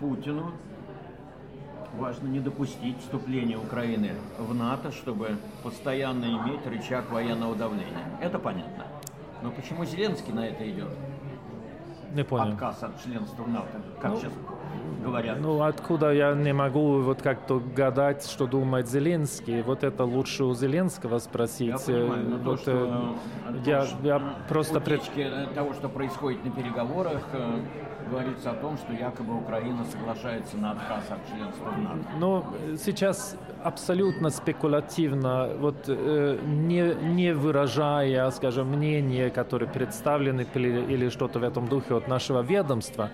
Путину 0.00 0.52
Важно 1.96 2.28
не 2.28 2.40
допустить 2.40 2.98
вступления 3.00 3.56
Украины 3.56 4.12
в 4.38 4.54
НАТО, 4.54 4.92
чтобы 4.92 5.36
постоянно 5.62 6.26
иметь 6.26 6.66
рычаг 6.66 7.10
военного 7.10 7.54
давления. 7.54 8.04
Это 8.20 8.38
понятно. 8.38 8.86
Но 9.42 9.50
почему 9.50 9.84
Зеленский 9.84 10.32
на 10.32 10.46
это 10.46 10.68
идет? 10.68 10.90
Не 12.14 12.24
понял. 12.24 12.52
Отказ 12.52 12.82
от 12.82 13.02
членства 13.02 13.42
в 13.42 13.48
НАТО. 13.48 13.82
Как 14.00 14.12
ну, 14.12 14.16
сейчас 14.18 14.32
говорят? 15.02 15.38
Ну, 15.40 15.62
откуда 15.62 16.12
я 16.12 16.34
не 16.34 16.52
могу 16.52 17.00
вот 17.00 17.22
как-то 17.22 17.60
гадать, 17.60 18.26
что 18.26 18.46
думает 18.46 18.88
Зеленский. 18.88 19.62
Вот 19.62 19.84
это 19.84 20.04
лучше 20.04 20.44
у 20.44 20.54
Зеленского 20.54 21.18
спросить. 21.18 21.68
Я 21.68 21.78
понимаю, 21.78 22.28
но 22.28 22.36
вот, 22.36 22.44
то, 22.44 22.56
что, 22.56 23.14
я, 23.64 23.86
я 24.02 24.36
просто... 24.48 24.80
Пред... 24.80 25.02
того, 25.54 25.74
что 25.74 25.88
происходит 25.88 26.44
на 26.44 26.50
переговорах, 26.50 27.22
э, 27.32 27.60
говорится 28.10 28.50
о 28.50 28.54
том, 28.54 28.76
что 28.76 28.92
якобы 28.92 29.36
Украина 29.36 29.84
соглашается 29.84 30.56
на 30.56 30.72
отказ 30.72 31.04
от 31.10 31.26
членства 31.30 31.70
в 31.70 31.78
НАТО. 31.78 32.08
Но 32.18 32.44
сейчас 32.76 33.36
абсолютно 33.62 34.30
спекулятивно, 34.30 35.50
вот 35.58 35.84
э, 35.88 36.38
не, 36.44 36.94
не 37.14 37.34
выражая, 37.34 38.30
скажем, 38.30 38.68
мнения, 38.68 39.30
которые 39.30 39.68
представлены 39.68 40.46
или, 40.54 40.80
или 40.92 41.08
что-то 41.08 41.38
в 41.38 41.42
этом 41.42 41.68
духе 41.68 41.94
от 41.94 42.08
нашего 42.08 42.42
ведомства, 42.42 43.10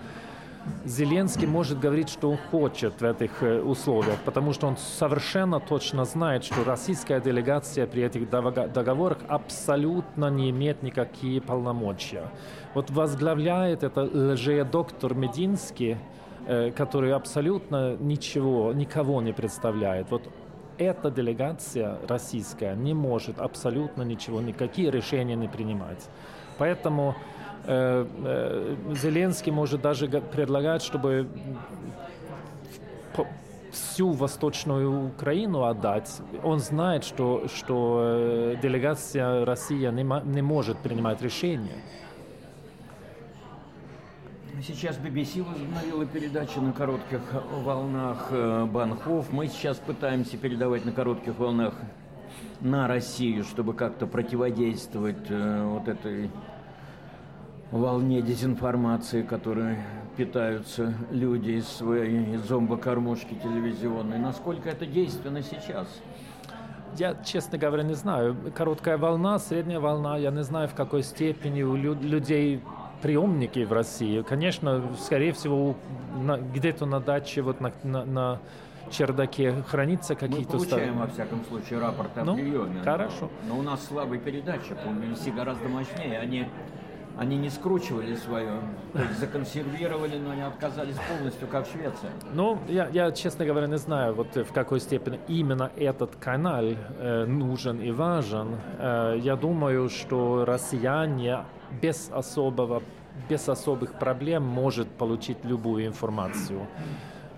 Зеленский 0.85 1.47
может 1.47 1.79
говорить, 1.79 2.09
что 2.09 2.31
он 2.31 2.37
хочет 2.51 3.01
в 3.01 3.03
этих 3.03 3.43
э, 3.43 3.61
условиях, 3.61 4.19
потому 4.25 4.53
что 4.53 4.67
он 4.67 4.77
совершенно 4.77 5.59
точно 5.59 6.05
знает, 6.05 6.43
что 6.43 6.63
российская 6.63 7.19
делегация 7.19 7.87
при 7.87 8.03
этих 8.03 8.29
договорах 8.29 9.19
абсолютно 9.27 10.29
не 10.29 10.49
имеет 10.49 10.83
никакие 10.83 11.41
полномочия. 11.41 12.29
Вот 12.73 12.89
возглавляет 12.89 13.83
это 13.83 14.01
лже-доктор 14.01 15.13
Мединский, 15.13 15.97
э, 16.47 16.71
который 16.71 17.13
абсолютно 17.13 17.95
ничего, 17.97 18.73
никого 18.73 19.21
не 19.21 19.33
представляет. 19.33 20.09
Вот 20.09 20.29
эта 20.77 21.11
делегация 21.11 21.97
российская 22.07 22.75
не 22.75 22.93
может 22.93 23.39
абсолютно 23.39 24.03
ничего, 24.03 24.41
никакие 24.41 24.91
решения 24.91 25.35
не 25.35 25.47
принимать. 25.47 26.09
Поэтому 26.57 27.15
Зеленский 27.65 29.51
может 29.51 29.81
даже 29.81 30.07
предлагать, 30.07 30.83
чтобы 30.83 31.27
всю 33.75 34.11
Восточную 34.11 35.07
Украину 35.07 35.63
отдать. 35.63 36.21
Он 36.43 36.59
знает, 36.59 37.03
что, 37.03 37.47
что 37.53 37.99
э, 38.01 38.55
делегация 38.61 39.45
России 39.45 39.85
не, 39.91 40.33
не 40.33 40.41
может 40.41 40.77
принимать 40.79 41.21
решения. 41.21 41.77
Сейчас 44.65 44.97
BBC 44.97 45.43
возобновила 45.43 46.05
передачи 46.05 46.59
на 46.59 46.71
коротких 46.71 47.21
волнах 47.51 48.31
Банхов. 48.31 49.31
Мы 49.31 49.47
сейчас 49.47 49.77
пытаемся 49.77 50.37
передавать 50.37 50.85
на 50.85 50.93
коротких 50.93 51.37
волнах 51.37 51.73
на 52.61 52.87
Россию, 52.87 53.43
чтобы 53.43 53.73
как-то 53.73 54.07
противодействовать 54.07 55.29
вот 55.29 55.89
этой 55.89 56.31
волне 57.77 58.21
дезинформации, 58.21 59.21
которой 59.21 59.77
питаются 60.17 60.93
люди 61.11 61.51
из 61.51 61.67
своей 61.67 62.37
зомбокормушки 62.37 63.35
телевизионной. 63.35 64.17
Насколько 64.17 64.69
это 64.69 64.85
действенно 64.85 65.41
сейчас? 65.41 65.87
Я, 66.97 67.15
честно 67.25 67.57
говоря, 67.57 67.83
не 67.83 67.95
знаю. 67.95 68.37
Короткая 68.55 68.97
волна, 68.97 69.37
средняя 69.39 69.79
волна, 69.79 70.17
я 70.17 70.31
не 70.31 70.43
знаю, 70.43 70.69
в 70.69 70.73
какой 70.73 71.03
степени 71.03 71.61
у 71.63 71.75
людей 71.75 72.61
приемники 73.01 73.65
в 73.65 73.73
России. 73.73 74.21
Конечно, 74.21 74.81
скорее 74.99 75.33
всего, 75.33 75.75
где-то 76.53 76.85
на 76.85 77.01
даче, 77.01 77.41
вот 77.41 77.59
на, 77.59 77.73
на, 77.83 78.05
на 78.05 78.39
чердаке 78.89 79.63
хранится 79.67 80.15
какие-то... 80.15 80.53
Мы 80.53 80.59
получаем, 80.59 80.97
во 80.99 81.07
всяком 81.07 81.43
случае, 81.45 81.79
рапорт 81.79 82.17
о 82.17 82.23
ну, 82.23 82.35
приеме. 82.35 82.81
Хорошо. 82.83 83.29
Но, 83.47 83.55
но 83.55 83.59
у 83.59 83.61
нас 83.63 83.85
слабая 83.85 84.19
передача, 84.19 84.75
по 84.75 84.87
BBC 84.87 85.35
гораздо 85.35 85.67
мощнее. 85.67 86.19
Они 86.19 86.47
они 87.17 87.37
не 87.37 87.49
скручивали 87.49 88.15
свое, 88.15 88.61
законсервировали, 89.19 90.17
но 90.17 90.33
не 90.33 90.45
отказались 90.45 90.95
полностью, 91.09 91.47
как 91.47 91.65
Швеция. 91.65 92.11
Ну, 92.33 92.59
я, 92.67 92.89
я, 92.89 93.11
честно 93.11 93.45
говоря, 93.45 93.67
не 93.67 93.77
знаю, 93.77 94.13
вот 94.13 94.35
в 94.35 94.51
какой 94.51 94.79
степени 94.79 95.19
именно 95.27 95.71
этот 95.75 96.15
канал 96.15 96.65
э, 96.65 97.25
нужен 97.25 97.79
и 97.79 97.91
важен. 97.91 98.55
Э, 98.79 99.17
я 99.19 99.35
думаю, 99.35 99.89
что 99.89 100.45
россияне 100.45 101.45
без 101.81 102.09
особого 102.11 102.81
без 103.29 103.47
особых 103.47 103.93
проблем 103.93 104.43
может 104.43 104.89
получить 104.89 105.37
любую 105.43 105.85
информацию. 105.87 106.67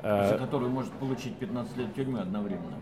За 0.08 0.36
э, 0.36 0.38
которую 0.38 0.72
может 0.72 0.92
получить 0.94 1.36
15 1.36 1.78
лет 1.78 1.94
тюрьмы 1.94 2.22
одновременно. 2.22 2.78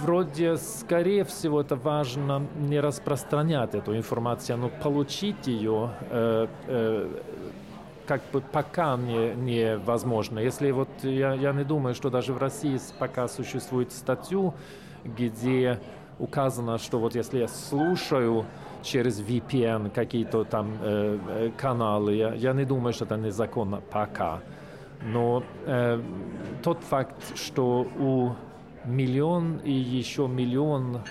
Вроде, 0.00 0.56
скорее 0.56 1.24
всего, 1.24 1.60
это 1.60 1.76
важно 1.76 2.46
не 2.58 2.80
распространять 2.80 3.74
эту 3.74 3.96
информацию, 3.96 4.58
но 4.58 4.68
получить 4.68 5.46
ее, 5.46 5.90
э, 6.10 6.46
э, 6.66 7.08
как 8.06 8.20
бы 8.32 8.42
пока 8.42 8.96
не, 8.96 9.34
невозможно. 9.34 10.38
Если 10.38 10.70
вот 10.70 10.88
я, 11.02 11.32
я 11.32 11.52
не 11.52 11.64
думаю, 11.64 11.94
что 11.94 12.10
даже 12.10 12.34
в 12.34 12.38
России 12.38 12.78
пока 12.98 13.26
существует 13.26 13.90
статью, 13.92 14.52
где 15.04 15.80
указано, 16.18 16.78
что 16.78 16.98
вот 16.98 17.14
если 17.14 17.38
я 17.38 17.48
слушаю 17.48 18.44
через 18.82 19.18
VPN 19.20 19.90
какие-то 19.90 20.44
там 20.44 20.76
э, 20.82 21.50
каналы, 21.56 22.14
я, 22.14 22.34
я 22.34 22.52
не 22.52 22.66
думаю, 22.66 22.92
что 22.92 23.06
это 23.06 23.16
незаконно 23.16 23.80
пока. 23.80 24.40
Но 25.04 25.42
э, 25.66 26.00
тот 26.62 26.82
факт, 26.82 27.36
что 27.36 27.86
у 27.98 28.32
миллион 28.86 29.58
и 29.58 29.72
еще 29.72 30.26
миллион 30.26 31.02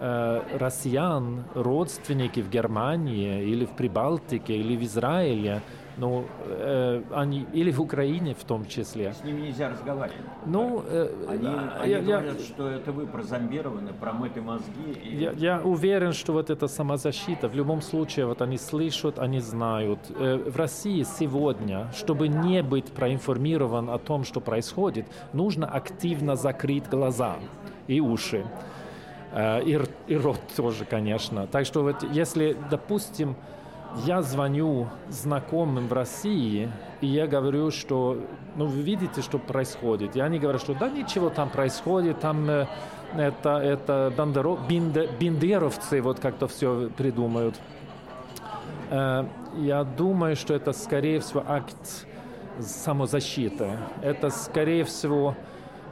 э, 0.00 0.42
россиян, 0.58 1.44
родственники 1.54 2.40
в 2.40 2.50
Германии 2.50 3.42
или 3.44 3.64
в 3.64 3.70
Прибалтике 3.70 4.56
или 4.56 4.76
в 4.76 4.82
Израиле, 4.82 5.62
ну, 5.96 6.26
э, 6.44 7.02
они, 7.12 7.46
или 7.52 7.70
в 7.70 7.80
Украине 7.80 8.34
в 8.34 8.44
том 8.44 8.66
числе. 8.66 9.14
С 9.14 9.24
ними 9.24 9.42
нельзя 9.42 9.70
разговаривать. 9.70 10.20
Ну, 10.44 10.82
э, 10.86 11.10
они, 11.28 11.44
я, 11.44 11.72
они 11.80 11.94
говорят, 12.06 12.38
я, 12.38 12.44
что 12.44 12.68
это 12.68 12.92
вы 12.92 13.06
прозомбированы, 13.06 13.92
промыты 13.92 14.42
мозги. 14.42 14.92
И... 15.02 15.16
Я, 15.16 15.32
я 15.32 15.60
уверен, 15.60 16.12
что 16.12 16.32
вот 16.32 16.50
эта 16.50 16.68
самозащита, 16.68 17.48
в 17.48 17.54
любом 17.54 17.80
случае, 17.80 18.26
вот 18.26 18.42
они 18.42 18.58
слышат, 18.58 19.18
они 19.18 19.40
знают. 19.40 20.00
Э, 20.10 20.36
в 20.36 20.56
России 20.56 21.02
сегодня, 21.02 21.90
чтобы 21.96 22.28
не 22.28 22.62
быть 22.62 22.92
проинформирован 22.92 23.88
о 23.90 23.98
том, 23.98 24.24
что 24.24 24.40
происходит, 24.40 25.06
нужно 25.32 25.66
активно 25.66 26.36
закрыть 26.36 26.88
глаза 26.88 27.36
и 27.86 28.00
уши. 28.00 28.44
Э, 29.32 29.62
и, 29.62 29.78
и 30.08 30.16
рот 30.16 30.40
тоже, 30.56 30.84
конечно. 30.84 31.46
Так 31.46 31.64
что 31.64 31.82
вот 31.82 32.02
если, 32.12 32.56
допустим, 32.70 33.36
я 34.04 34.22
звоню 34.22 34.88
знакомым 35.08 35.88
в 35.88 35.92
России, 35.92 36.70
и 37.00 37.06
я 37.06 37.26
говорю, 37.26 37.70
что, 37.70 38.22
ну, 38.56 38.66
вы 38.66 38.82
видите, 38.82 39.22
что 39.22 39.38
происходит. 39.38 40.16
И 40.16 40.20
они 40.20 40.38
говорят, 40.38 40.60
что 40.60 40.74
да, 40.74 40.88
ничего 40.90 41.30
там 41.30 41.48
происходит, 41.48 42.20
там 42.20 42.48
э, 42.48 42.66
это, 43.16 43.58
это 43.58 44.12
бандеро, 44.16 44.58
бинде, 44.68 45.08
биндеровцы 45.18 46.00
вот 46.02 46.20
как-то 46.20 46.46
все 46.46 46.90
придумают. 46.96 47.54
Э, 48.90 49.24
я 49.56 49.84
думаю, 49.84 50.36
что 50.36 50.54
это, 50.54 50.72
скорее 50.72 51.20
всего, 51.20 51.42
акт 51.46 52.06
самозащиты. 52.60 53.72
Это, 54.02 54.30
скорее 54.30 54.84
всего, 54.84 55.34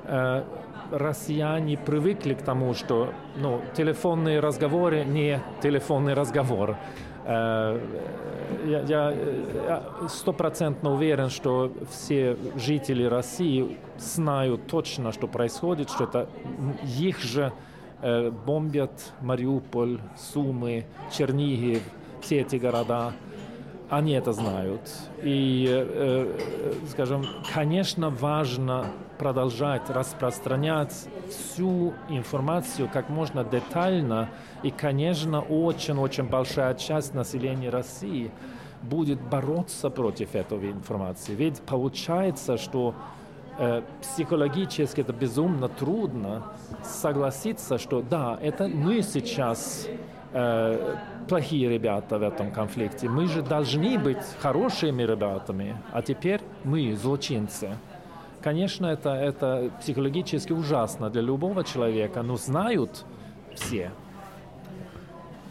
э, 0.05 0.45
россияне 0.91 1.77
привыкли 1.77 2.35
к 2.35 2.43
тому, 2.43 2.75
что 2.75 3.13
ну, 3.37 3.61
телефонные 3.77 4.41
разговоры 4.41 5.05
не 5.05 5.41
телефонный 5.63 6.15
разговор. 6.15 6.77
Э, 7.25 7.81
я 8.65 9.15
стопроцентно 10.09 10.93
уверен, 10.93 11.31
что 11.31 11.73
все 11.91 12.37
жители 12.57 13.05
России 13.05 13.79
знают 13.99 14.67
точно, 14.67 15.13
что 15.13 15.27
происходит, 15.27 15.91
что 15.91 16.05
это 16.05 16.29
их 16.99 17.21
же 17.21 17.53
э, 18.03 18.31
бомбят 18.31 19.13
Мариуполь, 19.21 20.01
Сумы, 20.17 20.87
Чернигов, 21.11 21.83
все 22.21 22.41
эти 22.41 22.57
города. 22.57 23.13
Они 23.95 24.15
это 24.15 24.33
знают. 24.33 24.81
И, 25.23 25.69
э, 25.71 26.73
скажем, 26.91 27.25
конечно, 27.55 28.11
важно 28.11 28.87
продолжать 29.19 29.89
распространять 29.89 31.09
всю 31.31 31.95
информацию 32.09 32.91
как 32.93 33.09
можно 33.09 33.45
детально. 33.45 34.31
И, 34.65 34.73
конечно, 34.73 35.41
очень-очень 35.43 36.25
большая 36.25 36.75
часть 36.75 37.15
населения 37.15 37.71
России 37.71 38.33
будет 38.83 39.21
бороться 39.21 39.91
против 39.91 40.35
этой 40.35 40.73
информации. 40.73 41.37
Ведь 41.37 41.61
получается, 41.61 42.59
что 42.59 42.97
э, 43.61 43.83
психологически 44.03 45.03
это 45.03 45.13
безумно 45.13 45.69
трудно 45.69 46.43
согласиться, 46.83 47.79
что 47.79 48.03
да, 48.03 48.37
это 48.43 48.67
мы 48.67 49.03
сейчас 49.03 49.87
э, 50.35 50.97
плохие 51.29 51.69
ребята 51.69 52.19
в 52.19 52.23
этом 52.23 52.51
конфликте. 52.51 53.09
Мы 53.09 53.27
же 53.27 53.43
должны 53.43 53.99
быть 53.99 54.25
хорошими 54.41 55.03
ребятами, 55.03 55.77
а 55.93 56.03
теперь 56.03 56.41
мы 56.65 56.95
злочинцы. 56.95 57.77
Конечно, 58.43 58.87
это, 58.87 59.11
это 59.11 59.71
психологически 59.81 60.53
ужасно 60.53 61.09
для 61.09 61.23
любого 61.23 61.65
человека, 61.65 62.23
но 62.23 62.37
знают 62.37 63.07
все. 63.55 63.91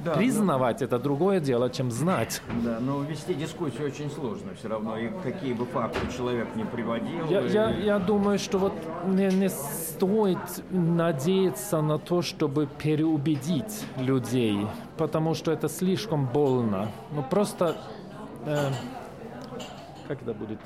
Да, 0.04 0.14
Признавать 0.14 0.80
но... 0.80 0.86
это 0.86 1.00
другое 1.00 1.40
дело, 1.40 1.70
чем 1.70 1.92
знать. 1.92 2.42
Да, 2.64 2.80
но 2.80 3.02
вести 3.04 3.34
дискуссию 3.34 3.88
очень 3.88 4.10
сложно 4.10 4.54
все 4.56 4.68
равно, 4.68 4.98
и 4.98 5.10
какие 5.24 5.54
бы 5.54 5.66
факты 5.66 6.00
человек 6.16 6.48
не 6.56 6.66
приводил. 6.66 7.26
Я, 7.30 7.42
и... 7.42 7.50
я, 7.52 7.70
я 7.70 8.00
думаю, 8.00 8.40
что 8.40 8.58
вот 8.58 8.74
не, 9.06 9.28
не 9.28 9.50
стоит 9.50 10.38
надеяться 10.72 11.82
на 11.82 12.00
то, 12.00 12.22
чтобы 12.22 12.68
переубедить 12.68 13.86
людей, 13.98 14.68
потому 14.98 15.34
что 15.34 15.52
это 15.52 15.70
слишком 15.70 16.26
больно. 16.26 16.90
Ну 17.12 17.24
просто, 17.24 17.78
э, 18.46 18.70
как 20.08 20.22
это 20.22 20.34
будет? 20.34 20.60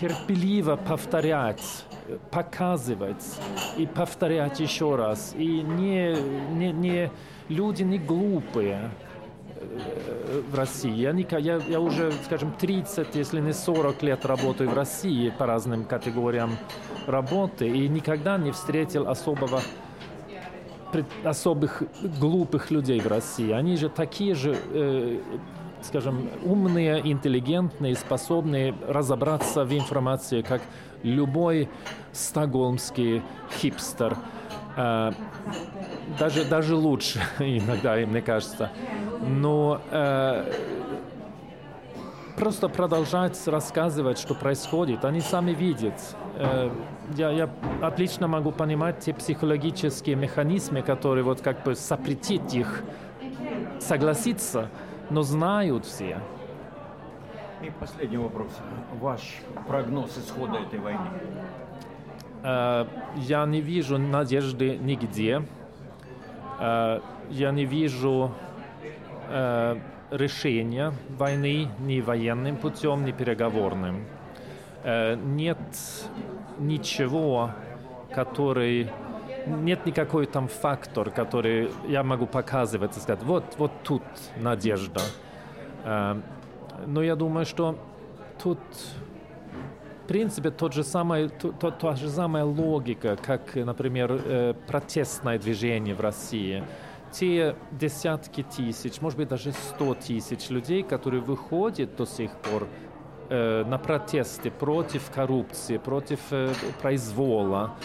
терпеливо 0.00 0.76
повторять, 0.76 1.84
показывать 2.30 3.24
и 3.76 3.86
повторять 3.86 4.60
еще 4.60 4.96
раз. 4.96 5.34
И 5.36 5.62
не, 5.62 6.14
не, 6.52 6.72
не, 6.72 7.10
люди 7.52 7.82
не 7.82 7.98
глупые 7.98 8.90
э, 9.56 10.42
в 10.50 10.54
России. 10.54 10.94
Я, 10.94 11.12
я, 11.38 11.60
я 11.68 11.80
уже, 11.80 12.12
скажем, 12.24 12.52
30, 12.58 13.14
если 13.14 13.40
не 13.40 13.52
40 13.52 14.02
лет 14.02 14.26
работаю 14.26 14.70
в 14.70 14.74
России 14.74 15.30
по 15.30 15.46
разным 15.46 15.84
категориям 15.84 16.56
работы 17.06 17.68
и 17.68 17.88
никогда 17.88 18.38
не 18.38 18.50
встретил 18.50 19.08
особого 19.08 19.60
особых 21.24 21.82
глупых 22.20 22.70
людей 22.70 23.00
в 23.00 23.06
России. 23.06 23.50
Они 23.50 23.76
же 23.76 23.88
такие 23.88 24.34
же 24.34 24.54
э, 24.74 25.20
скажем, 25.84 26.28
умные, 26.44 27.00
интеллигентные, 27.04 27.94
способные 27.94 28.74
разобраться 28.86 29.64
в 29.64 29.72
информации, 29.72 30.42
как 30.42 30.62
любой 31.02 31.68
стокгольмский 32.12 33.22
хипстер. 33.58 34.16
Э, 34.76 35.12
даже, 36.18 36.44
даже 36.44 36.74
лучше 36.76 37.20
иногда, 37.38 37.94
мне 37.96 38.22
кажется. 38.22 38.70
Но 39.20 39.80
э, 39.90 40.52
просто 42.36 42.68
продолжать 42.68 43.40
рассказывать, 43.46 44.18
что 44.18 44.34
происходит. 44.34 45.04
Они 45.04 45.20
сами 45.20 45.52
видят. 45.52 45.94
Э, 46.36 46.70
я, 47.16 47.30
я 47.30 47.50
отлично 47.82 48.28
могу 48.28 48.52
понимать 48.52 49.00
те 49.00 49.12
психологические 49.12 50.16
механизмы, 50.16 50.82
которые 50.82 51.24
вот 51.24 51.40
как 51.40 51.62
бы 51.64 51.74
запретить 51.74 52.54
их 52.54 52.82
согласиться 53.80 54.68
но 55.12 55.22
знают 55.22 55.84
все. 55.84 56.20
И 57.62 57.70
последний 57.78 58.16
вопрос. 58.16 58.50
Ваш 58.98 59.40
прогноз 59.68 60.16
исхода 60.18 60.58
этой 60.58 60.78
войны? 60.78 61.10
Э, 62.42 62.86
я 63.16 63.46
не 63.46 63.60
вижу 63.60 63.98
надежды 63.98 64.76
нигде. 64.76 65.42
Э, 66.58 67.00
я 67.30 67.50
не 67.52 67.64
вижу 67.64 68.32
э, 69.28 69.76
решения 70.10 70.92
войны 71.16 71.68
ни 71.78 72.00
военным 72.00 72.56
путем, 72.56 73.04
ни 73.04 73.12
переговорным. 73.12 74.04
Нет 74.84 75.58
ничего, 76.58 77.52
который 78.12 78.90
нет 79.46 79.86
никакой 79.86 80.26
там 80.26 80.48
фактор, 80.48 81.10
который 81.10 81.70
я 81.86 82.02
могу 82.02 82.26
показывать 82.26 82.96
и 82.96 83.00
сказать, 83.00 83.22
вот, 83.22 83.44
вот 83.58 83.70
тут 83.84 84.02
надежда. 84.38 85.00
Но 85.84 87.00
я 87.00 87.14
думаю, 87.14 87.46
что 87.46 87.78
тут 88.42 88.58
в 90.02 90.08
принципе 90.08 90.50
тот 90.50 90.72
же 90.72 90.82
самый, 90.82 91.28
то, 91.28 91.52
то, 91.52 91.70
та 91.70 91.94
же 91.94 92.08
самая 92.08 92.44
логика, 92.44 93.16
как, 93.16 93.54
например, 93.54 94.20
э, 94.24 94.54
протестное 94.66 95.38
движение 95.38 95.94
в 95.94 96.00
России. 96.00 96.64
Те 97.12 97.54
десятки 97.70 98.42
тысяч, 98.42 99.00
может 99.00 99.18
быть 99.18 99.28
даже 99.28 99.52
сто 99.52 99.94
тысяч 99.94 100.50
людей, 100.50 100.82
которые 100.82 101.20
выходят 101.20 101.94
до 101.96 102.06
сих 102.06 102.32
пор 102.38 102.66
э, 103.28 103.64
на 103.64 103.78
протесты 103.78 104.50
против 104.50 105.10
коррупции, 105.14 105.78
против 105.78 106.20
э, 106.30 106.52
произвола, 106.80 107.76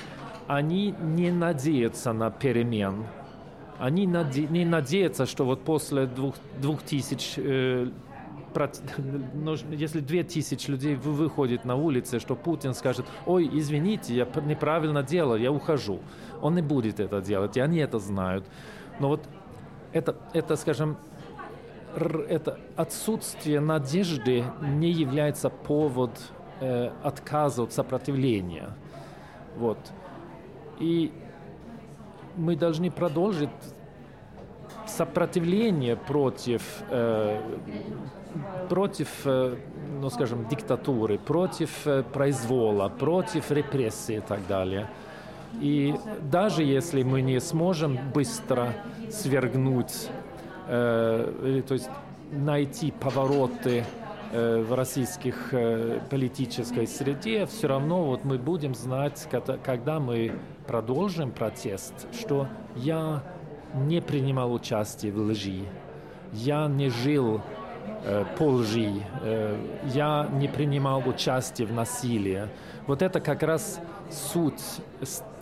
они 0.48 0.96
не 1.00 1.32
надеются 1.32 2.14
на 2.14 2.32
перемен. 2.32 3.06
Они 3.78 4.08
наде 4.08 4.48
не 4.48 4.66
надеются, 4.66 5.28
что 5.28 5.46
вот 5.46 5.64
после 5.64 6.08
двух, 6.08 6.34
двух 6.60 6.82
тысяч, 6.82 7.36
если 9.72 10.00
две 10.00 10.24
тысячи 10.24 10.70
людей 10.70 10.96
выходит 10.96 11.66
на 11.66 11.76
улицы, 11.76 12.20
что 12.20 12.36
Путин 12.36 12.74
скажет, 12.74 13.06
ой, 13.26 13.50
извините, 13.52 14.16
я 14.16 14.28
неправильно 14.46 15.04
делал, 15.04 15.36
я 15.36 15.52
ухожу. 15.52 16.00
Он 16.42 16.56
не 16.56 16.62
будет 16.62 17.00
это 17.00 17.22
делать, 17.22 17.58
и 17.58 17.60
они 17.60 17.80
это 17.80 18.00
знают. 18.00 18.46
Но 19.00 19.10
вот 19.10 19.22
это, 19.94 20.16
это 20.34 20.56
скажем, 20.56 20.98
это 21.96 22.60
отсутствие 22.76 23.60
надежды 23.60 24.44
не 24.62 24.92
является 24.92 25.50
повод 25.50 26.12
э, 26.60 26.92
отказа 27.04 27.64
от 27.64 27.74
сопротивления. 27.74 28.70
Вот. 29.58 29.80
И 30.80 31.12
мы 32.36 32.56
должны 32.56 32.92
продолжить 32.92 33.50
сопротивление 34.86 35.96
против, 35.96 36.84
э, 36.90 37.42
против 38.70 39.10
э, 39.26 39.56
ну, 40.00 40.10
скажем, 40.10 40.48
диктатуры, 40.48 41.18
против 41.18 41.88
э, 41.88 42.04
произвола, 42.04 42.90
против 42.90 43.52
репрессий 43.52 44.18
и 44.18 44.20
так 44.20 44.46
далее. 44.48 44.88
И 45.62 45.96
даже 46.22 46.64
если 46.64 47.04
мы 47.04 47.22
не 47.22 47.40
сможем 47.40 47.98
быстро 48.14 48.74
свергнуть, 49.10 50.10
э, 50.68 51.62
то 51.68 51.74
есть 51.74 51.90
найти 52.32 52.92
повороты 52.92 53.86
э, 54.32 54.62
в 54.62 54.74
российских 54.74 55.54
э, 55.54 56.00
политической 56.10 56.86
среде, 56.86 57.46
все 57.46 57.68
равно 57.68 58.04
вот 58.04 58.24
мы 58.26 58.38
будем 58.38 58.76
знать, 58.76 59.28
когда 59.64 60.00
мы 60.00 60.34
продолжим 60.68 61.32
протест, 61.32 61.94
что 62.14 62.48
я 62.76 63.24
не 63.74 64.02
принимал 64.02 64.54
участие 64.54 65.12
в 65.12 65.18
лжи, 65.18 65.64
я 66.34 66.68
не 66.68 66.90
жил 66.90 67.38
э, 67.38 67.57
по 68.38 68.44
лжи, 68.44 69.04
э, 69.22 69.58
я 69.86 70.28
не 70.34 70.48
принимал 70.48 71.08
участие 71.08 71.68
в 71.68 71.74
насилии. 71.74 72.48
Вот 72.86 73.02
это 73.02 73.20
как 73.20 73.44
раз 73.44 73.80
суть 74.10 74.62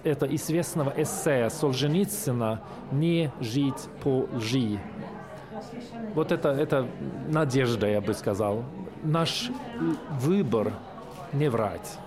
это 0.03 0.27
известного 0.35 0.93
эссе 0.95 1.49
Солженицына 1.49 2.61
«Не 2.91 3.31
жить 3.41 3.89
по 4.03 4.27
лжи». 4.33 4.79
Вот 6.13 6.31
это, 6.31 6.49
это 6.49 6.87
надежда, 7.27 7.87
я 7.87 8.01
бы 8.01 8.13
сказал. 8.13 8.63
Наш 9.03 9.49
выбор 10.21 10.73
не 11.33 11.49
врать. 11.49 11.97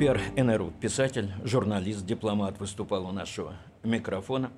Пер 0.00 0.18
Энеру, 0.34 0.72
писатель, 0.80 1.30
журналист, 1.44 2.06
дипломат, 2.06 2.58
выступал 2.58 3.04
у 3.04 3.12
нашего 3.12 3.54
микрофона. 3.82 4.50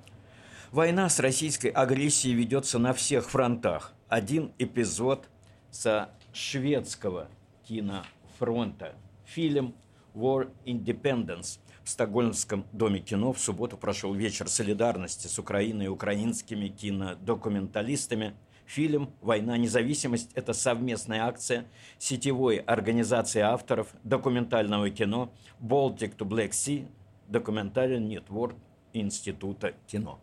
Война 0.71 1.09
с 1.09 1.19
российской 1.19 1.67
агрессией 1.67 2.33
ведется 2.35 2.79
на 2.79 2.93
всех 2.93 3.29
фронтах. 3.29 3.93
Один 4.09 4.53
эпизод 4.61 5.29
со 5.73 6.11
шведского 6.33 7.27
кинофронта. 7.67 8.95
Фильм 9.25 9.75
«War 10.15 10.49
Independence» 10.65 11.59
в 11.83 11.91
Стокгольмском 11.91 12.65
доме 12.71 13.01
кино 13.01 13.33
в 13.33 13.41
субботу 13.41 13.77
прошел 13.77 14.15
вечер 14.15 14.49
солидарности 14.49 15.27
с 15.27 15.41
Украиной 15.41 15.87
и 15.87 15.89
украинскими 15.89 16.69
кинодокументалистами. 16.69 18.37
Фильм 18.67 19.13
«Война. 19.21 19.57
Независимость»– 19.57 20.31
это 20.35 20.53
совместная 20.53 21.25
акция 21.25 21.67
сетевой 21.99 22.57
организации 22.57 23.41
авторов 23.41 23.95
документального 24.03 24.89
кино 24.91 25.33
«Baltic 25.61 26.17
to 26.17 26.27
Black 26.27 26.51
Sea» 26.51 26.89
документальный 27.29 28.01
нетворк 28.01 28.57
Института 28.93 29.75
кино. 29.87 30.21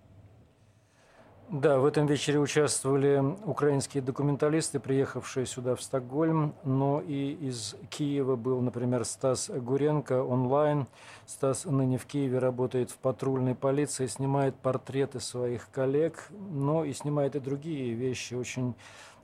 Да, 1.52 1.80
в 1.80 1.86
этом 1.86 2.06
вечере 2.06 2.38
участвовали 2.38 3.24
украинские 3.43 4.04
документалисты, 4.04 4.80
приехавшие 4.80 5.47
сюда, 5.47 5.76
в 5.76 5.82
Стокгольм, 5.82 6.54
но 6.64 7.02
и 7.02 7.32
из 7.32 7.76
Киева 7.89 8.36
был, 8.36 8.62
например, 8.62 9.04
Стас 9.04 9.50
Гуренко 9.50 10.24
онлайн. 10.24 10.86
Стас 11.26 11.66
ныне 11.66 11.97
в 11.97 12.06
Киеве 12.06 12.38
работает 12.38 12.91
в 12.91 12.97
патрульной 12.97 13.56
полиции, 13.56 14.06
снимает 14.06 14.54
портреты 14.58 15.20
своих 15.20 15.72
коллег, 15.72 16.30
но 16.52 16.86
и 16.86 16.93
снимает 16.93 17.36
и 17.36 17.39
другие 17.39 17.95
вещи. 17.95 18.36
Очень 18.36 18.76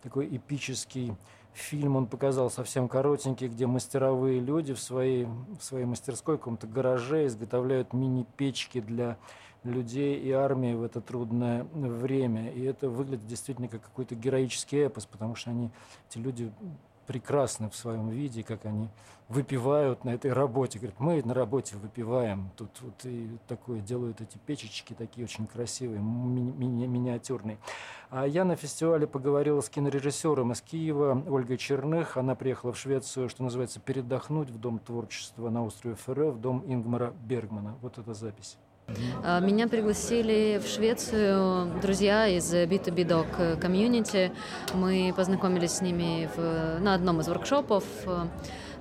такой 0.01 0.25
эпический 0.35 1.15
фильм 1.53 1.95
он 1.95 2.07
показал 2.07 2.49
совсем 2.49 2.87
коротенький, 2.87 3.49
где 3.49 3.67
мастеровые 3.67 4.39
люди 4.39 4.73
в 4.73 4.79
своей, 4.79 5.27
в 5.59 5.63
своей 5.63 5.85
мастерской, 5.85 6.37
в 6.37 6.39
каком-то 6.39 6.65
гараже 6.65 7.27
изготовляют 7.27 7.93
мини-печки 7.93 8.81
для 8.81 9.17
людей 9.65 10.19
и 10.19 10.31
армии 10.31 10.73
в 10.73 10.83
это 10.83 11.01
трудное 11.01 11.65
время. 11.73 12.51
И 12.51 12.61
это 12.63 12.89
выглядит 12.89 13.27
действительно 13.27 13.67
как 13.67 13.81
какой-то 13.81 14.15
героический 14.15 14.77
эпос, 14.77 15.05
потому 15.05 15.35
что 15.35 15.49
они, 15.51 15.69
эти 16.09 16.17
люди 16.17 16.51
прекрасны 17.07 17.69
в 17.69 17.75
своем 17.75 18.09
виде, 18.09 18.43
как 18.43 18.65
они 18.65 18.89
выпивают 19.27 20.05
на 20.05 20.11
этой 20.11 20.33
работе. 20.33 20.79
Говорят, 20.79 20.99
мы 20.99 21.21
на 21.23 21.33
работе 21.33 21.75
выпиваем. 21.77 22.51
Тут 22.55 22.69
вот 22.81 23.05
и 23.05 23.29
такое 23.47 23.79
делают 23.79 24.21
эти 24.21 24.37
печечки, 24.37 24.93
такие 24.93 25.25
очень 25.25 25.47
красивые, 25.47 25.99
ми- 25.99 26.51
ми- 26.51 26.87
миниатюрные. 26.87 27.57
А 28.09 28.27
я 28.27 28.45
на 28.45 28.55
фестивале 28.55 29.07
поговорил 29.07 29.61
с 29.61 29.69
кинорежиссером 29.69 30.51
из 30.51 30.61
Киева 30.61 31.23
Ольгой 31.27 31.57
Черных. 31.57 32.17
Она 32.17 32.35
приехала 32.35 32.71
в 32.71 32.77
Швецию, 32.77 33.29
что 33.29 33.43
называется, 33.43 33.79
передохнуть 33.79 34.49
в 34.49 34.59
Дом 34.59 34.79
творчества 34.79 35.49
на 35.49 35.63
острове 35.63 35.95
Ферре, 35.95 36.29
в 36.29 36.39
дом 36.39 36.63
Ингмара 36.67 37.13
Бергмана. 37.25 37.75
Вот 37.81 37.97
эта 37.97 38.13
запись. 38.13 38.57
А, 39.23 39.39
меня 39.39 39.67
пригласили 39.67 40.61
в 40.63 40.67
Швецию 40.67 41.79
друзья 41.81 42.27
из 42.27 42.53
B2B 42.53 43.07
Doc 43.07 43.59
комьюнити. 43.59 44.31
Мы 44.73 45.13
познакомились 45.15 45.71
с 45.71 45.81
ними 45.81 46.29
в, 46.35 46.79
на 46.81 46.93
одном 46.93 47.21
из 47.21 47.27
воркшопов 47.27 47.83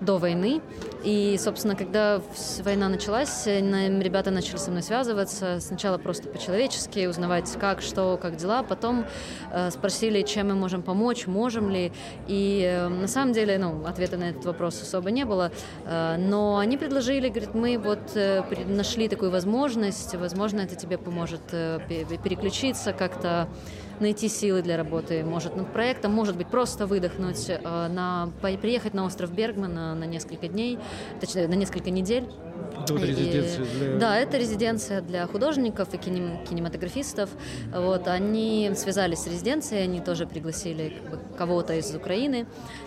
до 0.01 0.18
войны. 0.18 0.61
И, 1.03 1.36
собственно, 1.38 1.76
когда 1.76 2.20
война 2.62 2.88
началась, 2.88 3.47
ребята 3.47 4.30
начали 4.30 4.57
со 4.57 4.70
мной 4.70 4.82
связываться. 4.82 5.59
Сначала 5.61 5.99
просто 5.99 6.28
по-человечески, 6.28 7.07
узнавать, 7.07 7.51
как, 7.61 7.82
что, 7.82 8.18
как 8.20 8.36
дела. 8.36 8.62
Потом 8.62 9.05
э, 9.53 9.70
спросили, 9.70 10.22
чем 10.22 10.49
мы 10.49 10.55
можем 10.55 10.82
помочь, 10.82 11.26
можем 11.26 11.70
ли. 11.70 11.92
И 12.26 12.62
э, 12.64 12.88
на 12.88 13.09
самом 13.09 13.32
деле, 13.32 13.59
ну, 13.59 13.84
ответа 13.86 14.16
на 14.16 14.30
этот 14.30 14.45
вопрос 14.45 14.80
особо 14.80 15.11
не 15.11 15.24
было. 15.24 15.51
Э, 15.84 16.16
но 16.18 16.59
они 16.59 16.76
предложили, 16.76 17.28
говорят, 17.28 17.55
мы 17.55 17.78
вот 17.78 18.14
э, 18.14 18.42
нашли 18.66 19.09
такую 19.09 19.30
возможность, 19.30 20.14
возможно, 20.14 20.61
это 20.61 20.74
тебе 20.76 20.99
поможет 20.99 21.42
э, 21.53 21.80
переключиться 22.22 22.92
как-то 22.92 23.49
найти 24.01 24.28
силы 24.28 24.62
для 24.62 24.76
работы, 24.76 25.24
может 25.24 25.57
над 25.57 25.72
проектом, 25.72 26.12
может 26.12 26.36
быть 26.36 26.49
просто 26.49 26.86
выдохнуть, 26.86 27.49
э, 27.49 27.59
на, 27.88 28.30
приехать 28.40 28.95
на 28.95 29.05
остров 29.05 29.32
Бергман 29.32 29.74
на, 29.74 30.07
несколько 30.07 30.49
дней, 30.49 30.78
точнее 31.20 31.49
на 31.49 31.55
несколько 31.55 31.90
недель. 31.90 32.28
Это 32.82 32.92
вот 32.92 33.03
резиденция 33.03 33.64
для... 33.64 33.97
Да, 33.99 34.16
это 34.16 34.36
резиденция 34.36 35.01
для 35.01 35.26
художников 35.26 35.95
и 35.95 35.97
кинем, 35.97 36.45
кинематографистов. 36.45 37.30
Вот, 37.72 38.09
они 38.09 38.72
связались 38.74 39.20
с 39.20 39.26
резиденцией, 39.26 39.84
они 39.84 40.01
тоже 40.01 40.26
пригласили 40.26 41.01
как 41.01 41.11
бы, 41.11 41.36
кого-то 41.36 41.74
из 41.74 41.95
Украины. 41.95 42.47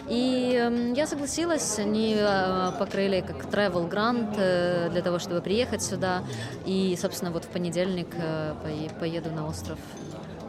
И 0.10 0.55
э, 0.60 0.93
я 0.95 1.08
согласилась, 1.08 1.80
они 1.80 2.16
э, 2.18 2.72
покрыли 2.80 3.24
как 3.26 3.45
travel 3.45 3.88
грант 3.88 4.36
э, 4.38 4.89
для 4.91 5.01
того, 5.01 5.20
чтобы 5.20 5.41
приехать 5.41 5.82
сюда. 5.82 6.24
И, 6.66 6.97
собственно, 6.99 7.32
вот 7.32 7.45
в 7.45 7.47
понедельник 7.47 8.08
поеду 8.99 9.30
на 9.32 9.47
остров 9.47 9.80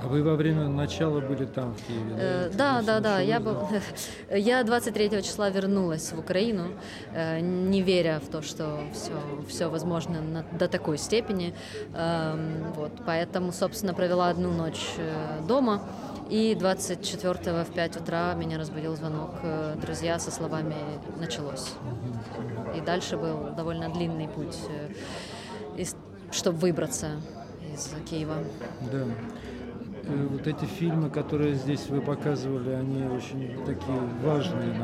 а 0.02 0.06
вы 0.06 0.22
во 0.22 0.34
время 0.34 0.68
начала 0.68 1.20
были 1.20 1.44
там, 1.44 1.74
в 1.74 1.86
Киеве? 1.86 2.14
Да, 2.16 2.18
э, 2.18 2.50
да, 2.52 2.82
да. 2.82 3.00
да. 3.00 3.20
Я, 3.20 3.40
был, 3.40 3.56
я 4.30 4.62
23 4.62 5.22
числа 5.22 5.50
вернулась 5.50 6.12
в 6.12 6.18
Украину, 6.18 6.68
э, 7.12 7.40
не 7.40 7.82
веря 7.82 8.20
в 8.24 8.28
то, 8.28 8.42
что 8.42 8.80
все, 8.92 9.12
все 9.48 9.68
возможно 9.68 10.20
на, 10.20 10.44
до 10.58 10.68
такой 10.68 10.98
степени. 10.98 11.54
Э, 11.94 12.36
вот, 12.76 12.92
поэтому, 13.04 13.52
собственно, 13.52 13.94
провела 13.94 14.28
одну 14.28 14.50
ночь 14.52 14.86
э, 14.98 15.40
дома. 15.46 15.82
И 16.30 16.54
24 16.54 17.64
в 17.64 17.72
5 17.72 17.96
утра 17.96 18.34
меня 18.34 18.58
разбудил 18.58 18.94
звонок 18.94 19.30
э, 19.42 19.76
друзья 19.80 20.18
со 20.18 20.30
словами 20.30 20.74
«началось». 21.18 21.72
И 22.76 22.82
дальше 22.82 23.16
был 23.16 23.54
довольно 23.56 23.88
длинный 23.88 24.28
путь, 24.28 24.58
э, 25.76 25.84
чтобы 26.30 26.58
выбраться 26.58 27.12
из 27.72 27.90
Киева. 28.08 28.36
Да. 28.92 29.04
Э, 30.04 30.26
вот 30.30 30.46
эти 30.46 30.64
фильмы, 30.64 31.10
которые 31.10 31.54
здесь 31.54 31.86
вы 31.88 32.00
показывали, 32.00 32.70
они 32.70 33.04
очень 33.04 33.64
такие 33.64 34.00
важные, 34.22 34.74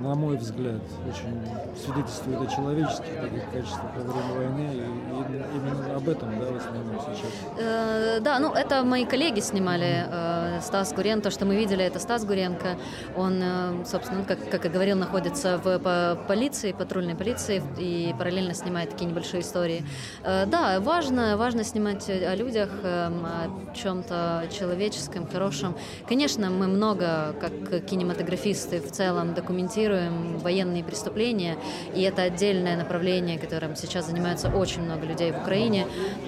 на 0.00 0.14
мой 0.14 0.36
взгляд, 0.36 0.80
очень 1.06 1.40
свидетельствует 1.76 2.40
о 2.40 2.46
человеческих 2.46 3.20
таких 3.20 3.50
качествах 3.52 3.90
во 3.96 4.12
время 4.12 4.34
войны. 4.34 4.70
И 4.72 5.56
именно 5.56 5.96
об 5.96 6.08
этом, 6.08 6.38
да, 6.40 6.46
в 6.46 6.56
основном 6.56 7.00
сейчас. 7.00 7.30
Э, 7.58 8.20
да, 8.20 8.38
ну 8.38 8.52
это 8.52 8.82
мои 8.82 9.04
коллеги 9.04 9.40
снимали. 9.40 10.06
Э, 10.08 10.60
Стас 10.62 10.92
Гурен, 10.94 11.20
то, 11.20 11.30
что 11.30 11.44
мы 11.44 11.56
видели, 11.56 11.84
это 11.84 11.98
Стас 11.98 12.24
Гуренко. 12.24 12.78
Он, 13.16 13.40
э, 13.42 13.84
собственно, 13.84 14.24
как, 14.24 14.48
как 14.48 14.64
я 14.64 14.70
говорил, 14.70 14.96
находится 14.96 15.58
в 15.58 15.78
по 15.78 16.18
полиции, 16.26 16.72
патрульной 16.72 17.14
полиции 17.14 17.62
и 17.78 18.14
параллельно 18.18 18.54
снимает 18.54 18.90
такие 18.90 19.10
небольшие 19.10 19.42
истории. 19.42 19.84
Э, 20.24 20.46
да, 20.46 20.80
важно, 20.80 21.36
важно 21.36 21.62
снимать 21.62 22.08
о 22.08 22.34
людях, 22.34 22.70
э, 22.82 23.08
о 23.08 23.74
чем-то 23.74 24.48
человеческом, 24.50 25.26
хорошем. 25.26 25.76
Конечно, 26.08 26.48
мы 26.48 26.68
много, 26.68 27.34
как 27.40 27.84
кинематографисты 27.84 28.80
в 28.80 28.90
целом, 28.90 29.34
документируем 29.34 29.89
документируем 29.90 30.38
военные 30.38 30.84
преступления, 30.84 31.56
и 31.94 32.02
это 32.02 32.22
отдельное 32.22 32.76
направление, 32.76 33.38
которым 33.38 33.76
сейчас 33.76 34.06
занимаются 34.06 34.48
очень 34.48 34.82
много 34.82 35.06
людей 35.06 35.32
в 35.32 35.38
Украине, 35.38 35.86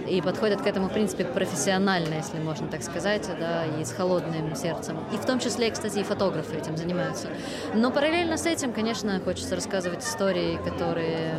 и 0.08 0.20
подходят 0.20 0.62
к 0.62 0.66
этому, 0.66 0.88
в 0.88 0.92
принципе, 0.92 1.24
профессионально, 1.24 2.14
если 2.14 2.38
можно 2.38 2.68
так 2.68 2.82
сказать, 2.82 3.28
да, 3.38 3.64
и 3.80 3.84
с 3.84 3.92
холодным 3.92 4.54
сердцем. 4.54 4.98
И 5.12 5.16
в 5.16 5.24
том 5.24 5.38
числе, 5.38 5.70
кстати, 5.70 6.00
и 6.00 6.02
фотографы 6.02 6.56
этим 6.56 6.76
занимаются. 6.76 7.28
Но 7.74 7.90
параллельно 7.90 8.36
с 8.36 8.46
этим, 8.46 8.72
конечно, 8.72 9.20
хочется 9.20 9.54
рассказывать 9.54 10.04
истории, 10.04 10.58
которые 10.64 11.36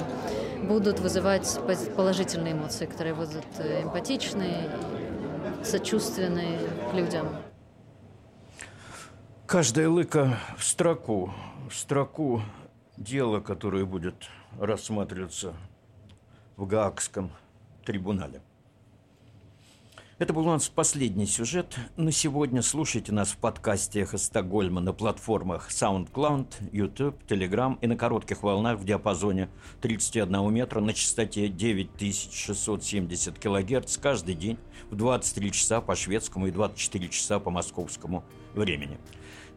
будут 0.63 0.99
вызывать 0.99 1.59
положительные 1.95 2.53
эмоции, 2.53 2.86
которые 2.86 3.13
будут 3.13 3.45
э, 3.59 3.84
эмпатичные, 3.84 4.69
сочувственные 5.61 6.57
к 6.89 6.93
людям. 6.93 7.28
Каждая 9.45 9.89
лыка 9.89 10.39
в 10.57 10.63
строку, 10.63 11.32
строку 11.72 12.41
дела, 12.97 13.39
которое 13.39 13.86
будет 13.86 14.30
рассматриваться 14.59 15.53
в 16.55 16.66
Гаагском 16.66 17.32
трибунале. 17.86 18.41
Это 20.20 20.32
был 20.32 20.43
у 20.47 20.51
нас 20.51 20.70
последний 20.70 21.26
сюжет. 21.26 21.76
На 21.97 22.11
сегодня 22.11 22.61
слушайте 22.61 23.11
нас 23.11 23.32
в 23.32 23.38
подкасте 23.38 24.01
«Эхо 24.01 24.18
Стокгольма» 24.18 24.80
на 24.80 24.93
платформах 24.93 25.70
SoundCloud, 25.70 26.70
YouTube, 26.72 27.16
Telegram 27.28 27.78
и 27.82 27.88
на 27.88 27.97
коротких 27.97 28.43
волнах 28.43 28.78
в 28.80 28.86
диапазоне 28.86 29.49
31 29.82 30.53
метра 30.53 30.82
на 30.82 30.93
частоте 30.93 31.47
9670 31.47 33.39
кГц 33.39 33.97
каждый 33.97 34.36
день 34.36 34.59
в 34.91 34.95
23 34.95 35.51
часа 35.51 35.82
по 35.82 35.95
шведскому 35.95 36.47
и 36.47 36.51
24 36.51 37.09
часа 37.09 37.39
по 37.39 37.49
московскому 37.49 38.24
времени. 38.53 38.99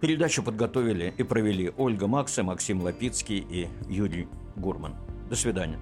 Передачу 0.01 0.43
подготовили 0.43 1.15
и 1.17 1.23
провели 1.23 1.73
Ольга 1.77 2.07
Макса, 2.07 2.43
Максим 2.43 2.83
Лапицкий 2.83 3.39
и 3.39 3.69
Юрий 3.89 4.29
Гурман. 4.55 4.95
До 5.31 5.37
свидания. 5.37 5.79